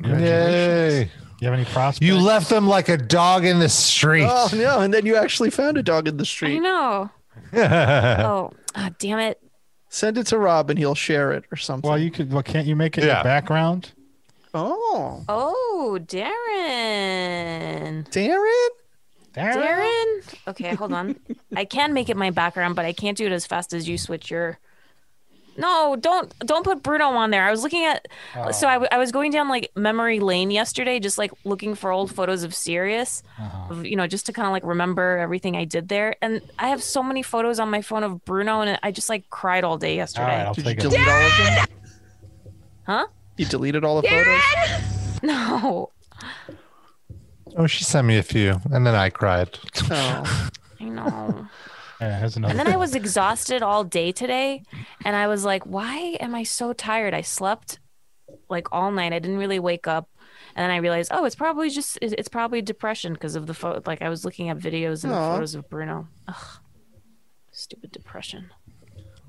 [0.04, 1.10] Yay.
[1.42, 2.06] You have any prospects?
[2.06, 4.28] You left them like a dog in the street.
[4.30, 4.82] Oh, no.
[4.82, 6.50] And then you actually found a dog in the street.
[6.50, 6.64] I street.
[6.64, 7.10] know.
[7.54, 9.42] oh, ah, damn it.
[9.90, 11.88] Send it to Rob and he'll share it or something.
[11.90, 12.32] Well, you could.
[12.34, 13.16] Well, can't you make it Yeah.
[13.18, 13.94] your background?
[14.54, 15.24] Oh.
[15.30, 18.06] Oh, Darren.
[18.10, 18.68] Darren?
[19.34, 20.22] Darren?
[20.48, 21.16] Okay, hold on.
[21.56, 23.98] I can make it my background, but I can't do it as fast as you
[23.98, 24.60] switch your.
[25.60, 27.44] No, don't don't put Bruno on there.
[27.46, 28.52] I was looking at, oh.
[28.52, 31.92] so I, w- I was going down like memory lane yesterday, just like looking for
[31.92, 33.74] old photos of Sirius, uh-huh.
[33.74, 36.16] of, you know, just to kind of like remember everything I did there.
[36.22, 39.30] And I have so many photos on my phone of Bruno, and I just like
[39.30, 40.44] cried all day yesterday.
[40.44, 40.82] I'll Did you take it.
[40.90, 41.68] delete all of them?
[42.86, 43.08] Huh?
[43.38, 44.42] You deleted all the photos?
[45.22, 45.92] No,
[47.58, 49.58] Oh, she sent me a few, and then I cried.
[49.90, 50.50] Oh.
[50.80, 51.48] I know.
[52.02, 52.52] Yeah, has another.
[52.52, 54.64] And then I was exhausted all day today,
[55.04, 57.80] and I was like, "Why am I so tired?" I slept
[58.50, 59.14] like all night.
[59.14, 60.10] I didn't really wake up,
[60.56, 63.82] and then I realized, oh, it's probably just it's probably depression because of the photo.
[63.86, 65.34] Like I was looking at videos and the Aw.
[65.36, 66.08] photos of Bruno.
[66.28, 66.60] Ugh,
[67.52, 68.52] stupid depression.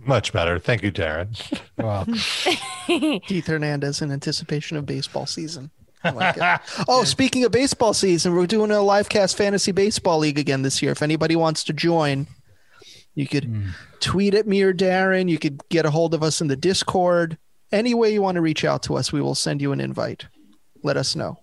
[0.04, 0.58] Much better.
[0.58, 1.36] Thank you, Darren.
[1.76, 2.06] Well,
[3.26, 5.70] Keith Hernandez in anticipation of baseball season.
[6.02, 6.60] I like it.
[6.88, 10.80] oh, speaking of baseball season, we're doing a live cast fantasy baseball league again this
[10.80, 10.92] year.
[10.92, 12.26] If anybody wants to join,
[13.14, 13.68] you could hmm.
[14.00, 15.28] tweet at me or Darren.
[15.28, 17.38] You could get a hold of us in the Discord.
[17.72, 20.26] Any way you want to reach out to us, we will send you an invite.
[20.82, 21.38] Let us know.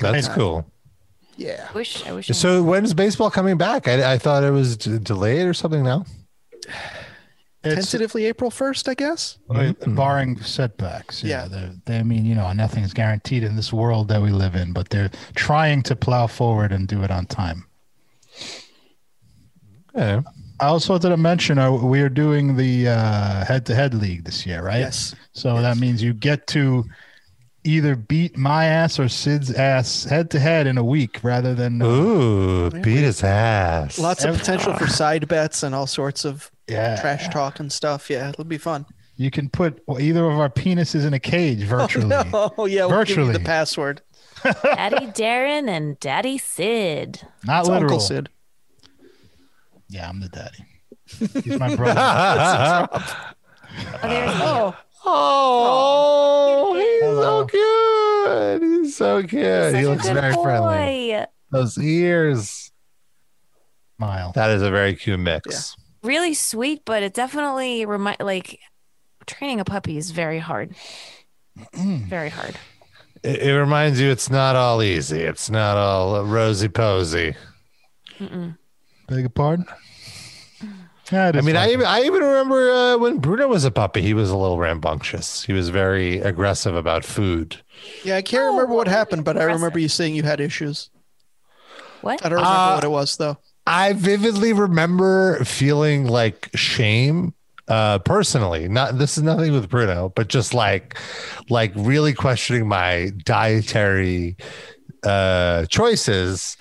[0.00, 0.70] That's cool.
[1.36, 1.68] Yeah.
[1.70, 2.28] I wish I wish.
[2.28, 3.88] So when's baseball coming back?
[3.88, 6.04] I, I thought it was d- delayed or something now.
[7.74, 9.38] Tentatively April 1st, I guess.
[9.48, 9.94] Well, mm-hmm.
[9.94, 11.24] barring setbacks.
[11.24, 14.30] Yeah, They're, they, I mean, you know, nothing is guaranteed in this world that we
[14.30, 17.66] live in, but they're trying to plow forward and do it on time.
[19.96, 20.22] Yeah.
[20.60, 24.62] I also wanted to mention uh, we are doing the uh, head-to-head league this year,
[24.62, 24.78] right?
[24.80, 25.14] Yes.
[25.32, 26.84] So that means you get to
[27.64, 32.70] either beat my ass or Sid's ass head-to-head in a week, rather than uh, Ooh,
[32.70, 33.98] beat his ass.
[33.98, 36.98] Lots of potential for side bets and all sorts of Yeah.
[37.00, 38.08] trash talk and stuff.
[38.08, 38.86] Yeah, it'll be fun.
[39.16, 42.14] you can put either of our penises in a cage virtually.
[42.32, 42.64] Oh, no.
[42.66, 43.32] yeah, we'll give you Virtually.
[43.34, 44.00] the password.
[44.62, 47.20] Daddy Darren and Daddy Sid.
[47.44, 47.82] Not It's literal.
[47.92, 48.28] Uncle Sid.
[49.88, 50.64] Yeah, I'm the daddy.
[51.44, 52.00] He's my brother.
[53.98, 56.46] Oh, there's oh, oh.
[56.68, 58.62] Oh, he's so good.
[58.62, 59.72] He's so good.
[59.72, 61.24] Such he looks good very friendly.
[61.50, 62.72] Those ears.
[63.98, 64.32] Smile.
[64.34, 65.76] That is a very cute mix.
[66.02, 68.60] Really sweet, but it definitely remind like
[69.26, 70.74] training a puppy is very hard.
[71.74, 72.56] very hard.
[73.22, 75.20] It, it reminds you it's not all easy.
[75.20, 77.34] It's not all rosy posy.
[78.18, 78.56] Mm-mm.
[79.08, 79.66] Beg your pardon?
[81.12, 84.02] Yeah, I is mean, I even, I even remember uh, when Bruno was a puppy,
[84.02, 85.44] he was a little rambunctious.
[85.44, 87.62] He was very aggressive about food.
[88.02, 90.90] Yeah, I can't remember what happened, but I remember you saying you had issues.
[92.00, 92.24] What?
[92.24, 93.38] I don't remember Uh, what it was though.
[93.68, 97.34] I vividly remember feeling like shame
[97.68, 100.96] uh personally not this is nothing with bruno but just like
[101.50, 104.36] like really questioning my dietary
[105.06, 106.56] uh choices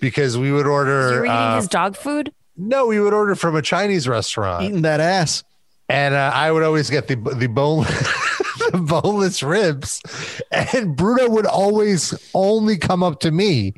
[0.00, 2.32] because we would order You were eating uh, his dog food?
[2.56, 5.42] no we would order from a chinese restaurant Eating that ass.
[5.88, 7.84] and uh, I would always get the the bone
[8.72, 10.00] the boneless ribs,
[10.50, 13.74] and Bruno would always only come up to me.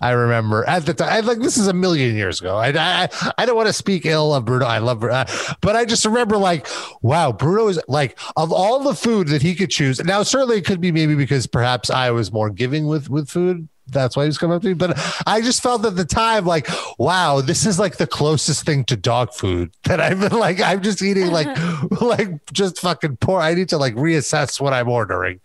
[0.00, 2.56] I remember at the time, I, like this is a million years ago.
[2.56, 3.08] I I,
[3.38, 4.66] I don't want to speak ill of Bruno.
[4.66, 6.66] I love Bruno, uh, but I just remember like,
[7.00, 10.02] wow, Bruno is like of all the food that he could choose.
[10.04, 13.68] Now, certainly it could be maybe because perhaps I was more giving with with food.
[13.86, 14.74] That's why he was coming up to me.
[14.74, 16.68] But I just felt at the time like,
[16.98, 20.60] wow, this is like the closest thing to dog food that I've been like.
[20.60, 21.48] I'm just eating like
[22.00, 23.40] like just fucking poor.
[23.40, 25.40] I need to like reassess what I'm ordering.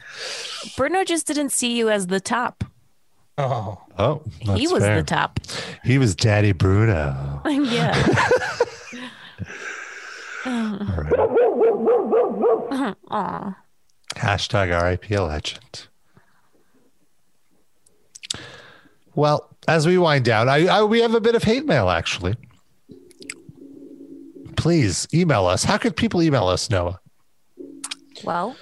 [0.75, 2.63] Bruno just didn't see you as the top.
[3.41, 4.21] Oh, oh,
[4.57, 4.97] he was fair.
[4.97, 5.39] the top.
[5.85, 7.41] He was Daddy Bruno.
[7.45, 7.95] yeah.
[13.09, 13.55] Aw.
[14.15, 15.87] Hashtag RIP a legend.
[19.15, 22.35] Well, as we wind down, I, I we have a bit of hate mail actually.
[24.57, 25.63] Please email us.
[25.63, 26.99] How could people email us, Noah?
[28.25, 28.57] Well,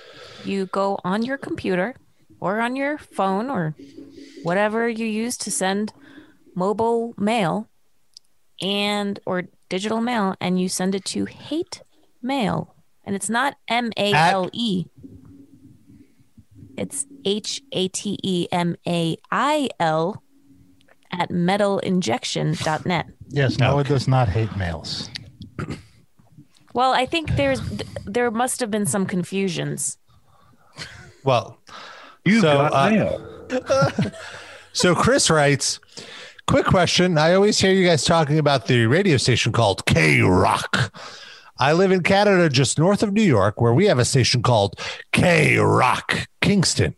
[0.46, 1.96] you go on your computer
[2.40, 3.74] or on your phone or
[4.44, 5.94] whatever you use to send
[6.56, 7.68] mobile mail
[8.62, 11.82] and or digital mail and you send it to hate
[12.22, 14.86] mail and it's not M A L E
[16.78, 20.24] it's H A T E M A I L
[21.12, 23.08] at metalinjection.net.
[23.30, 25.10] yes, no it does not hate males.
[26.74, 27.60] Well, I think there's
[28.06, 29.98] there must have been some confusions.
[31.24, 31.60] Well,
[32.24, 33.37] you so, uh,
[34.74, 35.80] so Chris writes,
[36.48, 37.18] quick question.
[37.18, 40.94] I always hear you guys talking about the radio station called K Rock.
[41.60, 44.80] I live in Canada, just north of New York, where we have a station called
[45.12, 46.96] K Rock Kingston.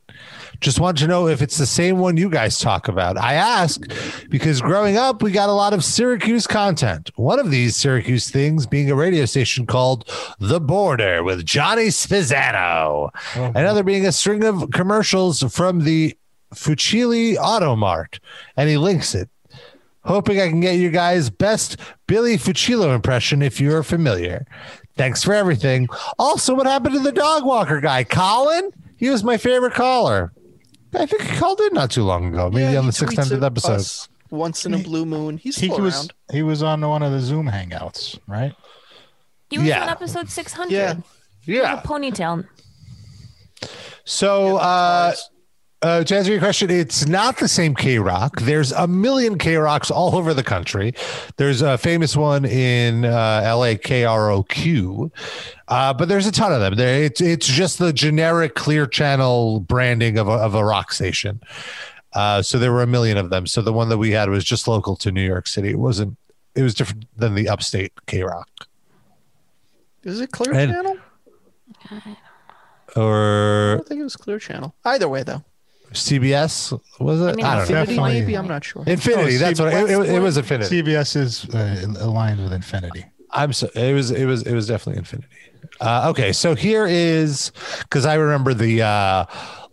[0.59, 3.17] Just want to know if it's the same one you guys talk about.
[3.17, 3.81] I ask
[4.29, 7.11] because growing up, we got a lot of Syracuse content.
[7.15, 10.09] One of these Syracuse things being a radio station called
[10.39, 13.07] The Border with Johnny Spizzano.
[13.07, 13.51] Uh-huh.
[13.55, 16.17] Another being a string of commercials from the
[16.53, 18.19] Fucillo Auto Mart.
[18.57, 19.29] And he links it.
[20.05, 21.77] Hoping I can get you guys' best
[22.07, 24.45] Billy Fucillo impression if you're familiar.
[24.95, 25.87] Thanks for everything.
[26.17, 28.03] Also, what happened to the dog walker guy?
[28.03, 28.71] Colin?
[28.97, 30.33] He was my favorite caller.
[30.93, 33.13] I think he called in not too long ago, maybe Yeah, on he the tweets
[33.15, 34.09] 600th at episode.
[34.31, 35.37] once in a blue moon.
[35.37, 36.13] He's He still was around.
[36.31, 38.53] he was on one of the Zoom hangouts, right?
[39.49, 39.83] He was Yeah.
[39.83, 40.71] on episode 600.
[40.73, 40.95] Yeah.
[41.45, 41.79] Yeah.
[41.79, 42.45] A ponytail.
[44.05, 45.13] So, uh,
[45.81, 48.41] uh, to answer your question, it's not the same K Rock.
[48.41, 50.93] There's a million K Rocks all over the country.
[51.37, 55.11] There's a famous one in uh, LA, KROQ,
[55.69, 56.75] uh, but there's a ton of them.
[56.75, 61.39] There, it's it's just the generic Clear Channel branding of a, of a rock station.
[62.13, 63.45] Uh, so there were a million of them.
[63.47, 65.69] So the one that we had was just local to New York City.
[65.69, 66.17] It wasn't.
[66.55, 68.49] It was different than the upstate K Rock.
[70.03, 70.97] Is it Clear And- Channel?
[71.91, 72.17] I
[72.99, 74.73] Or don't think it was Clear Channel.
[74.83, 75.43] Either way, though.
[75.93, 77.25] CBS was it?
[77.25, 77.79] I mean, I don't know.
[77.81, 78.37] Infinity, maybe.
[78.37, 78.83] I'm not sure.
[78.85, 79.35] Infinity.
[79.35, 80.37] Oh, that's what it, it, it was.
[80.37, 80.81] Infinity.
[80.81, 83.05] CBS is uh, aligned with Infinity.
[83.31, 85.27] I'm so it was it was it was definitely Infinity.
[85.81, 89.25] Uh, okay, so here is because I remember the uh,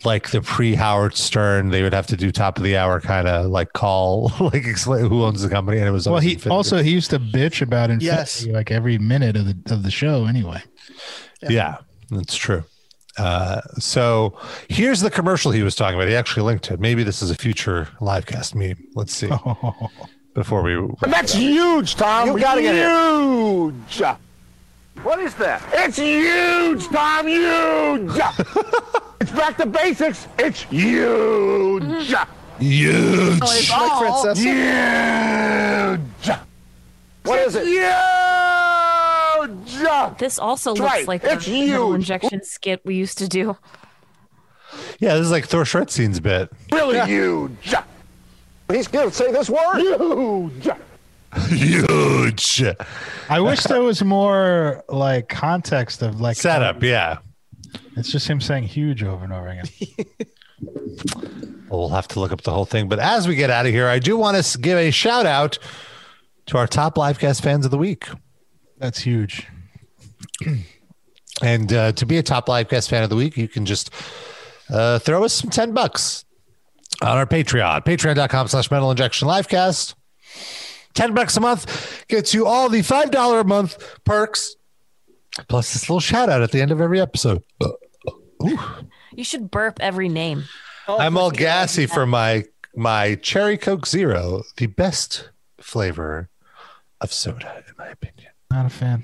[0.05, 3.27] like the pre Howard Stern, they would have to do top of the hour kind
[3.27, 6.55] of like call like explain who owns the company, and it was Well, he Infinity.
[6.57, 8.47] also he used to bitch about Infinity Yes.
[8.47, 10.27] like every minute of the of the show.
[10.27, 10.63] Anyway,
[11.43, 11.79] yeah.
[12.11, 12.65] that's true.
[13.19, 14.39] Uh, so
[14.69, 16.09] here's the commercial he was talking about.
[16.09, 16.81] He actually linked to it.
[16.81, 18.77] Maybe this is a future live cast meme.
[18.95, 19.31] Let's see.
[20.35, 22.29] Before we That's huge, Tom.
[22.29, 24.03] You gotta get huge.
[25.03, 25.63] What is that?
[25.73, 27.27] It's huge, Tom.
[27.27, 28.11] Huge.
[29.21, 30.27] it's back to basics.
[30.39, 32.15] It's huge.
[32.59, 33.41] Huge.
[33.43, 34.39] Oh, it's like Princess.
[34.39, 36.37] Huge.
[37.23, 37.67] What is it?
[37.67, 38.56] Huge.
[40.19, 41.95] This also That's looks right, like a it's metal huge.
[41.97, 43.57] injection skit we used to do.
[44.99, 46.51] Yeah, this is like Thor Shredstein's bit.
[46.73, 47.75] Really huge.
[48.71, 49.15] He's good.
[49.15, 49.79] Say this word.
[49.79, 50.69] Huge.
[51.49, 52.63] Huge
[53.29, 56.83] I wish there was more like context of like setup.
[56.83, 57.19] Yeah.
[57.97, 59.69] It's just him saying huge over and over again.
[61.69, 62.89] Well, we'll have to look up the whole thing.
[62.89, 65.59] But as we get out of here, I do want to give a shout out
[66.47, 68.07] to our top livecast fans of the week.
[68.79, 69.47] That's huge.
[71.43, 73.91] And uh, to be a top livecast fan of the week, you can just
[74.71, 76.25] uh, throw us some 10 bucks
[77.03, 79.95] on our Patreon, patreon.com slash metal injection livecast.
[80.95, 84.57] 10 bucks a month gets you all the $5 a month perks,
[85.49, 87.43] plus this little shout out at the end of every episode.
[89.13, 90.45] You should burp every name.
[90.89, 92.45] I'm all gassy for my
[92.75, 96.29] my cherry coke zero, the best flavor
[97.01, 98.31] of soda, in my opinion.
[98.51, 99.03] Not a fan.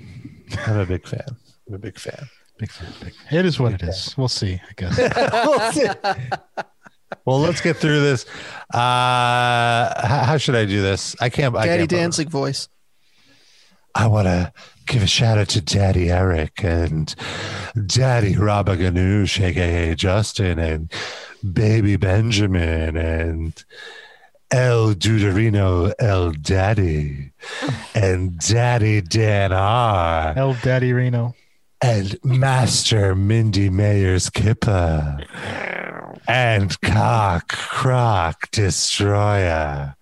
[0.66, 1.36] I'm a big fan.
[1.68, 2.28] I'm a big fan.
[2.58, 2.92] Big fan.
[3.02, 3.38] Big fan.
[3.38, 4.14] It is what it is.
[4.16, 4.54] We'll see.
[4.54, 4.98] I guess.
[5.32, 5.88] We'll see.
[7.24, 8.24] Well, let's get through this.
[8.72, 11.14] Uh, how, how should I do this?
[11.20, 11.56] I can't.
[11.56, 12.68] I Daddy can't Danzig voice.
[13.94, 14.52] I want to
[14.86, 17.14] give a shout out to Daddy Eric and
[17.86, 20.90] Daddy Rabaganoush, aka Justin, and
[21.52, 23.64] Baby Benjamin, and
[24.52, 27.30] El Duderino, El Daddy,
[27.62, 27.86] oh.
[27.94, 31.34] and Daddy Dan R, El Daddy Reno.
[31.80, 35.20] and Master Mindy Mayer's Kipper,
[36.28, 39.96] and Cock Croc Destroyer.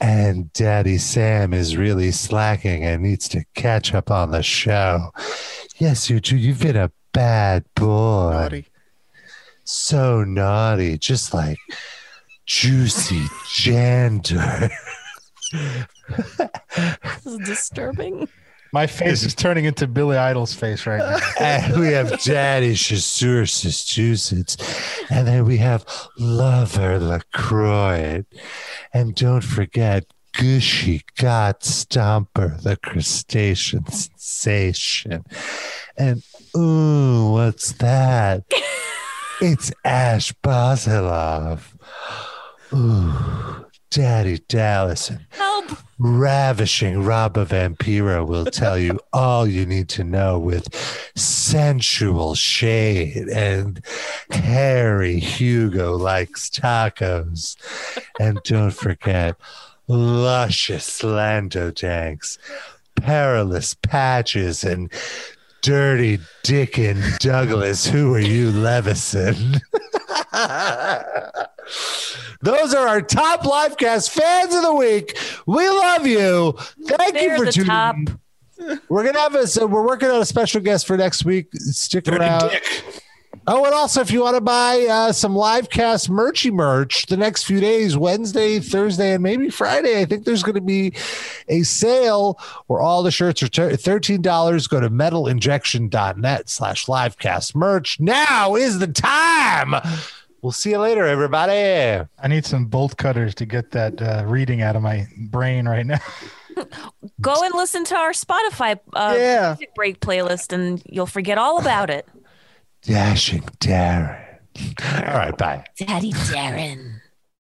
[0.00, 5.10] And Daddy Sam is really slacking and needs to catch up on the show.
[5.78, 6.36] Yes, you do.
[6.36, 8.32] You've been a bad boy.
[8.32, 8.66] Naughty.
[9.64, 11.58] So naughty, just like
[12.46, 14.70] juicy Jander.
[15.52, 18.28] This is disturbing.
[18.72, 21.18] My face is turning into Billy Idol's face right now.
[21.40, 24.56] and we have Daddy Chasseur Massachusetts.
[25.08, 25.86] And then we have
[26.18, 28.24] Lover LaCroix.
[28.92, 35.24] And don't forget Gushy God Stomper, the crustacean sensation.
[35.96, 36.22] And
[36.56, 38.44] ooh, what's that?
[39.40, 41.60] it's Ash Basilov.
[42.72, 45.20] Ooh, Daddy Dallison.
[45.30, 45.70] Help.
[45.98, 50.68] Ravishing Robba Vampiro will tell you all you need to know with
[51.16, 53.28] sensual shade.
[53.28, 53.82] And
[54.30, 57.56] Harry Hugo likes tacos.
[58.20, 59.36] And don't forget
[59.88, 62.38] luscious Lando tanks,
[62.96, 64.92] perilous patches, and
[65.62, 67.86] dirty Dickin Douglas.
[67.86, 69.60] Who are you, Levison?
[72.42, 75.18] Those are our top livecast fans of the week.
[75.46, 76.52] We love you.
[76.84, 77.96] Thank They're you for the tuning top.
[77.96, 78.80] in.
[78.88, 81.48] We're gonna have a so we're working on a special guest for next week.
[81.54, 82.58] Stick around.
[83.48, 87.44] Oh, and also if you want to buy uh, some livecast merchy merch the next
[87.44, 90.94] few days, Wednesday, Thursday, and maybe Friday, I think there's going to be
[91.46, 94.68] a sale where all the shirts are ter- $13.
[94.68, 98.00] Go to metalinjection.net slash livecast merch.
[98.00, 99.74] Now is the time
[100.42, 102.06] We'll see you later, everybody.
[102.18, 105.84] I need some bolt cutters to get that uh, reading out of my brain right
[105.86, 105.98] now.
[107.20, 109.54] Go and listen to our Spotify uh, Yeah.
[109.58, 112.06] music break playlist, and you'll forget all about it.
[112.82, 114.22] Dashing Darren.
[115.08, 115.64] All right, bye.
[115.78, 116.95] Daddy Darren.